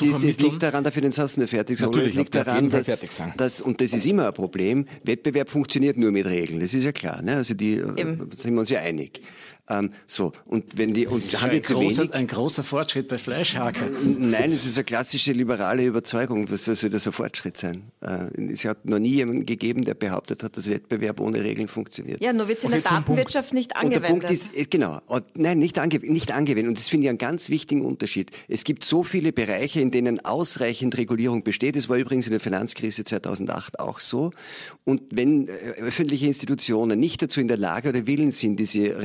ist, 0.00 0.24
ist, 0.24 0.40
liegt 0.40 0.62
daran, 0.62 0.84
darf 0.92 0.96
ich 0.96 1.02
den 1.02 1.12
Satz 1.12 1.36
nur 1.36 1.48
fertig 1.48 1.78
sagen, 1.78 1.92
Natürlich, 1.92 2.10
es 2.10 2.16
liegt 2.16 2.34
daran, 2.34 2.70
dass, 2.70 2.86
fertig 2.86 3.12
sagen. 3.12 3.34
dass, 3.36 3.60
und 3.60 3.80
das 3.80 3.92
ist 3.92 4.06
immer 4.06 4.28
ein 4.28 4.34
Problem, 4.34 4.86
Wettbewerb 5.04 5.48
funktioniert 5.48 5.96
nur 5.96 6.12
mit 6.12 6.26
Regeln, 6.26 6.60
das 6.60 6.74
ist 6.74 6.84
ja 6.84 6.92
klar, 6.92 7.22
ne? 7.22 7.36
also 7.36 7.54
die, 7.54 7.76
äh, 7.76 8.16
sind 8.36 8.54
wir 8.54 8.60
uns 8.60 8.70
ja 8.70 8.80
einig. 8.80 9.20
Ähm, 9.68 9.90
so, 10.08 10.32
und 10.44 10.76
wenn 10.76 10.92
die, 10.92 11.06
und 11.06 11.16
Das 11.16 11.24
ist 11.24 11.40
haben 11.40 11.50
ein, 11.50 11.54
wir 11.54 11.62
zu 11.62 11.78
wenig, 11.78 11.96
großer, 11.96 12.14
ein 12.14 12.26
großer 12.26 12.64
Fortschritt 12.64 13.06
bei 13.06 13.16
Fleischhaker. 13.16 13.86
Nein, 14.18 14.50
es 14.50 14.66
ist 14.66 14.76
eine 14.76 14.84
klassische 14.84 15.32
liberale 15.32 15.84
Überzeugung. 15.84 16.50
Was 16.50 16.64
soll 16.64 16.90
das 16.90 17.06
ein 17.06 17.12
Fortschritt 17.12 17.56
sein? 17.56 17.84
Äh, 18.00 18.26
Es 18.50 18.64
hat 18.64 18.84
noch 18.86 18.98
nie 18.98 19.14
jemanden 19.14 19.46
gegeben, 19.46 19.82
der 19.82 19.94
behauptet 19.94 20.42
hat, 20.42 20.56
dass 20.56 20.68
Wettbewerb 20.68 21.20
ohne 21.20 21.44
Regeln 21.44 21.68
funktioniert. 21.68 22.20
Ja, 22.20 22.32
nur 22.32 22.48
wird 22.48 22.58
es 22.58 22.64
in 22.64 22.70
der. 22.72 22.80
Datenwirtschaft 22.80 23.54
nicht 23.54 23.70
Und 23.76 23.84
angewendet. 23.84 24.04
der 24.04 24.08
Punkt 24.08 24.30
ist, 24.30 24.54
äh, 24.56 24.64
genau, 24.68 24.98
und 25.06 25.24
nein, 25.36 25.58
nicht, 25.60 25.78
ange 25.78 26.00
nicht 26.00 26.32
angewendet. 26.32 26.68
Und 26.70 26.78
das 26.78 26.88
finde 26.88 27.04
ich 27.04 27.08
einen 27.10 27.18
ganz 27.18 27.48
wichtigen 27.48 27.84
Unterschied. 27.84 28.32
Es 28.48 28.64
gibt 28.64 28.84
so 28.84 29.04
viele 29.04 29.32
Bereiche, 29.32 29.80
in 29.80 29.92
denen 29.92 30.24
ausreichend 30.24 30.98
Regulierung 30.98 31.44
besteht. 31.44 31.76
Das 31.76 31.88
war 31.88 31.96
übrigens 31.96 32.26
in 32.26 32.32
der 32.32 32.40
Finanzkrise 32.40 33.04
2008 33.04 33.78
auch 33.78 34.00
so. 34.00 34.32
Und 34.84 35.02
wenn 35.12 35.46
äh, 35.46 35.52
öffentliche 35.78 36.26
Institutionen 36.26 36.98
nicht 36.98 37.22
dazu 37.22 37.40
in 37.40 37.46
der 37.46 37.56
Lage 37.58 37.90
oder 37.90 38.06
willens 38.08 38.40
sind, 38.40 38.58
diese 38.58 39.00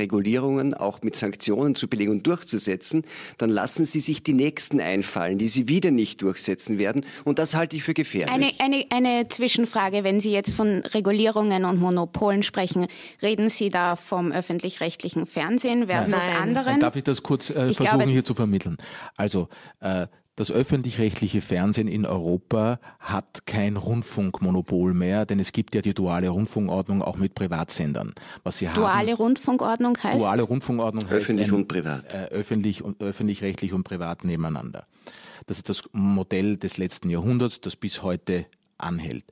Regulierungen 0.48 0.74
auch 0.74 1.02
mit 1.02 1.16
Sanktionen 1.16 1.74
zu 1.74 1.88
belegen 1.88 2.10
und 2.10 2.26
durchzusetzen, 2.26 3.02
dann 3.38 3.50
lassen 3.50 3.84
sie 3.84 4.00
sich 4.00 4.22
die 4.22 4.32
nächsten 4.32 4.80
einfallen, 4.80 5.38
die 5.38 5.46
sie 5.48 5.68
wieder 5.68 5.90
nicht 5.90 6.22
durchsetzen 6.22 6.78
werden. 6.78 7.04
Und 7.24 7.38
das 7.38 7.54
halte 7.54 7.76
ich 7.76 7.82
für 7.82 7.94
gefährlich. 7.94 8.32
Eine, 8.32 8.50
eine, 8.58 8.84
eine 8.90 9.28
Zwischenfrage, 9.28 10.04
wenn 10.04 10.20
Sie 10.20 10.32
jetzt 10.32 10.52
von 10.52 10.80
Regulierungen 10.80 11.64
und 11.64 11.78
Monopolen 11.78 12.42
sprechen, 12.42 12.86
reden 13.22 13.48
Sie 13.48 13.68
da 13.68 13.96
vom 13.96 14.32
öffentlich-rechtlichen 14.32 15.26
Fernsehen 15.26 15.86
versus 15.86 16.12
Nein. 16.12 16.36
Anderen? 16.56 16.80
darf 16.80 16.96
ich 16.96 17.04
das 17.04 17.22
kurz 17.22 17.50
äh, 17.50 17.70
Ich 17.70 17.76
versuchen 17.76 17.98
glaube- 17.98 18.10
hier 18.12 18.24
zu 18.24 18.34
vermitteln. 18.34 18.76
Also 19.16 19.48
äh, 19.80 20.06
das 20.38 20.52
öffentlich-rechtliche 20.52 21.40
Fernsehen 21.40 21.88
in 21.88 22.06
Europa 22.06 22.78
hat 23.00 23.44
kein 23.44 23.76
Rundfunkmonopol 23.76 24.94
mehr, 24.94 25.26
denn 25.26 25.40
es 25.40 25.50
gibt 25.50 25.74
ja 25.74 25.82
die 25.82 25.94
duale 25.94 26.28
Rundfunkordnung 26.28 27.02
auch 27.02 27.16
mit 27.16 27.34
Privatsendern. 27.34 28.14
Was 28.44 28.58
sie 28.58 28.68
Duale 28.72 29.12
haben, 29.12 29.18
Rundfunkordnung 29.18 29.98
heißt? 30.00 30.20
duale 30.20 30.42
Rundfunkordnung 30.42 31.04
heißt 31.06 31.12
Öffentlich 31.12 31.48
ein, 31.48 31.54
und 31.54 31.66
privat. 31.66 32.14
Äh, 32.14 32.26
öffentlich 32.26 32.84
und 32.84 33.02
öffentlich-rechtlich 33.02 33.72
und 33.72 33.82
privat 33.82 34.24
nebeneinander. 34.24 34.86
Das 35.46 35.56
ist 35.56 35.68
das 35.68 35.82
Modell 35.90 36.56
des 36.56 36.78
letzten 36.78 37.10
Jahrhunderts, 37.10 37.60
das 37.60 37.74
bis 37.74 38.04
heute 38.04 38.46
anhält. 38.76 39.24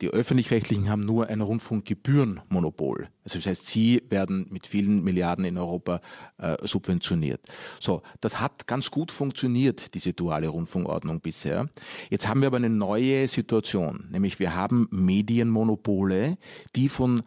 Die 0.00 0.08
öffentlich-rechtlichen 0.08 0.88
haben 0.88 1.04
nur 1.04 1.28
ein 1.28 1.40
Rundfunkgebührenmonopol. 1.40 3.08
Also 3.24 3.38
das 3.38 3.46
heißt, 3.46 3.66
sie 3.66 4.02
werden 4.08 4.46
mit 4.50 4.66
vielen 4.66 5.02
Milliarden 5.02 5.44
in 5.44 5.58
Europa 5.58 6.00
äh, 6.38 6.56
subventioniert. 6.62 7.40
So, 7.80 8.02
das 8.20 8.40
hat 8.40 8.66
ganz 8.68 8.90
gut 8.90 9.10
funktioniert, 9.10 9.94
diese 9.94 10.12
duale 10.12 10.48
Rundfunkordnung 10.48 11.20
bisher. 11.20 11.68
Jetzt 12.10 12.28
haben 12.28 12.40
wir 12.40 12.46
aber 12.46 12.58
eine 12.58 12.70
neue 12.70 13.26
Situation, 13.26 14.06
nämlich 14.10 14.38
wir 14.38 14.54
haben 14.54 14.86
Medienmonopole, 14.90 16.38
die 16.76 16.88
von 16.88 17.22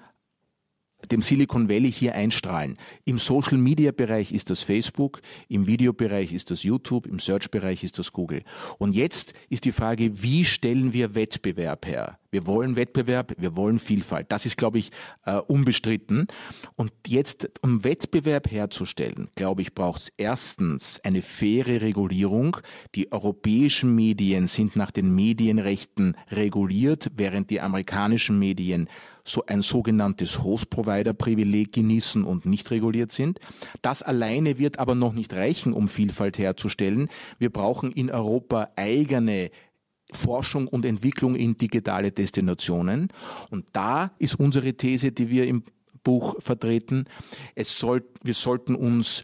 dem 1.09 1.21
Silicon 1.21 1.69
Valley 1.69 1.91
hier 1.91 2.15
einstrahlen. 2.15 2.77
Im 3.05 3.17
Social 3.17 3.57
Media 3.57 3.91
Bereich 3.91 4.31
ist 4.31 4.49
das 4.49 4.61
Facebook, 4.61 5.21
im 5.47 5.67
Videobereich 5.67 6.33
ist 6.33 6.51
das 6.51 6.63
YouTube, 6.63 7.07
im 7.07 7.19
Search 7.19 7.49
Bereich 7.51 7.83
ist 7.83 7.99
das 7.99 8.11
Google. 8.11 8.43
Und 8.77 8.93
jetzt 8.93 9.33
ist 9.49 9.65
die 9.65 9.71
Frage, 9.71 10.21
wie 10.21 10.45
stellen 10.45 10.93
wir 10.93 11.15
Wettbewerb 11.15 11.85
her? 11.85 12.17
Wir 12.31 12.47
wollen 12.47 12.77
Wettbewerb, 12.77 13.33
wir 13.37 13.57
wollen 13.57 13.77
Vielfalt. 13.77 14.31
Das 14.31 14.45
ist, 14.45 14.55
glaube 14.55 14.79
ich, 14.79 14.91
äh, 15.25 15.35
unbestritten. 15.35 16.27
Und 16.77 16.93
jetzt, 17.05 17.49
um 17.61 17.83
Wettbewerb 17.83 18.49
herzustellen, 18.49 19.29
glaube 19.35 19.61
ich, 19.61 19.75
braucht 19.75 20.01
es 20.01 20.13
erstens 20.15 21.01
eine 21.03 21.21
faire 21.21 21.81
Regulierung. 21.81 22.55
Die 22.95 23.11
europäischen 23.11 23.93
Medien 23.95 24.47
sind 24.47 24.77
nach 24.77 24.91
den 24.91 25.13
Medienrechten 25.13 26.15
reguliert, 26.29 27.11
während 27.17 27.49
die 27.49 27.59
amerikanischen 27.59 28.39
Medien 28.39 28.87
so 29.23 29.43
ein 29.45 29.61
sogenanntes 29.61 30.43
Host-Provider-Privileg 30.43 31.71
genießen 31.73 32.23
und 32.23 32.45
nicht 32.45 32.71
reguliert 32.71 33.11
sind. 33.11 33.39
Das 33.81 34.01
alleine 34.03 34.57
wird 34.57 34.79
aber 34.79 34.95
noch 34.95 35.13
nicht 35.13 35.33
reichen, 35.33 35.73
um 35.73 35.89
Vielfalt 35.89 36.37
herzustellen. 36.37 37.09
Wir 37.39 37.51
brauchen 37.51 37.91
in 37.91 38.11
Europa 38.11 38.69
eigene 38.75 39.51
Forschung 40.11 40.67
und 40.67 40.85
Entwicklung 40.85 41.35
in 41.35 41.57
digitale 41.57 42.11
Destinationen. 42.11 43.09
Und 43.49 43.65
da 43.73 44.11
ist 44.19 44.39
unsere 44.39 44.73
These, 44.73 45.11
die 45.11 45.29
wir 45.29 45.47
im 45.47 45.63
Buch 46.03 46.35
vertreten. 46.39 47.05
Es 47.55 47.77
soll, 47.77 48.03
wir 48.23 48.33
sollten 48.33 48.75
uns 48.75 49.23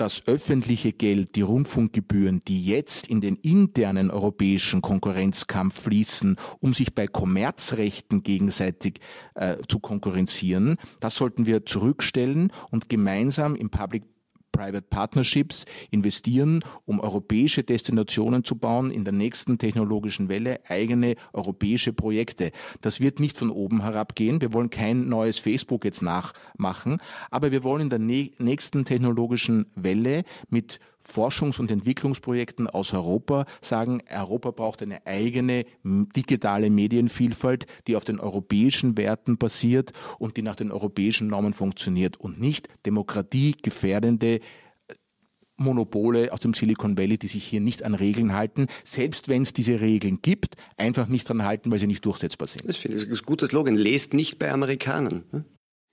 das 0.00 0.26
öffentliche 0.26 0.92
Geld, 0.92 1.36
die 1.36 1.42
Rundfunkgebühren, 1.42 2.40
die 2.48 2.64
jetzt 2.64 3.06
in 3.08 3.20
den 3.20 3.36
internen 3.36 4.10
europäischen 4.10 4.80
Konkurrenzkampf 4.80 5.82
fließen, 5.82 6.36
um 6.60 6.72
sich 6.72 6.94
bei 6.94 7.06
Kommerzrechten 7.06 8.22
gegenseitig 8.22 9.00
äh, 9.34 9.58
zu 9.68 9.78
konkurrenzieren, 9.78 10.78
das 11.00 11.16
sollten 11.16 11.44
wir 11.44 11.66
zurückstellen 11.66 12.50
und 12.70 12.88
gemeinsam 12.88 13.54
im 13.56 13.68
Public 13.68 14.04
Private 14.52 14.82
Partnerships 14.82 15.64
investieren, 15.90 16.64
um 16.84 17.00
europäische 17.00 17.62
Destinationen 17.62 18.44
zu 18.44 18.56
bauen, 18.56 18.90
in 18.90 19.04
der 19.04 19.12
nächsten 19.12 19.58
technologischen 19.58 20.28
Welle 20.28 20.60
eigene 20.68 21.16
europäische 21.32 21.92
Projekte. 21.92 22.50
Das 22.80 23.00
wird 23.00 23.20
nicht 23.20 23.38
von 23.38 23.50
oben 23.50 23.82
herab 23.82 24.14
gehen. 24.14 24.40
Wir 24.40 24.52
wollen 24.52 24.70
kein 24.70 25.08
neues 25.08 25.38
Facebook 25.38 25.84
jetzt 25.84 26.02
nachmachen, 26.02 26.98
aber 27.30 27.52
wir 27.52 27.64
wollen 27.64 27.82
in 27.82 27.90
der 27.90 27.98
nächsten 27.98 28.84
technologischen 28.84 29.66
Welle 29.74 30.24
mit 30.48 30.80
Forschungs- 31.00 31.58
und 31.58 31.70
Entwicklungsprojekten 31.70 32.66
aus 32.66 32.92
Europa 32.92 33.46
sagen, 33.60 34.02
Europa 34.10 34.50
braucht 34.50 34.82
eine 34.82 35.06
eigene 35.06 35.64
digitale 35.82 36.70
Medienvielfalt, 36.70 37.66
die 37.86 37.96
auf 37.96 38.04
den 38.04 38.20
europäischen 38.20 38.96
Werten 38.96 39.38
basiert 39.38 39.92
und 40.18 40.36
die 40.36 40.42
nach 40.42 40.56
den 40.56 40.70
europäischen 40.70 41.28
Normen 41.28 41.54
funktioniert 41.54 42.18
und 42.18 42.40
nicht 42.40 42.68
demokratiegefährdende 42.86 44.36
äh, 44.36 44.40
Monopole 45.56 46.32
aus 46.32 46.40
dem 46.40 46.54
Silicon 46.54 46.98
Valley, 46.98 47.18
die 47.18 47.28
sich 47.28 47.44
hier 47.44 47.60
nicht 47.60 47.82
an 47.82 47.94
Regeln 47.94 48.34
halten, 48.34 48.66
selbst 48.84 49.28
wenn 49.28 49.42
es 49.42 49.52
diese 49.52 49.80
Regeln 49.80 50.20
gibt, 50.22 50.56
einfach 50.76 51.08
nicht 51.08 51.28
dran 51.28 51.44
halten, 51.44 51.70
weil 51.70 51.78
sie 51.78 51.86
nicht 51.86 52.04
durchsetzbar 52.04 52.48
sind. 52.48 52.68
Das 52.68 52.76
finde 52.76 52.98
ich 52.98 53.08
ein 53.08 53.26
guter 53.26 53.46
Slogan. 53.46 53.74
Lest 53.74 54.14
nicht 54.14 54.38
bei 54.38 54.50
Amerikanern. 54.50 55.24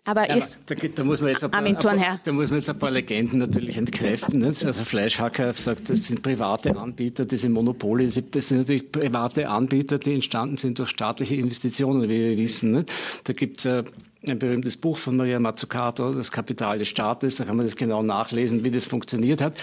Aber 0.07 0.29
ja, 0.29 0.37
ist. 0.37 0.57
Da, 0.67 0.75
da, 0.75 1.03
muss 1.03 1.19
man 1.19 1.31
jetzt 1.31 1.43
ein 1.43 1.51
paar, 1.51 1.61
ein 1.61 1.75
paar, 1.75 2.19
da 2.23 2.31
muss 2.31 2.49
man 2.49 2.59
jetzt 2.59 2.69
ein 2.69 2.79
paar 2.79 2.91
Legenden 2.91 3.39
natürlich 3.39 3.77
entkräften. 3.77 4.39
Ne? 4.39 4.47
Also 4.47 4.85
Fleischhacker 4.85 5.51
sagt, 5.51 5.89
das 5.89 6.05
sind 6.05 6.21
private 6.21 6.77
Anbieter, 6.77 7.25
diese 7.25 7.49
Monopole, 7.49 8.07
das 8.07 8.47
sind 8.47 8.59
natürlich 8.59 8.89
private 8.89 9.49
Anbieter, 9.49 9.99
die 9.99 10.13
entstanden 10.13 10.55
sind 10.55 10.79
durch 10.79 10.91
staatliche 10.91 11.35
Investitionen, 11.35 12.03
wie 12.03 12.07
wir 12.07 12.37
wissen. 12.37 12.71
Ne? 12.71 12.85
Da 13.25 13.33
gibt 13.33 13.59
es 13.59 13.65
äh, 13.65 13.83
ein 14.29 14.39
berühmtes 14.39 14.77
Buch 14.77 14.97
von 14.97 15.17
Maria 15.17 15.39
Mazzucato, 15.39 16.13
Das 16.13 16.31
Kapital 16.31 16.79
des 16.79 16.87
Staates, 16.87 17.35
da 17.35 17.45
kann 17.45 17.57
man 17.57 17.65
das 17.65 17.75
genau 17.75 18.03
nachlesen, 18.03 18.63
wie 18.63 18.71
das 18.71 18.85
funktioniert 18.85 19.41
hat. 19.41 19.55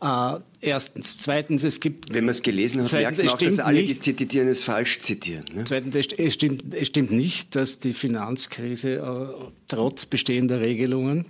Äh, 0.00 0.40
erstens. 0.60 1.18
Zweitens, 1.18 1.64
es 1.64 1.80
gibt... 1.80 2.12
Wenn 2.12 2.24
man 2.24 2.32
es 2.32 2.42
gelesen 2.42 2.82
hat, 2.82 2.90
zweitens, 2.90 3.18
merkt 3.18 3.30
man 3.30 3.34
auch, 3.34 3.38
dass 3.38 3.60
alle, 3.60 3.82
die 3.82 3.98
zitieren, 3.98 4.48
es 4.48 4.62
falsch 4.62 5.00
zitieren. 5.00 5.44
Ne? 5.54 5.64
Zweitens, 5.64 5.96
es 5.96 6.34
stimmt, 6.34 6.74
es 6.74 6.88
stimmt 6.88 7.12
nicht, 7.12 7.56
dass 7.56 7.78
die 7.78 7.92
Finanzkrise 7.92 8.96
äh, 8.96 9.44
trotz 9.68 10.06
bestehender 10.06 10.60
Regelungen 10.60 11.26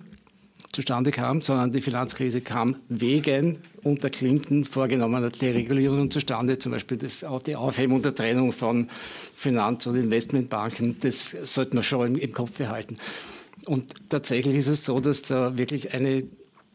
zustande 0.73 1.11
kam, 1.11 1.43
sondern 1.43 1.73
die 1.73 1.81
Finanzkrise 1.81 2.41
kam 2.41 2.77
wegen 2.89 3.59
unter 3.87 4.11
Clinton 4.11 4.65
vorgenommener 4.65 5.31
Deregulierungen 5.31 6.11
zustande, 6.11 6.59
zum 6.59 6.73
Beispiel 6.73 6.97
das, 6.97 7.25
die 7.47 7.57
Aufhebung 7.57 8.03
der 8.03 8.15
Trennung 8.15 8.53
von 8.53 8.89
Finanz- 9.37 9.87
und 9.87 9.97
Investmentbanken. 9.97 10.97
Das 11.01 11.31
sollte 11.45 11.77
man 11.77 11.85
schon 11.85 12.09
im, 12.09 12.17
im 12.17 12.33
Kopf 12.33 12.51
behalten. 12.53 12.99
Und 13.65 13.95
tatsächlich 14.09 14.57
ist 14.57 14.67
es 14.67 14.85
so, 14.85 14.99
dass 15.01 15.23
da 15.23 15.57
wirklich 15.57 15.95
eine 15.95 16.25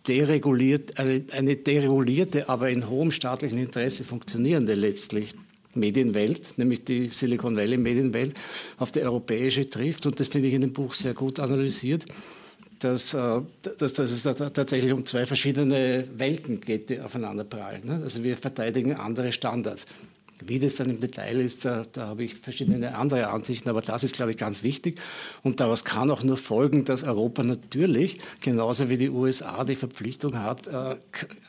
dereguliert, 0.08 0.98
eine, 0.98 1.24
eine 1.32 1.56
deregulierte, 1.58 2.50
aber 2.50 2.70
in 2.70 2.90
hohem 2.90 3.12
staatlichen 3.12 3.58
Interesse 3.58 4.04
funktionierende 4.04 4.74
letztlich 4.74 5.36
Medienwelt, 5.74 6.58
nämlich 6.58 6.86
die 6.86 7.10
Silicon 7.10 7.56
Valley 7.56 7.78
Medienwelt, 7.78 8.36
auf 8.78 8.92
die 8.92 9.02
europäische 9.02 9.70
trifft. 9.70 10.06
Und 10.06 10.20
das 10.20 10.28
finde 10.28 10.48
ich 10.48 10.54
in 10.54 10.62
dem 10.62 10.74
Buch 10.74 10.94
sehr 10.94 11.14
gut 11.14 11.40
analysiert, 11.40 12.06
dass, 12.84 13.14
äh, 13.14 13.42
dass, 13.78 13.94
dass 13.94 14.12
es 14.12 14.24
tatsächlich 14.24 14.92
um 14.92 15.06
zwei 15.06 15.26
verschiedene 15.26 16.08
Welten 16.16 16.62
geht, 16.62 16.90
die 16.90 17.00
aufeinander 17.00 17.44
prallen. 17.44 17.86
Ne? 17.86 18.02
Also 18.04 18.24
wir 18.24 18.38
verteidigen 18.38 18.96
andere 18.96 19.32
Standards. 19.32 19.86
Wie 20.44 20.58
das 20.58 20.76
dann 20.78 20.90
im 20.90 21.00
Detail 21.00 21.40
ist, 21.40 21.66
da, 21.66 21.86
da 21.92 22.08
habe 22.08 22.24
ich 22.24 22.36
verschiedene 22.36 22.96
andere 22.96 23.28
Ansichten, 23.28 23.70
aber 23.70 23.82
das 23.82 24.04
ist, 24.04 24.16
glaube 24.16 24.32
ich, 24.32 24.38
ganz 24.38 24.64
wichtig. 24.64 25.00
Und 25.44 25.60
daraus 25.60 25.86
kann 25.86 26.10
auch 26.10 26.24
nur 26.24 26.38
folgen, 26.38 26.84
dass 26.84 27.04
Europa 27.04 27.44
natürlich, 27.44 28.20
genauso 28.40 28.90
wie 28.90 28.98
die 28.98 29.10
USA, 29.10 29.64
die 29.64 29.76
Verpflichtung 29.76 30.40
hat, 30.40 30.68
äh, 30.68 30.96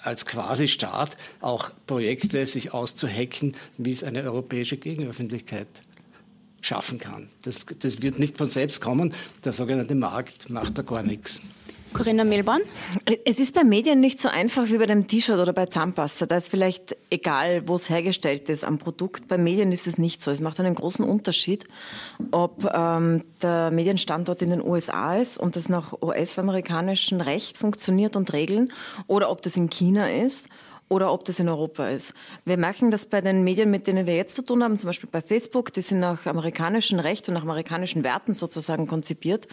als 0.02 0.26
Quasi-Staat 0.26 1.16
auch 1.40 1.70
Projekte 1.86 2.44
sich 2.44 2.74
auszuhacken, 2.74 3.54
wie 3.78 3.92
es 3.92 4.04
eine 4.04 4.24
europäische 4.24 4.76
Gegenöffentlichkeit 4.76 5.68
schaffen 6.62 6.98
kann. 6.98 7.28
Das, 7.42 7.66
das 7.78 8.00
wird 8.00 8.18
nicht 8.18 8.38
von 8.38 8.48
selbst 8.48 8.80
kommen. 8.80 9.14
Der 9.44 9.52
sogenannte 9.52 9.94
Markt 9.94 10.48
macht 10.48 10.78
da 10.78 10.82
gar 10.82 11.02
nichts. 11.02 11.40
Corinna 11.92 12.24
Milborn? 12.24 12.62
Es 13.24 13.38
ist 13.38 13.54
bei 13.54 13.64
Medien 13.64 14.00
nicht 14.00 14.18
so 14.18 14.28
einfach 14.28 14.68
wie 14.68 14.78
bei 14.78 14.86
dem 14.86 15.06
T-Shirt 15.06 15.38
oder 15.38 15.52
bei 15.52 15.66
Zahnpasta. 15.66 16.26
Da 16.26 16.38
ist 16.38 16.48
vielleicht 16.48 16.96
egal, 17.10 17.68
wo 17.68 17.74
es 17.74 17.90
hergestellt 17.90 18.48
ist 18.48 18.64
am 18.64 18.78
Produkt. 18.78 19.28
Bei 19.28 19.36
Medien 19.36 19.72
ist 19.72 19.86
es 19.86 19.98
nicht 19.98 20.22
so. 20.22 20.30
Es 20.30 20.40
macht 20.40 20.58
einen 20.58 20.74
großen 20.74 21.04
Unterschied, 21.04 21.64
ob 22.30 22.64
ähm, 22.72 23.24
der 23.42 23.70
Medienstandort 23.70 24.40
in 24.40 24.50
den 24.50 24.62
USA 24.62 25.16
ist 25.16 25.38
und 25.38 25.56
das 25.56 25.68
nach 25.68 25.92
US-amerikanischem 26.00 27.20
Recht 27.20 27.58
funktioniert 27.58 28.16
und 28.16 28.32
Regeln 28.32 28.72
oder 29.06 29.30
ob 29.30 29.42
das 29.42 29.56
in 29.56 29.68
China 29.68 30.10
ist 30.10 30.48
oder 30.92 31.10
ob 31.10 31.24
das 31.24 31.40
in 31.40 31.48
Europa 31.48 31.88
ist. 31.88 32.12
Wir 32.44 32.58
merken 32.58 32.90
das 32.90 33.06
bei 33.06 33.22
den 33.22 33.44
Medien, 33.44 33.70
mit 33.70 33.86
denen 33.86 34.06
wir 34.06 34.14
jetzt 34.14 34.34
zu 34.34 34.44
tun 34.44 34.62
haben, 34.62 34.78
zum 34.78 34.88
Beispiel 34.88 35.08
bei 35.10 35.22
Facebook, 35.22 35.72
die 35.72 35.80
sind 35.80 36.00
nach 36.00 36.26
amerikanischem 36.26 36.98
Recht 36.98 37.26
und 37.28 37.34
nach 37.34 37.42
amerikanischen 37.42 38.04
Werten 38.04 38.34
sozusagen 38.34 38.86
konzipiert. 38.86 39.48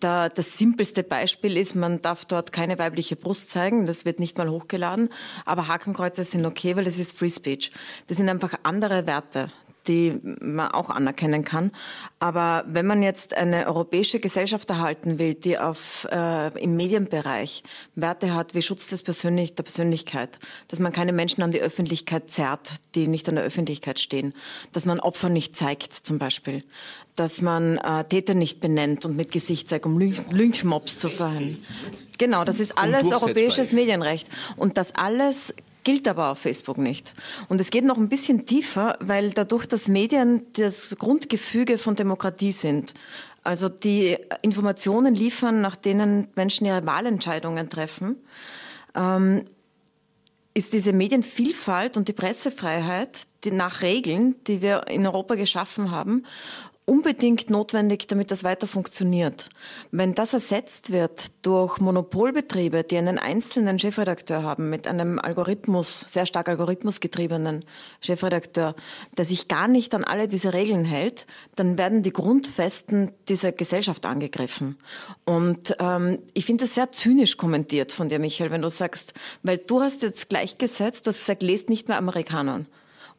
Da, 0.00 0.30
das 0.30 0.56
simpelste 0.56 1.04
Beispiel 1.04 1.58
ist, 1.58 1.76
man 1.76 2.00
darf 2.00 2.24
dort 2.24 2.52
keine 2.52 2.78
weibliche 2.78 3.16
Brust 3.16 3.50
zeigen, 3.50 3.86
das 3.86 4.06
wird 4.06 4.18
nicht 4.18 4.38
mal 4.38 4.48
hochgeladen, 4.48 5.10
aber 5.44 5.68
Hakenkreuze 5.68 6.24
sind 6.24 6.46
okay, 6.46 6.74
weil 6.74 6.84
das 6.84 6.98
ist 6.98 7.16
Free 7.16 7.28
Speech. 7.28 7.70
Das 8.08 8.16
sind 8.16 8.30
einfach 8.30 8.54
andere 8.62 9.06
Werte 9.06 9.52
die 9.88 10.20
man 10.40 10.70
auch 10.70 10.90
anerkennen 10.90 11.44
kann. 11.44 11.72
Aber 12.18 12.64
wenn 12.66 12.86
man 12.86 13.02
jetzt 13.02 13.36
eine 13.36 13.66
europäische 13.66 14.20
Gesellschaft 14.20 14.70
erhalten 14.70 15.18
will, 15.18 15.34
die 15.34 15.58
auf, 15.58 16.06
äh, 16.10 16.56
im 16.58 16.76
Medienbereich 16.76 17.62
Werte 17.94 18.34
hat 18.34 18.54
wie 18.54 18.62
Schutz 18.62 18.88
des 18.88 19.02
Persönlich 19.02 19.54
der 19.54 19.64
Persönlichkeit, 19.64 20.38
dass 20.68 20.78
man 20.78 20.92
keine 20.92 21.12
Menschen 21.12 21.42
an 21.42 21.52
die 21.52 21.60
Öffentlichkeit 21.60 22.30
zerrt, 22.30 22.68
die 22.94 23.08
nicht 23.08 23.28
an 23.28 23.36
der 23.36 23.44
Öffentlichkeit 23.44 23.98
stehen, 23.98 24.34
dass 24.72 24.86
man 24.86 25.00
Opfer 25.00 25.28
nicht 25.28 25.56
zeigt 25.56 25.92
zum 25.92 26.18
Beispiel, 26.18 26.64
dass 27.16 27.42
man 27.42 27.78
äh, 27.78 28.04
Täter 28.04 28.34
nicht 28.34 28.60
benennt 28.60 29.04
und 29.04 29.16
mit 29.16 29.32
Gesicht 29.32 29.68
zeigt, 29.68 29.86
um 29.86 29.98
Lynch 29.98 30.22
Lynchmobs 30.30 30.98
zu 30.98 31.10
verhindern. 31.10 31.58
Genau, 32.18 32.44
das 32.44 32.60
ist 32.60 32.78
alles 32.78 33.10
europäisches 33.10 33.72
Medienrecht. 33.72 34.28
Und 34.56 34.76
das 34.76 34.94
alles 34.94 35.54
gilt 35.84 36.06
aber 36.08 36.30
auf 36.30 36.38
Facebook 36.38 36.78
nicht. 36.78 37.14
Und 37.48 37.60
es 37.60 37.70
geht 37.70 37.84
noch 37.84 37.96
ein 37.96 38.08
bisschen 38.08 38.46
tiefer, 38.46 38.96
weil 39.00 39.30
dadurch, 39.30 39.66
dass 39.66 39.88
Medien 39.88 40.46
das 40.54 40.96
Grundgefüge 40.98 41.78
von 41.78 41.96
Demokratie 41.96 42.52
sind, 42.52 42.94
also 43.44 43.68
die 43.68 44.16
Informationen 44.42 45.14
liefern, 45.14 45.60
nach 45.60 45.76
denen 45.76 46.28
Menschen 46.36 46.66
ihre 46.66 46.86
Wahlentscheidungen 46.86 47.68
treffen, 47.68 48.16
ähm, 48.94 49.44
ist 50.54 50.72
diese 50.72 50.92
Medienvielfalt 50.92 51.96
und 51.96 52.08
die 52.08 52.12
Pressefreiheit 52.12 53.26
die 53.44 53.50
nach 53.50 53.82
Regeln, 53.82 54.36
die 54.46 54.62
wir 54.62 54.86
in 54.88 55.06
Europa 55.06 55.34
geschaffen 55.34 55.90
haben 55.90 56.24
unbedingt 56.84 57.48
notwendig, 57.48 58.08
damit 58.08 58.30
das 58.30 58.42
weiter 58.42 58.66
funktioniert. 58.66 59.48
Wenn 59.92 60.14
das 60.14 60.32
ersetzt 60.32 60.90
wird 60.90 61.30
durch 61.42 61.78
Monopolbetriebe, 61.78 62.82
die 62.82 62.98
einen 62.98 63.18
einzelnen 63.18 63.78
Chefredakteur 63.78 64.42
haben, 64.42 64.68
mit 64.68 64.88
einem 64.88 65.18
Algorithmus, 65.18 66.00
sehr 66.08 66.26
stark 66.26 66.48
algorithmusgetriebenen 66.48 67.64
Chefredakteur, 68.00 68.74
der 69.16 69.24
sich 69.24 69.46
gar 69.46 69.68
nicht 69.68 69.94
an 69.94 70.04
alle 70.04 70.26
diese 70.26 70.52
Regeln 70.52 70.84
hält, 70.84 71.26
dann 71.54 71.78
werden 71.78 72.02
die 72.02 72.12
Grundfesten 72.12 73.12
dieser 73.28 73.52
Gesellschaft 73.52 74.04
angegriffen. 74.04 74.76
Und 75.24 75.76
ähm, 75.78 76.18
ich 76.34 76.46
finde 76.46 76.64
das 76.64 76.74
sehr 76.74 76.90
zynisch 76.90 77.36
kommentiert 77.36 77.92
von 77.92 78.08
dir, 78.08 78.18
Michael, 78.18 78.50
wenn 78.50 78.62
du 78.62 78.68
sagst, 78.68 79.14
weil 79.42 79.58
du 79.58 79.80
hast 79.80 80.02
jetzt 80.02 80.28
gleichgesetzt, 80.28 81.06
du 81.06 81.10
hast 81.10 81.20
gesagt, 81.20 81.42
lest 81.42 81.68
nicht 81.68 81.86
mehr 81.86 81.98
Amerikanern. 81.98 82.66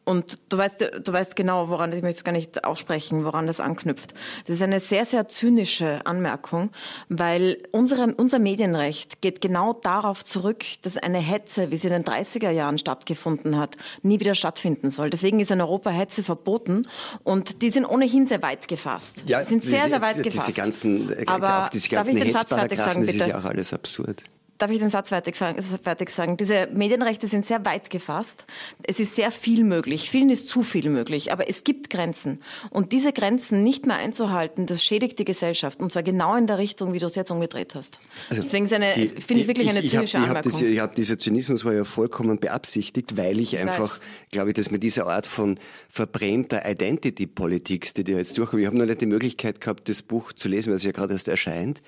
Und 0.04 0.36
du 0.50 0.58
weißt, 0.58 0.90
du 1.02 1.12
weißt 1.12 1.34
genau, 1.34 1.68
woran, 1.68 1.92
ich 1.92 2.02
möchte 2.02 2.18
es 2.18 2.24
gar 2.24 2.32
nicht 2.32 2.64
aussprechen, 2.64 3.24
woran 3.24 3.46
das 3.46 3.60
anknüpft. 3.60 4.12
Das 4.46 4.56
ist 4.56 4.62
eine 4.62 4.80
sehr, 4.80 5.06
sehr 5.06 5.28
zynische 5.28 6.04
Anmerkung, 6.04 6.70
weil 7.08 7.58
unsere, 7.72 8.14
unser 8.14 8.38
Medienrecht 8.38 9.22
geht 9.22 9.40
genau 9.40 9.72
darauf 9.72 10.24
zurück, 10.24 10.64
dass 10.82 10.98
eine 10.98 11.18
Hetze, 11.18 11.70
wie 11.70 11.76
sie 11.76 11.88
in 11.88 11.94
den 11.94 12.04
30er 12.04 12.50
Jahren 12.50 12.78
stattgefunden 12.78 13.58
hat, 13.58 13.76
nie 14.02 14.20
wieder 14.20 14.34
stattfinden 14.34 14.90
soll. 14.90 15.08
Deswegen 15.10 15.40
ist 15.40 15.50
in 15.50 15.60
Europa 15.60 15.90
Hetze 15.90 16.22
verboten 16.22 16.86
und 17.22 17.62
die 17.62 17.70
sind 17.70 17.86
ohnehin 17.86 18.26
sehr 18.26 18.42
weit 18.42 18.68
gefasst. 18.68 19.24
Ja, 19.26 19.40
die 19.40 19.48
sind 19.48 19.64
sehr, 19.64 19.78
diese, 19.78 19.88
sehr 19.90 20.02
weit 20.02 20.22
gefasst. 20.22 20.48
Diese 20.48 20.56
ganzen, 20.56 21.10
äh, 21.12 21.24
Aber 21.26 21.64
auch 21.64 21.68
diese 21.70 21.88
ganzen 21.88 22.16
Hetzparagraphen, 22.16 23.06
das 23.06 23.14
ist 23.14 23.26
ja 23.26 23.38
auch 23.38 23.44
alles 23.44 23.72
absurd 23.72 24.22
darf 24.64 24.70
ich 24.70 24.78
den 24.78 24.88
Satz 24.88 25.10
fertig, 25.10 25.36
fertig 25.36 26.10
sagen? 26.10 26.38
Diese 26.38 26.68
Medienrechte 26.72 27.26
sind 27.26 27.44
sehr 27.44 27.64
weit 27.66 27.90
gefasst. 27.90 28.46
Es 28.82 28.98
ist 28.98 29.14
sehr 29.14 29.30
viel 29.30 29.62
möglich. 29.62 30.08
Vielen 30.08 30.30
ist 30.30 30.48
zu 30.48 30.62
viel 30.62 30.88
möglich. 30.88 31.32
Aber 31.32 31.50
es 31.50 31.64
gibt 31.64 31.90
Grenzen. 31.90 32.40
Und 32.70 32.92
diese 32.92 33.12
Grenzen 33.12 33.62
nicht 33.62 33.84
mehr 33.84 33.96
einzuhalten, 33.96 34.64
das 34.64 34.82
schädigt 34.82 35.18
die 35.18 35.26
Gesellschaft. 35.26 35.80
Und 35.80 35.92
zwar 35.92 36.02
genau 36.02 36.34
in 36.34 36.46
der 36.46 36.56
Richtung, 36.56 36.94
wie 36.94 36.98
du 36.98 37.04
es 37.04 37.14
jetzt 37.14 37.30
umgedreht 37.30 37.74
hast. 37.74 37.98
Also 38.30 38.42
Deswegen 38.42 38.68
finde 38.68 39.40
ich 39.42 39.46
wirklich 39.46 39.68
eine 39.68 39.80
zynische 39.80 40.16
ich 40.16 40.22
hab, 40.22 40.28
Anmerkung. 40.28 40.52
Ich 40.52 40.62
habe 40.62 40.80
hab 40.80 40.94
dieser 40.94 41.18
Zynismus 41.18 41.64
war 41.66 41.74
ja 41.74 41.84
vollkommen 41.84 42.38
beabsichtigt, 42.38 43.18
weil 43.18 43.40
ich, 43.40 43.52
ich 43.52 43.60
einfach, 43.60 44.00
glaube 44.30 44.50
ich, 44.50 44.54
dass 44.54 44.70
mit 44.70 44.82
dieser 44.82 45.08
Art 45.08 45.26
von 45.26 45.58
verbrämter 45.90 46.66
Identity 46.66 47.26
Politics, 47.26 47.92
die 47.92 48.04
dir 48.04 48.16
jetzt 48.16 48.38
durchkommt, 48.38 48.62
ich 48.62 48.66
habe 48.66 48.78
noch 48.78 48.86
nicht 48.86 49.02
die 49.02 49.06
Möglichkeit 49.06 49.60
gehabt, 49.60 49.90
das 49.90 50.00
Buch 50.00 50.32
zu 50.32 50.48
lesen, 50.48 50.70
weil 50.70 50.76
es 50.76 50.84
ja 50.84 50.92
gerade 50.92 51.12
erst 51.12 51.28
erscheint 51.28 51.82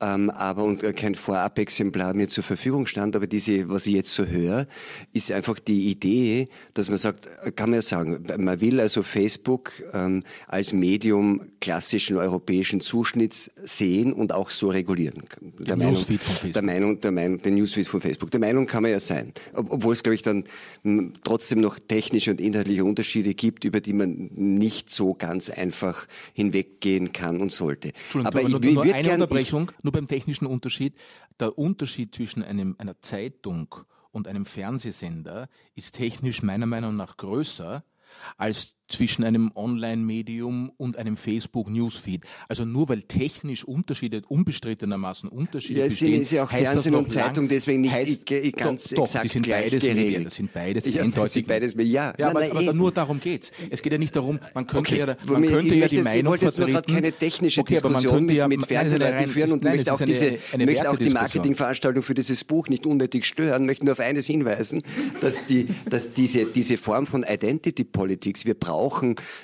ähm, 0.00 0.30
aber 0.30 0.64
und 0.64 0.82
kein 0.96 1.14
Vorab-Exemplar 1.14 2.14
mir 2.14 2.28
zur 2.28 2.44
Verfügung 2.44 2.86
stand. 2.86 3.14
Aber 3.16 3.26
diese, 3.26 3.68
was 3.68 3.86
ich 3.86 3.94
jetzt 3.94 4.12
so 4.12 4.26
höre, 4.26 4.66
ist 5.12 5.30
einfach 5.30 5.58
die 5.58 5.90
Idee, 5.90 6.48
dass 6.74 6.88
man 6.88 6.98
sagt, 6.98 7.28
kann 7.56 7.70
man 7.70 7.78
ja 7.78 7.82
sagen, 7.82 8.24
man 8.38 8.60
will 8.60 8.80
also 8.80 9.02
Facebook 9.02 9.72
ähm, 9.92 10.24
als 10.48 10.72
Medium 10.72 11.42
klassischen 11.60 12.16
europäischen 12.16 12.80
Zuschnitts 12.80 13.50
sehen 13.62 14.12
und 14.12 14.32
auch 14.32 14.50
so 14.50 14.68
regulieren. 14.68 15.22
Der, 15.40 15.64
der 15.64 15.76
Meinung, 15.76 15.92
Newsfeed 15.94 16.22
von 16.22 16.34
Facebook. 16.34 16.52
Der 16.52 16.62
Meinung, 16.62 17.00
der 17.00 17.12
Meinung, 17.12 17.42
der 17.42 17.52
Newsfeed 17.52 17.86
von 17.86 18.00
Facebook. 18.00 18.30
Der 18.30 18.40
Meinung 18.40 18.66
kann 18.66 18.82
man 18.82 18.90
ja 18.90 19.00
sein. 19.00 19.32
Obwohl 19.54 19.92
es, 19.92 20.02
glaube 20.02 20.16
ich, 20.16 20.22
dann 20.22 20.44
trotzdem 21.22 21.60
noch 21.60 21.78
technische 21.78 22.30
und 22.32 22.40
inhaltliche 22.40 22.84
Unterschiede 22.84 23.34
gibt, 23.34 23.64
über 23.64 23.80
die 23.80 23.92
man 23.92 24.30
nicht 24.34 24.92
so 24.92 25.14
ganz 25.14 25.50
einfach 25.50 26.06
hinweggehen 26.32 27.12
kann 27.12 27.40
und 27.40 27.52
sollte. 27.52 27.92
Aber, 28.12 28.26
aber 28.26 28.42
ich, 28.42 28.48
nur, 28.48 28.60
nur 28.60 28.82
eine 28.82 29.02
gern, 29.02 29.22
Unterbrechung. 29.22 29.70
Ich, 29.78 29.83
nur 29.84 29.92
beim 29.92 30.08
technischen 30.08 30.46
Unterschied. 30.46 30.94
Der 31.38 31.56
Unterschied 31.58 32.14
zwischen 32.14 32.42
einem, 32.42 32.74
einer 32.78 33.00
Zeitung 33.00 33.74
und 34.10 34.28
einem 34.28 34.46
Fernsehsender 34.46 35.48
ist 35.74 35.94
technisch 35.94 36.42
meiner 36.42 36.66
Meinung 36.66 36.96
nach 36.96 37.16
größer 37.16 37.84
als 38.36 38.74
zwischen 38.88 39.24
einem 39.24 39.50
Online-Medium 39.54 40.70
und 40.76 40.96
einem 40.98 41.16
Facebook-Newsfeed. 41.16 42.22
Also 42.48 42.64
nur 42.64 42.88
weil 42.88 43.02
technisch 43.02 43.64
Unterschiede, 43.64 44.22
unbestrittenermaßen 44.28 45.28
Unterschiede 45.28 45.80
ja, 45.80 45.86
bestehen, 45.86 46.20
ist 46.20 46.30
ja 46.32 46.44
auch 46.44 46.50
Fernsehen 46.50 46.94
und 46.94 47.10
Zeitung 47.10 47.48
deswegen 47.48 47.80
nicht 47.80 47.92
heißt, 47.92 48.26
ganz 48.56 48.90
doch, 48.90 49.04
exakt 49.04 49.24
die 49.24 49.28
sind 49.28 49.48
beides 49.48 49.82
Medien, 49.82 50.24
das 50.24 50.34
sind 50.34 50.52
beides 50.52 50.84
ja, 50.84 51.02
eindeutig. 51.02 51.32
Sind 51.32 51.46
beides, 51.46 51.74
ja, 51.78 52.12
ja 52.18 52.28
aber, 52.28 52.42
aber 52.50 52.74
nur 52.74 52.92
darum 52.92 53.20
geht's. 53.20 53.52
Es 53.70 53.80
geht 53.80 53.92
ja 53.92 53.98
nicht 53.98 54.14
darum, 54.14 54.38
man 54.54 54.66
könnte 54.66 54.92
okay, 54.92 54.98
ja, 54.98 55.16
man 55.32 55.42
könnte 55.42 55.74
ja 55.74 55.88
die 55.88 55.96
das, 55.96 56.04
Meinung 56.04 56.34
ich 56.34 56.40
vertreten. 56.40 56.72
Nur 56.72 56.82
keine 56.82 57.12
technische 57.12 57.60
okay, 57.62 57.74
Diskussion 57.74 58.26
mit, 58.26 58.48
mit 58.48 58.66
Fernsehleuten 58.66 59.28
führen 59.28 59.52
und 59.52 59.62
nein, 59.62 59.76
möchte 59.76 59.94
auch, 59.94 60.00
diese, 60.00 60.38
eine, 60.52 60.66
möchte 60.66 60.90
auch 60.90 60.96
die 60.96 61.10
Marketingveranstaltung 61.10 62.02
für 62.02 62.14
dieses 62.14 62.44
Buch 62.44 62.68
nicht 62.68 62.84
unnötig 62.84 63.24
stören, 63.24 63.64
möchte 63.64 63.86
nur 63.86 63.92
auf 63.92 64.00
eines 64.00 64.26
hinweisen, 64.26 64.82
dass, 65.22 65.46
die, 65.46 65.66
dass 65.88 66.12
diese, 66.12 66.44
diese 66.44 66.76
Form 66.76 67.06
von 67.06 67.24
Identity 67.24 67.84
Politics, 67.84 68.44
wir 68.44 68.54
brauchen 68.54 68.73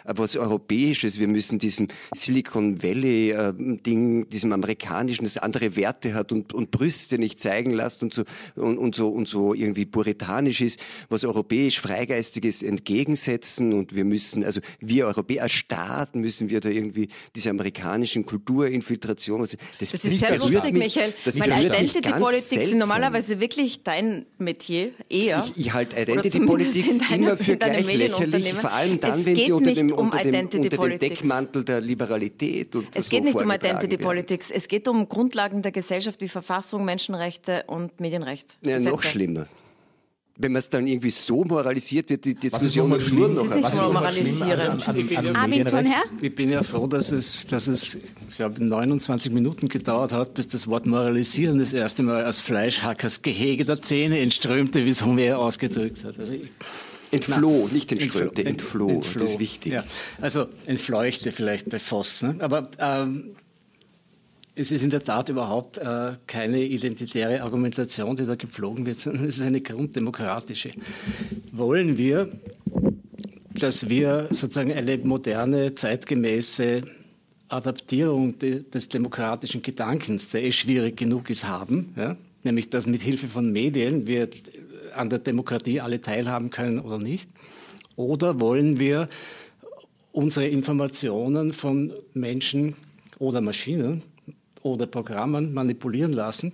was 0.05 0.37
Europäisches. 0.37 1.19
Wir 1.19 1.29
müssen 1.29 1.59
diesem 1.59 1.89
Silicon 2.15 2.83
Valley 2.83 3.31
äh, 3.31 3.53
Ding, 3.57 4.29
diesem 4.31 4.53
amerikanischen, 4.53 5.25
das 5.25 5.37
andere 5.37 5.77
Werte 5.77 6.15
hat 6.15 6.33
und, 6.33 6.53
und 6.53 6.71
Brüste 6.71 7.19
nicht 7.19 7.41
zeigen 7.41 7.73
lässt 7.73 8.03
und 8.03 8.15
so, 8.15 8.25
und, 8.57 8.79
und 8.79 8.95
so, 8.95 9.09
und 9.09 9.29
so 9.29 9.55
irgendwie 9.55 9.87
puritanisch 9.87 10.61
ist, 10.61 10.81
was 11.09 11.25
europäisch 11.25 11.81
Freigeistiges 11.81 12.63
entgegensetzen. 12.63 13.73
Und 13.73 13.95
wir 13.95 14.05
müssen, 14.05 14.45
also 14.45 14.61
wir 14.81 15.07
Europäer 15.07 15.45
als 15.45 15.53
Staat 15.53 16.15
müssen 16.15 16.51
wir 16.51 16.61
da 16.61 16.69
irgendwie 16.69 17.09
diese 17.35 17.51
amerikanischen 17.51 18.27
Kulturinfiltration, 18.27 19.41
das, 19.41 19.57
das, 19.79 19.93
das 19.93 20.05
ist 20.05 20.21
sehr 20.21 20.39
lustig, 20.39 20.73
mich, 20.73 20.97
Michael, 20.97 21.15
das 21.25 21.39
weil 21.39 21.67
Identity 21.67 22.13
Politics 22.13 22.71
sind 22.71 22.79
normalerweise 22.79 23.41
wirklich 23.41 23.83
dein 23.83 24.27
Metier, 24.39 24.93
eher. 25.09 25.45
Ich, 25.47 25.67
ich 25.67 25.73
halte 25.73 26.01
Identity 26.01 26.41
Politics 26.41 27.01
immer 27.13 27.37
für 27.37 27.57
gleich 27.57 27.87
lächerlich, 27.87 28.55
vor 28.55 28.73
allem 28.73 29.01
dann, 29.01 29.20
wenn 29.25 29.37
sie 29.37 29.53
unter 29.53 29.73
dem, 29.73 29.93
um 29.93 30.07
unter 30.07 30.23
dem, 30.23 30.47
unter 30.47 30.89
dem 30.89 30.99
Deckmantel 30.99 31.65
der 31.65 31.81
Liberalität 31.81 32.75
und 32.75 32.89
Es 32.95 33.07
so 33.07 33.11
geht 33.11 33.25
nicht 33.25 33.35
um 33.35 33.51
Identity 33.51 33.93
werden. 33.93 34.05
Politics, 34.05 34.51
es 34.51 34.69
geht 34.69 34.89
um 34.89 35.09
Grundlagen 35.09 35.63
der 35.63 35.73
Gesellschaft 35.73 36.21
wie 36.21 36.29
Verfassung, 36.29 36.85
Menschenrechte 36.85 37.65
und 37.67 38.01
Medienrecht. 38.01 38.57
Ja, 38.63 38.79
noch 38.79 39.03
schlimmer 39.03 39.47
wenn 40.41 40.53
man 40.53 40.61
es 40.61 40.71
dann 40.71 40.87
irgendwie 40.87 41.11
so 41.11 41.45
moralisiert 41.45 42.09
wird, 42.09 42.25
die 42.25 42.35
Diskussion 42.35 42.89
nur 42.89 42.99
noch. 43.29 43.45
Ist 43.45 43.55
nicht 43.55 43.75
nur 43.75 43.93
moralisieren. 43.93 45.37
Armin 45.37 45.69
von 45.69 45.85
Herr? 45.85 46.05
Ich 46.21 46.35
bin 46.35 46.51
ja 46.51 46.63
froh, 46.63 46.87
dass 46.87 47.13
es, 47.13 47.47
dass 47.47 47.67
es, 47.67 47.97
ich 48.29 48.37
glaube, 48.37 48.65
29 48.65 49.33
Minuten 49.33 49.69
gedauert 49.69 50.13
hat, 50.13 50.35
bis 50.35 50.49
das 50.49 50.67
Wort 50.67 50.87
moralisieren 50.87 51.59
das 51.59 51.73
erste 51.73 52.03
Mal 52.03 52.25
aus 52.25 52.41
Fleischhackers 52.41 53.23
Gehege 53.23 53.65
der 53.65 53.83
Zähne 53.83 54.21
entströmte, 54.21 54.85
wie 54.87 54.91
es 54.91 55.05
Homer 55.05 55.39
ausgedrückt 55.39 56.05
hat. 56.05 56.19
Also 56.19 56.33
ich, 56.33 56.49
Entfloh, 57.13 57.67
Na, 57.67 57.75
nicht 57.75 57.91
entströmte, 57.91 58.45
entfloh, 58.45 58.89
entfloh, 58.89 59.21
das 59.21 59.33
ist 59.33 59.39
wichtig. 59.39 59.73
Ja. 59.73 59.85
Also 60.21 60.47
entfleuchte 60.67 61.33
vielleicht 61.33 61.69
bei 61.69 61.79
Voss. 61.79 62.23
Ne? 62.23 62.37
Aber 62.39 62.71
ähm, 62.79 63.31
es 64.55 64.71
ist 64.71 64.83
in 64.83 64.91
der 64.91 65.03
Tat 65.03 65.29
überhaupt 65.29 65.79
äh, 65.79 66.13
keine 66.27 66.63
identitäre 66.63 67.43
Argumentation, 67.43 68.15
die 68.17 68.27
da 68.27 68.35
gepflogen 68.35 68.87
wird, 68.87 69.01
sondern 69.01 69.27
es 69.27 69.39
ist 69.39 69.45
eine 69.45 69.61
grunddemokratische. 69.61 70.73
Wollen 71.53 71.99
wir, 71.99 72.31
dass 73.55 73.89
wir 73.89 74.29
sozusagen 74.31 74.73
eine 74.73 74.99
moderne, 74.99 75.75
zeitgemäße 75.75 76.83
Adaptierung 77.49 78.39
de, 78.39 78.63
des 78.63 78.89
demokratischen 78.89 79.63
Gedankens, 79.63 80.31
der 80.31 80.45
eh 80.45 80.53
schwierig 80.53 80.97
genug 80.97 81.31
ist, 81.31 81.45
haben, 81.45 81.93
ja? 81.97 82.17
nämlich 82.45 82.71
dass 82.71 82.87
mit 82.87 83.03
Hilfe 83.03 83.27
von 83.27 83.51
Medien 83.51 84.07
wir 84.07 84.29
an 84.95 85.11
der 85.11 85.19
Demokratie 85.19 85.81
alle 85.81 86.01
teilhaben 86.01 86.51
können 86.51 86.81
oder 86.81 86.99
nicht? 86.99 87.31
Oder 87.97 88.41
wollen 88.41 88.79
wir 88.79 89.09
unsere 90.13 90.47
Informationen 90.47 91.53
von 91.53 91.93
Menschen 92.15 92.75
oder 93.19 93.41
Maschinen 93.41 94.03
oder 94.63 94.87
Programmen 94.87 95.53
manipulieren 95.53 96.13
lassen, 96.13 96.53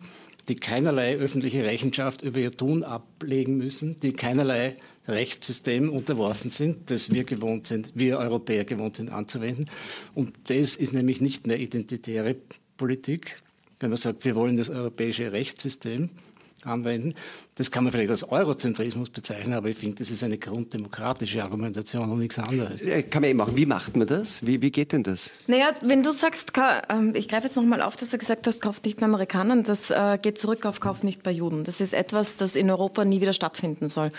die 0.49 0.57
keinerlei 0.57 1.17
öffentliche 1.17 1.65
Rechenschaft 1.65 2.23
über 2.23 2.39
ihr 2.39 2.53
Tun 2.53 2.85
ablegen 2.85 3.57
müssen, 3.57 3.99
die 4.01 4.13
keinerlei 4.13 4.77
Rechtssystem 5.09 5.91
unterworfen 5.91 6.51
sind, 6.51 6.91
das 6.91 7.13
wir 7.13 7.25
gewohnt 7.25 7.67
sind, 7.67 7.93
wir 7.95 8.19
Europäer 8.19 8.65
gewohnt 8.65 8.97
sind 8.97 9.11
anzuwenden. 9.11 9.67
Und 10.15 10.35
das 10.49 10.77
ist 10.77 10.93
nämlich 10.93 11.21
nicht 11.21 11.47
mehr 11.47 11.59
identitäre 11.59 12.37
Politik, 12.77 13.43
wenn 13.81 13.91
man 13.91 13.97
sagt, 13.97 14.25
wir 14.25 14.35
wollen 14.35 14.57
das 14.57 14.71
europäische 14.71 15.33
Rechtssystem, 15.33 16.11
anwenden. 16.67 17.15
Das 17.55 17.71
kann 17.71 17.85
man 17.85 17.93
vielleicht 17.93 18.11
als 18.11 18.31
Eurozentrismus 18.31 19.11
bezeichnen, 19.11 19.55
aber 19.55 19.69
ich 19.69 19.77
finde, 19.77 19.97
das 19.97 20.11
ist 20.11 20.23
eine 20.23 20.39
grunddemokratische 20.39 21.43
Argumentation 21.43 22.11
und 22.11 22.19
nichts 22.19 22.39
anderes. 22.39 22.83
Kann 23.11 23.23
man 23.23 23.31
eh 23.31 23.35
machen. 23.35 23.57
Wie 23.57 23.67
macht 23.67 23.97
man 23.97 24.07
das? 24.07 24.45
Wie, 24.45 24.61
wie 24.61 24.71
geht 24.71 24.93
denn 24.93 25.03
das? 25.03 25.31
Naja, 25.47 25.71
wenn 25.83 26.03
du 26.03 26.13
sagst, 26.13 26.53
ähm, 26.91 27.15
ich 27.15 27.29
greife 27.29 27.47
jetzt 27.47 27.57
nochmal 27.57 27.81
auf, 27.81 27.97
dass 27.97 28.11
du 28.11 28.19
gesagt 28.19 28.47
hast, 28.47 28.61
kauft 28.61 28.85
nicht 28.85 28.99
bei 28.99 29.07
Amerikanern, 29.07 29.63
das 29.63 29.91
äh, 29.91 30.19
geht 30.21 30.39
zurück 30.39 30.67
auf 30.67 30.81
kauft 30.81 31.05
nicht 31.05 31.23
bei 31.23 31.31
Juden. 31.31 31.65
Das 31.65 31.81
ist 31.81 31.95
etwas, 31.95 32.37
das 32.37 32.57
in 32.57 32.71
Europa 32.71 33.05
nie 33.05 33.21
wieder 33.21 33.33
stattfinden 33.33 33.89
soll. 33.89 34.13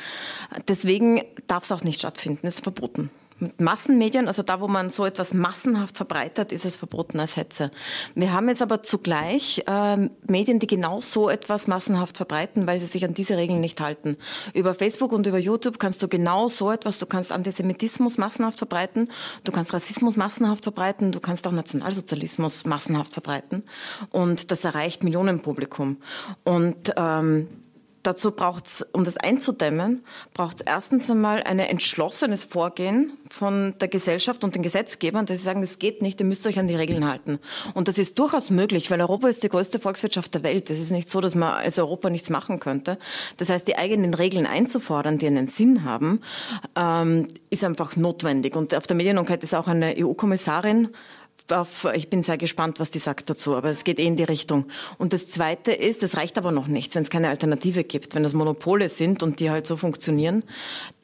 Deswegen 0.67 1.21
darf 1.47 1.65
es 1.65 1.71
auch 1.71 1.83
nicht 1.83 1.99
stattfinden, 1.99 2.47
es 2.47 2.55
ist 2.55 2.63
verboten. 2.63 3.09
Mit 3.39 3.61
Massenmedien, 3.61 4.27
also 4.27 4.41
da, 4.41 4.61
wo 4.61 4.67
man 4.67 4.89
so 4.89 5.05
etwas 5.05 5.33
massenhaft 5.33 5.95
verbreitet, 5.95 6.51
ist 6.51 6.65
es 6.65 6.75
verboten 6.75 7.19
als 7.19 7.37
Hetze. 7.37 7.69
Wir 8.15 8.33
haben 8.33 8.49
jetzt 8.49 8.63
aber 8.63 8.81
zugleich 8.81 9.63
äh, 9.67 10.09
Medien, 10.27 10.57
die 10.57 10.65
genau 10.65 11.01
so 11.01 11.29
etwas 11.29 11.67
massenhaft 11.67 12.17
verbreiten, 12.17 12.65
weil 12.65 12.79
sie 12.79 12.87
sich 12.87 13.05
an 13.05 13.13
diese 13.13 13.37
Regeln 13.37 13.61
nicht 13.61 13.79
halten. 13.79 14.17
Über 14.53 14.73
Facebook 14.73 15.11
und 15.11 15.27
über 15.27 15.37
YouTube 15.37 15.77
kannst 15.77 16.01
du 16.01 16.07
genau 16.07 16.47
so 16.47 16.71
etwas, 16.71 16.97
du 16.97 17.05
kannst 17.05 17.31
Antisemitismus 17.31 18.17
massenhaft 18.17 18.57
verbreiten, 18.57 19.09
du 19.43 19.51
kannst 19.51 19.71
Rassismus 19.71 20.15
massenhaft 20.15 20.63
verbreiten, 20.63 21.11
du 21.11 21.19
kannst 21.19 21.45
auch 21.45 21.51
Nationalsozialismus 21.51 22.65
massenhaft 22.65 23.13
verbreiten. 23.13 23.63
Und 24.09 24.49
das 24.49 24.63
erreicht 24.63 25.03
Millionenpublikum. 25.03 25.97
Und 26.43 26.93
ähm, 26.97 27.47
Dazu 28.07 28.31
braucht 28.31 28.67
es, 28.67 28.87
um 28.93 29.03
das 29.03 29.17
einzudämmen, 29.17 30.01
braucht 30.33 30.61
es 30.61 30.61
erstens 30.61 31.11
einmal 31.11 31.43
ein 31.43 31.59
entschlossenes 31.59 32.45
Vorgehen 32.45 33.11
von 33.29 33.73
der 33.81 33.89
Gesellschaft 33.89 34.45
und 34.45 34.55
den 34.55 34.63
Gesetzgebern, 34.63 35.25
dass 35.25 35.39
sie 35.39 35.43
sagen, 35.43 35.59
das 35.59 35.77
geht 35.77 36.01
nicht, 36.01 36.21
ihr 36.21 36.25
müsst 36.25 36.47
euch 36.47 36.57
an 36.57 36.69
die 36.69 36.75
Regeln 36.75 37.05
halten. 37.05 37.37
Und 37.73 37.89
das 37.89 37.97
ist 37.97 38.17
durchaus 38.17 38.49
möglich, 38.49 38.89
weil 38.89 39.01
Europa 39.01 39.27
ist 39.27 39.43
die 39.43 39.49
größte 39.49 39.79
Volkswirtschaft 39.79 40.33
der 40.33 40.43
Welt. 40.43 40.69
Es 40.69 40.79
ist 40.79 40.91
nicht 40.91 41.09
so, 41.09 41.19
dass 41.19 41.35
man 41.35 41.51
als 41.51 41.79
Europa 41.79 42.09
nichts 42.09 42.29
machen 42.29 42.61
könnte. 42.61 42.97
Das 43.35 43.49
heißt, 43.49 43.67
die 43.67 43.77
eigenen 43.77 44.13
Regeln 44.13 44.45
einzufordern, 44.45 45.17
die 45.17 45.27
einen 45.27 45.47
Sinn 45.47 45.83
haben, 45.83 46.21
ähm, 46.77 47.27
ist 47.49 47.65
einfach 47.65 47.97
notwendig. 47.97 48.55
Und 48.55 48.73
auf 48.73 48.87
der 48.87 48.95
Medienungkeit 48.95 49.43
ist 49.43 49.53
auch 49.53 49.67
eine 49.67 49.95
EU-Kommissarin 49.97 50.95
auf, 51.53 51.87
ich 51.93 52.09
bin 52.09 52.23
sehr 52.23 52.37
gespannt, 52.37 52.79
was 52.79 52.91
die 52.91 52.99
sagt 52.99 53.29
dazu, 53.29 53.55
aber 53.55 53.69
es 53.69 53.83
geht 53.83 53.99
eh 53.99 54.05
in 54.05 54.15
die 54.15 54.23
Richtung. 54.23 54.65
Und 54.97 55.13
das 55.13 55.27
Zweite 55.27 55.71
ist, 55.71 56.03
das 56.03 56.17
reicht 56.17 56.37
aber 56.37 56.51
noch 56.51 56.67
nicht, 56.67 56.95
wenn 56.95 57.03
es 57.03 57.09
keine 57.09 57.29
Alternative 57.29 57.83
gibt. 57.83 58.15
Wenn 58.15 58.23
das 58.23 58.33
Monopole 58.33 58.89
sind 58.89 59.23
und 59.23 59.39
die 59.39 59.49
halt 59.49 59.65
so 59.65 59.77
funktionieren, 59.77 60.43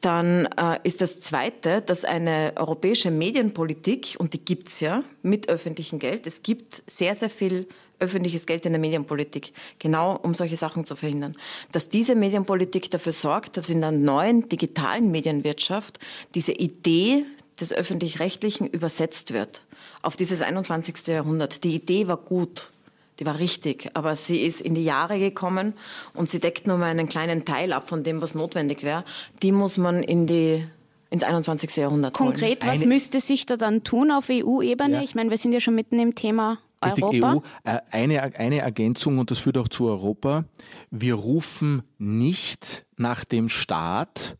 dann 0.00 0.46
äh, 0.56 0.78
ist 0.82 1.00
das 1.00 1.20
Zweite, 1.20 1.80
dass 1.80 2.04
eine 2.04 2.52
europäische 2.56 3.10
Medienpolitik, 3.10 4.16
und 4.18 4.34
die 4.34 4.44
gibt's 4.44 4.80
ja 4.80 5.02
mit 5.22 5.48
öffentlichem 5.48 5.98
Geld, 5.98 6.26
es 6.26 6.42
gibt 6.42 6.82
sehr, 6.86 7.14
sehr 7.14 7.30
viel 7.30 7.66
öffentliches 8.00 8.46
Geld 8.46 8.66
in 8.66 8.72
der 8.72 8.80
Medienpolitik, 8.80 9.52
genau 9.78 10.16
um 10.16 10.34
solche 10.34 10.56
Sachen 10.56 10.84
zu 10.84 10.96
verhindern. 10.96 11.36
Dass 11.72 11.88
diese 11.88 12.14
Medienpolitik 12.14 12.90
dafür 12.90 13.12
sorgt, 13.12 13.56
dass 13.56 13.70
in 13.70 13.80
der 13.80 13.92
neuen 13.92 14.48
digitalen 14.48 15.10
Medienwirtschaft 15.10 15.98
diese 16.34 16.52
Idee 16.52 17.24
des 17.60 17.72
öffentlich-rechtlichen 17.72 18.66
übersetzt 18.66 19.32
wird 19.32 19.62
auf 20.04 20.16
dieses 20.16 20.42
21. 20.42 21.06
Jahrhundert. 21.06 21.64
Die 21.64 21.74
Idee 21.74 22.06
war 22.06 22.16
gut, 22.16 22.70
die 23.18 23.26
war 23.26 23.38
richtig, 23.38 23.90
aber 23.94 24.16
sie 24.16 24.44
ist 24.44 24.60
in 24.60 24.74
die 24.74 24.84
Jahre 24.84 25.18
gekommen 25.18 25.74
und 26.14 26.30
sie 26.30 26.40
deckt 26.40 26.66
nur 26.66 26.78
mal 26.78 26.86
einen 26.86 27.08
kleinen 27.08 27.44
Teil 27.44 27.72
ab 27.72 27.88
von 27.88 28.02
dem, 28.02 28.20
was 28.20 28.34
notwendig 28.34 28.82
wäre. 28.82 29.04
Die 29.42 29.52
muss 29.52 29.78
man 29.78 30.02
in 30.02 30.26
die 30.26 30.66
ins 31.10 31.22
21. 31.22 31.76
Jahrhundert 31.76 32.14
Konkret, 32.14 32.64
holen. 32.64 32.74
was 32.74 32.84
müsste 32.86 33.20
sich 33.20 33.46
da 33.46 33.56
dann 33.56 33.84
tun 33.84 34.10
auf 34.10 34.30
EU-Ebene? 34.30 34.96
Ja. 34.96 35.02
Ich 35.02 35.14
meine, 35.14 35.30
wir 35.30 35.38
sind 35.38 35.52
ja 35.52 35.60
schon 35.60 35.76
mitten 35.76 35.98
im 36.00 36.16
Thema 36.16 36.58
Richtig, 36.84 37.04
Europa. 37.04 37.34
EU, 37.34 37.40
äh, 37.62 37.78
eine, 37.92 38.22
eine 38.36 38.58
Ergänzung 38.58 39.18
und 39.18 39.30
das 39.30 39.38
führt 39.38 39.56
auch 39.58 39.68
zu 39.68 39.86
Europa. 39.86 40.44
Wir 40.90 41.14
rufen 41.14 41.82
nicht 41.98 42.84
nach 42.96 43.24
dem 43.24 43.48
Staat, 43.48 44.36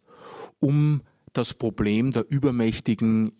um 0.58 1.02
das 1.32 1.54
Problem 1.54 2.10
der 2.10 2.24
übermächtigen 2.28 3.32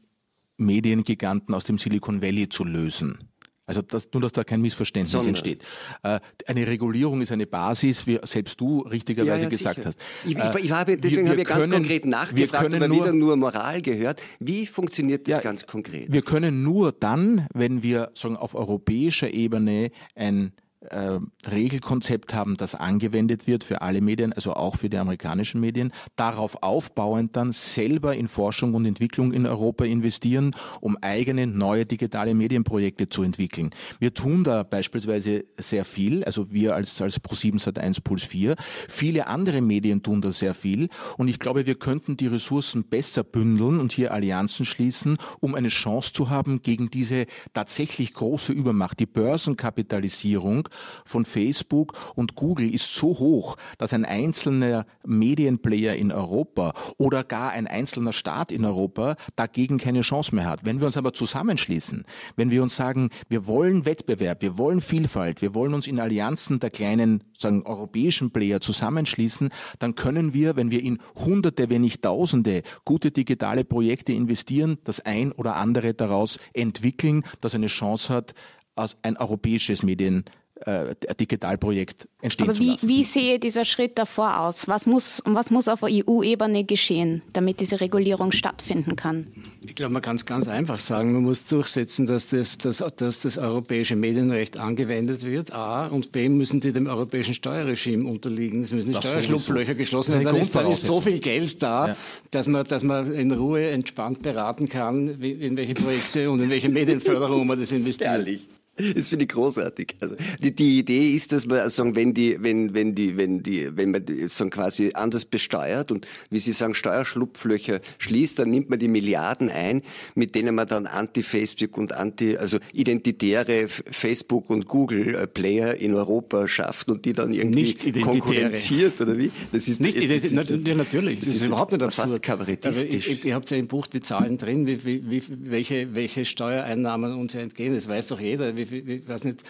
Mediengiganten 0.57 1.55
aus 1.55 1.65
dem 1.65 1.79
Silicon 1.79 2.23
Valley 2.23 2.49
zu 2.49 2.65
lösen. 2.65 3.31
Also 3.67 3.81
das, 3.81 4.09
nur, 4.13 4.21
dass 4.21 4.33
da 4.33 4.45
kein 4.45 4.61
Missverständnis 4.61 5.13
Sondern. 5.13 5.31
entsteht. 5.31 5.63
Äh, 6.03 6.21
eine 6.47 6.67
Regulierung 6.67 7.23
ist 7.23 7.33
eine 7.33 7.47
Basis, 7.47 8.07
wie 8.07 8.21
selbst 8.25 8.61
du 8.61 8.81
richtigerweise 8.81 9.37
ja, 9.37 9.43
ja, 9.45 9.49
gesagt 9.49 9.77
sicher. 9.77 9.89
hast. 9.89 10.01
Ich, 10.27 10.37
ich, 10.37 10.65
ich 10.67 10.71
habe, 10.71 10.99
deswegen 10.99 11.31
habe 11.31 11.41
ich 11.41 11.49
ganz 11.49 11.71
konkret 11.71 12.05
nachgefragt, 12.05 12.71
wir 12.71 12.77
aber 12.77 12.89
nur, 12.89 13.05
wieder 13.05 13.13
nur 13.13 13.37
Moral 13.37 13.81
gehört. 13.81 14.21
Wie 14.39 14.67
funktioniert 14.67 15.27
das 15.27 15.37
ja, 15.37 15.41
ganz 15.41 15.67
konkret? 15.67 16.13
Wir 16.13 16.21
können 16.21 16.63
nur 16.63 16.93
dann, 16.93 17.47
wenn 17.55 17.83
wir 17.83 18.11
sagen, 18.15 18.37
auf 18.37 18.55
europäischer 18.55 19.33
Ebene 19.33 19.91
ein 20.15 20.53
äh, 20.91 21.18
Regelkonzept 21.51 22.35
haben, 22.35 22.57
das 22.57 22.74
angewendet 22.74 23.47
wird 23.47 23.64
für 23.64 23.82
alle 23.82 24.01
Medien, 24.01 24.32
also 24.32 24.55
auch 24.55 24.76
für 24.76 24.89
die 24.89 24.99
amerikanischen 24.99 25.61
Medien, 25.61 25.93
darauf 26.16 26.62
aufbauend 26.62 27.37
dann 27.37 27.53
selber 27.53 28.14
in 28.14 28.28
Forschung 28.28 28.74
und 28.74 28.87
Entwicklung 28.87 29.32
in 29.32 29.47
Europa 29.47 29.85
investieren, 29.85 30.55
um 30.80 30.97
eigene 31.01 31.47
neue 31.47 31.87
digitale 31.87 32.35
Medienprojekte 32.35 33.09
zu 33.09 33.22
entwickeln. 33.22 33.70
Wir 33.99 34.14
tun 34.14 34.45
da 34.45 34.62
beispielsweise 34.62 35.45
sehr 35.59 35.85
viel, 35.85 36.24
also 36.24 36.53
wir 36.53 36.74
als, 36.74 37.01
als 37.01 37.20
Pro7 37.20 37.62
Sat1 37.62 38.03
Puls 38.03 38.24
4. 38.24 38.57
Viele 38.89 39.26
andere 39.26 39.61
Medien 39.61 40.03
tun 40.03 40.20
da 40.20 40.32
sehr 40.32 40.55
viel 40.55 40.89
und 41.16 41.28
ich 41.28 41.39
glaube, 41.39 41.66
wir 41.66 41.76
könnten 41.76 42.16
die 42.16 42.26
Ressourcen 42.26 42.85
besser 42.85 43.24
bündeln 43.24 43.80
und 43.80 43.93
hier 43.93 44.12
Allianzen 44.12 44.64
schließen, 44.64 45.16
um 45.41 45.55
eine 45.55 45.68
Chance 45.68 46.12
zu 46.12 46.30
haben 46.30 46.62
gegen 46.62 46.91
diese 46.91 47.26
tatsächlich 47.53 48.14
große 48.14 48.53
Übermacht, 48.53 49.01
die 49.01 49.07
Börsenkapitalisierung 49.07 50.68
von 51.05 51.25
Facebook 51.25 51.95
und 52.14 52.35
Google 52.35 52.72
ist 52.72 52.95
so 52.95 53.18
hoch, 53.18 53.57
dass 53.79 53.93
ein 53.93 54.05
einzelner 54.05 54.87
Medienplayer 55.05 55.97
in 55.97 56.12
Europa 56.12 56.72
oder 56.99 57.25
gar 57.25 57.51
ein 57.51 57.66
einzelner 57.66 58.12
Staat 58.12 58.53
in 58.53 58.64
Europa 58.64 59.16
dagegen 59.37 59.79
keine 59.79 60.03
Chance 60.03 60.35
mehr 60.35 60.47
hat. 60.47 60.64
Wenn 60.64 60.81
wir 60.81 60.87
uns 60.87 60.97
aber 60.97 61.12
zusammenschließen, 61.12 62.05
wenn 62.37 62.51
wir 62.51 62.62
uns 62.62 62.77
sagen, 62.77 63.11
wir 63.29 63.47
wollen 63.47 63.87
Wettbewerb, 63.87 64.43
wir 64.43 64.59
wollen 64.59 64.81
Vielfalt, 64.81 65.43
wir 65.43 65.55
wollen 65.55 65.75
uns 65.75 65.87
in 65.87 66.01
Allianzen 66.01 66.61
der 66.61 66.70
kleinen 66.70 67.22
sagen, 67.39 67.62
europäischen 67.64 68.31
Player 68.31 68.61
zusammenschließen, 68.61 69.51
dann 69.79 69.95
können 69.95 70.35
wir, 70.35 70.57
wenn 70.57 70.70
wir 70.70 70.83
in 70.83 70.99
Hunderte, 71.16 71.70
wenn 71.70 71.83
nicht 71.83 72.03
Tausende 72.03 72.62
gute 72.85 73.11
digitale 73.11 73.64
Projekte 73.64 74.12
investieren, 74.12 74.79
das 74.85 75.01
ein 75.01 75.33
oder 75.33 75.57
andere 75.57 75.95
daraus 75.95 76.39
entwickeln, 76.53 77.22
das 77.41 77.55
eine 77.55 77.68
Chance 77.68 78.12
hat, 78.12 78.35
als 78.77 78.97
ein 79.03 79.16
europäisches 79.16 79.83
Medien 79.83 80.25
äh, 80.61 80.95
Digitalprojekt 81.19 82.09
entstehen 82.23 82.49
Aber 82.49 82.59
wie, 82.59 82.67
zu 82.67 82.71
lassen. 82.73 82.89
Wie 82.89 83.05
sehe 83.05 83.39
dieser 83.39 83.65
Schritt 83.65 83.99
davor 83.99 84.39
aus? 84.41 84.69
Was 84.69 84.87
muss, 84.87 85.21
was 85.25 85.51
muss 85.51 85.69
auf 85.69 85.83
EU-Ebene 85.83 86.65
geschehen, 86.65 87.23
damit 87.33 87.61
diese 87.61 87.81
Regulierung 87.81 88.31
stattfinden 88.31 88.95
kann? 88.95 89.27
Ich 89.67 89.75
glaube, 89.75 89.93
man 89.93 90.03
kann 90.03 90.17
es 90.17 90.27
ganz 90.27 90.47
einfach 90.47 90.79
sagen. 90.79 91.13
Man 91.13 91.25
muss 91.25 91.45
durchsetzen, 91.47 92.07
dass 92.07 92.29
das, 92.29 92.59
dass, 92.59 92.85
dass 92.97 93.21
das 93.21 93.37
europäische 93.37 93.97
Medienrecht 93.97 94.59
angewendet 94.59 95.25
wird. 95.25 95.53
A. 95.53 95.89
Und 95.89 96.13
B. 96.13 96.29
müssen 96.29 96.61
die 96.61 96.73
dem 96.73 96.87
europäischen 96.87 97.35
Steuerregime 97.35 98.09
unterliegen. 98.09 98.63
Es 98.63 98.73
müssen 98.73 98.93
die 98.93 98.97
Steuerschlupflöcher 98.97 99.75
geschlossen 99.75 100.13
werden. 100.15 100.25
Dann 100.27 100.37
ist, 100.37 100.55
dann 100.55 100.71
ist 100.71 100.85
so 100.85 101.01
viel 101.01 101.19
Geld 101.19 101.63
da, 101.63 101.89
ja. 101.89 101.97
dass, 102.31 102.47
man, 102.47 102.65
dass 102.67 102.85
man 102.85 103.13
in 103.13 103.33
Ruhe 103.33 103.71
entspannt 103.71 104.23
beraten 104.23 104.69
kann, 104.69 105.21
in 105.21 105.57
welche 105.57 105.75
Projekte 105.75 106.31
und 106.31 106.41
in 106.41 106.49
welche 106.49 106.69
Medienförderung 106.69 107.47
man 107.47 107.59
das 107.59 107.73
investiert. 107.73 108.11
Ehrlich. 108.11 108.49
Das 108.95 109.09
finde 109.09 109.25
ich 109.25 109.31
großartig. 109.31 109.97
Also 110.01 110.16
die, 110.41 110.55
die 110.55 110.79
Idee 110.79 111.11
ist, 111.11 111.33
dass 111.33 111.47
man 111.47 111.68
sagen, 111.70 111.95
wenn 111.95 112.14
die, 112.14 112.37
wenn, 112.41 112.75
wenn 112.75 112.95
die, 112.95 113.16
wenn 113.16 113.43
die, 113.43 113.77
wenn 113.77 113.91
man 113.91 114.05
sagen 114.29 114.51
quasi 114.51 114.91
anders 114.95 115.25
besteuert 115.25 115.91
und 115.91 116.07
wie 116.31 116.39
Sie 116.39 116.53
sagen 116.53 116.75
Steuerschlupflöcher 116.75 117.81
schließt, 117.99 118.39
dann 118.39 118.51
nimmt 118.51 118.70
man 118.70 118.79
die 118.79 118.89
Milliarden 118.89 119.49
ein, 119.49 119.83
mit 120.14 120.35
denen 120.35 120.55
man 120.55 120.66
dann 120.66 120.87
Anti-Facebook 120.87 121.77
und 121.79 121.93
Anti, 121.93 122.37
also 122.37 122.59
identitäre 122.72 123.68
Facebook 123.68 124.51
und 124.51 124.66
Google 124.66 125.14
äh, 125.14 125.27
Player 125.27 125.75
in 125.77 125.95
Europa 125.95 126.49
schafft 126.49 126.91
und 126.91 127.05
die 127.05 127.12
dann 127.12 127.33
irgendwie 127.33 127.62
nicht 127.62 128.03
konkurrenziert 128.03 129.01
oder 129.01 129.16
wie? 129.16 129.31
Das 129.53 129.68
ist 129.68 129.81
nicht 129.81 130.01
identitär. 130.01 130.59
Ja, 130.64 130.75
natürlich. 130.75 131.20
Das, 131.20 131.29
das 131.29 131.37
ist, 131.37 131.47
überhaupt 131.47 131.72
nicht 131.72 131.83
absurd. 131.83 132.09
Fast 132.09 132.22
kabarettistisch. 132.22 133.09
Ich, 133.09 133.11
ich, 133.11 133.25
ihr 133.25 133.35
habt 133.35 133.51
ja 133.51 133.57
im 133.57 133.68
Buch 133.68 133.87
die 133.87 134.01
Zahlen 134.01 134.39
drin, 134.39 134.66
wie, 134.66 134.85
wie, 134.85 135.11
wie, 135.11 135.22
welche, 135.29 135.95
welche 135.95 136.25
Steuereinnahmen 136.25 137.14
uns 137.14 137.35
entgehen. 137.35 137.75
Das 137.75 137.89
weiß 137.89 138.09
doch 138.09 138.20
jeder. 138.20 138.57
Wie 138.57 138.64
ich, 138.73 139.09
weiß 139.09 139.25
nicht. 139.25 139.41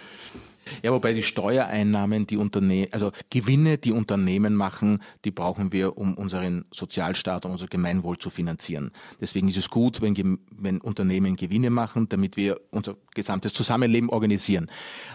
Ja, 0.83 0.93
wobei 0.93 1.13
die 1.13 1.23
Steuereinnahmen, 1.23 2.27
die 2.27 2.37
Unternehmen, 2.37 2.89
also 2.93 3.13
Gewinne, 3.31 3.79
die 3.79 3.93
Unternehmen 3.93 4.55
machen, 4.55 5.03
die 5.25 5.31
brauchen 5.31 5.73
wir, 5.73 5.97
um 5.97 6.15
unseren 6.15 6.65
Sozialstaat 6.73 7.45
und 7.45 7.53
unser 7.53 7.67
Gemeinwohl 7.67 8.19
zu 8.19 8.31
finanzieren. 8.31 8.91
Deswegen 9.21 9.49
ist 9.49 9.57
es 9.57 9.71
gut, 9.71 10.01
wenn, 10.01 10.39
wenn 10.51 10.81
Unternehmen 10.81 11.37
Gewinne 11.37 11.71
machen, 11.71 12.09
damit 12.09 12.37
wir 12.37 12.61
unser 12.71 12.97
gesamtes 13.15 13.53
Zusammenleben 13.53 14.11
organisieren. 14.11 14.71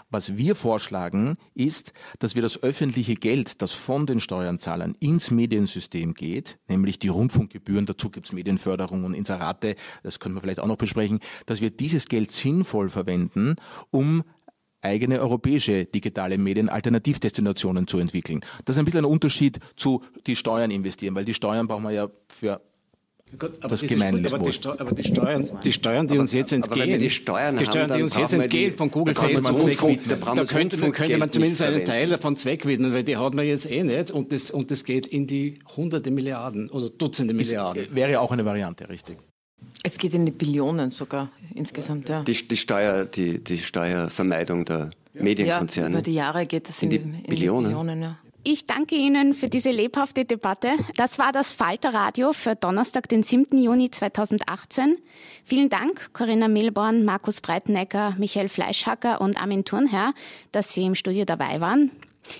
Was 0.09 0.37
wir 0.37 0.55
vorschlagen, 0.55 1.37
ist, 1.53 1.93
dass 2.19 2.35
wir 2.35 2.41
das 2.41 2.61
öffentliche 2.63 3.15
Geld, 3.15 3.61
das 3.61 3.73
von 3.73 4.05
den 4.05 4.19
Steuerzahlern 4.19 4.95
ins 4.99 5.31
Mediensystem 5.31 6.13
geht, 6.13 6.57
nämlich 6.67 6.99
die 6.99 7.09
Rundfunkgebühren, 7.09 7.85
dazu 7.85 8.09
gibt 8.09 8.27
es 8.27 8.33
Medienförderung 8.33 9.03
und 9.03 9.13
Inserate, 9.13 9.75
das 10.03 10.19
können 10.19 10.35
wir 10.35 10.41
vielleicht 10.41 10.59
auch 10.59 10.67
noch 10.67 10.77
besprechen, 10.77 11.19
dass 11.45 11.61
wir 11.61 11.69
dieses 11.69 12.07
Geld 12.07 12.31
sinnvoll 12.31 12.89
verwenden, 12.89 13.55
um 13.91 14.23
eigene 14.81 15.19
europäische 15.19 15.85
digitale 15.85 16.37
Medien-Alternativdestinationen 16.37 17.87
zu 17.87 17.99
entwickeln. 17.99 18.41
Das 18.65 18.75
ist 18.75 18.79
ein 18.79 18.85
bisschen 18.85 19.05
ein 19.05 19.11
Unterschied 19.11 19.59
zu 19.75 20.03
die 20.25 20.35
Steuern 20.35 20.71
investieren, 20.71 21.15
weil 21.15 21.25
die 21.25 21.33
Steuern 21.33 21.67
brauchen 21.67 21.83
wir 21.83 21.91
ja 21.91 22.09
für 22.27 22.61
Gut, 23.37 23.63
aber, 23.63 23.69
das 23.69 23.81
Gemeinwohl. 23.81 24.25
aber, 24.33 24.39
die, 24.39 24.51
Steu 24.51 24.71
aber 24.71 24.91
die, 24.91 25.03
Steuern, 25.03 25.47
die 25.63 25.71
Steuern, 25.71 26.07
die 26.07 26.13
aber, 26.13 26.21
uns 26.21 26.33
jetzt 26.33 26.51
entgehen, 26.51 26.99
die 26.99 27.11
Steuern, 27.11 27.57
die, 27.57 27.65
Steuern, 27.65 27.93
die 27.95 28.01
uns 28.01 28.15
jetzt 28.17 28.33
entgehen 28.33 28.73
von 28.73 28.89
Google, 28.89 29.13
Facebook, 29.13 29.99
da, 30.07 30.33
da 30.33 30.43
könnte, 30.45 30.77
könnte 30.91 31.17
man 31.19 31.31
zumindest 31.31 31.61
einen 31.61 31.85
Teil 31.85 32.09
davon 32.09 32.37
zweckwidmen, 32.37 32.91
weil 32.91 33.03
die 33.03 33.17
hat 33.17 33.35
man 33.35 33.45
jetzt 33.45 33.69
eh 33.69 33.83
nicht 33.83 34.09
und 34.09 34.31
das, 34.31 34.49
und 34.49 34.71
das 34.71 34.83
geht 34.83 35.05
in 35.05 35.27
die 35.27 35.59
hunderte 35.77 36.09
Milliarden 36.09 36.71
oder 36.71 36.89
Dutzende 36.89 37.35
Milliarden. 37.35 37.83
Ist, 37.83 37.93
wäre 37.93 38.19
auch 38.19 38.31
eine 38.31 38.45
Variante, 38.45 38.89
richtig. 38.89 39.17
Es 39.83 39.97
geht 39.97 40.13
in 40.13 40.25
die 40.25 40.31
Billionen 40.31 40.91
sogar 40.91 41.29
insgesamt, 41.55 42.09
ja. 42.09 42.23
Die, 42.23 42.47
die 42.47 42.57
Steuer, 42.57 43.05
die, 43.05 43.43
die 43.43 43.57
Steuervermeidung 43.57 44.65
der 44.65 44.89
ja. 45.13 45.23
Medienkonzerne. 45.23 45.89
Ja, 45.89 45.93
über 45.93 46.01
die 46.01 46.13
Jahre 46.13 46.45
geht 46.45 46.67
es 46.69 46.83
in, 46.83 46.91
in, 46.91 47.11
die, 47.11 47.17
in 47.19 47.23
Billionen. 47.23 47.63
Die 47.63 47.67
Billionen 47.69 48.01
ja. 48.01 48.17
Ich 48.43 48.65
danke 48.65 48.95
Ihnen 48.95 49.33
für 49.33 49.49
diese 49.49 49.69
lebhafte 49.69 50.23
Debatte. 50.23 50.69
Das 50.95 51.19
war 51.19 51.33
das 51.33 51.51
Falter 51.51 51.93
für 52.31 52.55
Donnerstag, 52.55 53.09
den 53.09 53.23
7. 53.23 53.61
Juni 53.61 53.91
2018. 53.91 54.97
Vielen 55.43 55.69
Dank, 55.69 56.13
Corinna 56.13 56.47
Milborn, 56.47 57.03
Markus 57.03 57.41
Breitenegger, 57.41 58.15
Michael 58.17 58.47
Fleischhacker 58.47 59.19
und 59.19 59.41
Armin 59.41 59.65
Thurnherr, 59.65 60.13
dass 60.53 60.73
Sie 60.73 60.85
im 60.85 60.95
Studio 60.95 61.25
dabei 61.25 61.59
waren. 61.59 61.91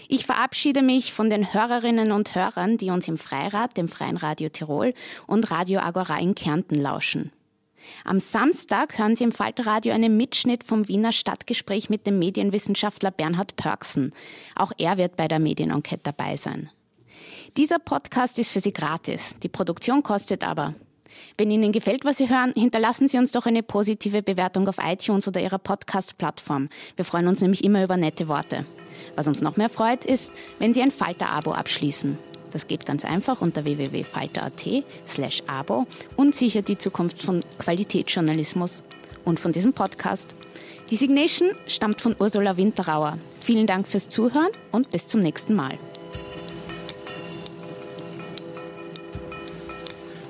Ich 0.08 0.26
verabschiede 0.26 0.82
mich 0.82 1.14
von 1.14 1.30
den 1.30 1.54
Hörerinnen 1.54 2.12
und 2.12 2.36
Hörern, 2.36 2.78
die 2.78 2.90
uns 2.90 3.08
im 3.08 3.18
Freirad, 3.18 3.78
dem 3.78 3.88
Freien 3.88 4.18
Radio 4.18 4.50
Tirol 4.50 4.94
und 5.28 5.52
Radio 5.52 5.80
Agora 5.80 6.20
in 6.20 6.36
Kärnten 6.36 6.76
lauschen. 6.76 7.32
Am 8.04 8.20
Samstag 8.20 8.98
hören 8.98 9.16
Sie 9.16 9.24
im 9.24 9.32
Falterradio 9.32 9.94
einen 9.94 10.18
Mitschnitt 10.18 10.64
vom 10.64 10.88
Wiener 10.88 11.12
Stadtgespräch 11.12 11.90
mit 11.90 12.06
dem 12.06 12.20
Medienwissenschaftler 12.20 13.12
Bernhard 13.12 13.56
Pörksen. 13.56 14.14
Auch 14.56 14.72
er 14.78 14.98
wird 14.98 15.16
bei 15.16 15.28
der 15.28 15.40
Medienenquete 15.40 16.02
dabei 16.04 16.36
sein. 16.36 16.70
Dieser 17.58 17.80
Podcast 17.80 18.38
ist 18.40 18.52
für 18.52 18.60
Sie 18.60 18.74
gratis. 18.74 19.36
Die 19.42 19.50
Produktion 19.50 20.04
kostet 20.04 20.44
aber. 20.44 20.76
Wenn 21.38 21.52
Ihnen 21.52 21.72
gefällt, 21.72 22.06
was 22.06 22.18
Sie 22.18 22.30
hören, 22.30 22.54
hinterlassen 22.56 23.08
Sie 23.08 23.18
uns 23.18 23.32
doch 23.32 23.46
eine 23.46 23.64
positive 23.64 24.22
Bewertung 24.22 24.68
auf 24.68 24.78
iTunes 24.84 25.28
oder 25.28 25.42
Ihrer 25.42 25.60
Podcast-Plattform. 25.60 26.70
Wir 26.96 27.06
freuen 27.06 27.28
uns 27.28 27.42
nämlich 27.42 27.64
immer 27.64 27.84
über 27.84 27.98
nette 27.98 28.28
Worte. 28.28 28.66
Was 29.16 29.28
uns 29.28 29.42
noch 29.42 29.58
mehr 29.58 29.70
freut, 29.70 30.06
ist, 30.06 30.32
wenn 30.60 30.74
Sie 30.74 30.82
ein 30.82 30.92
Falter-Abo 30.92 31.52
abschließen. 31.52 32.18
Das 32.52 32.68
geht 32.68 32.86
ganz 32.86 33.06
einfach 33.06 33.42
unter 33.42 33.64
www.falter.at 33.64 34.84
slash 35.08 35.44
abo 35.48 35.86
und 36.16 36.36
sichert 36.36 36.68
die 36.68 36.78
Zukunft 36.78 37.22
von 37.24 37.42
Qualitätsjournalismus 37.60 38.84
und 39.26 39.40
von 39.40 39.52
diesem 39.52 39.74
Podcast. 39.74 40.36
Die 40.90 40.96
Signation 40.96 41.52
stammt 41.68 42.02
von 42.02 42.16
Ursula 42.18 42.58
Winterauer. 42.58 43.20
Vielen 43.42 43.68
Dank 43.68 43.88
fürs 43.88 44.10
Zuhören 44.10 44.50
und 44.72 44.90
bis 44.90 45.06
zum 45.06 45.22
nächsten 45.22 45.56
Mal. 45.56 45.78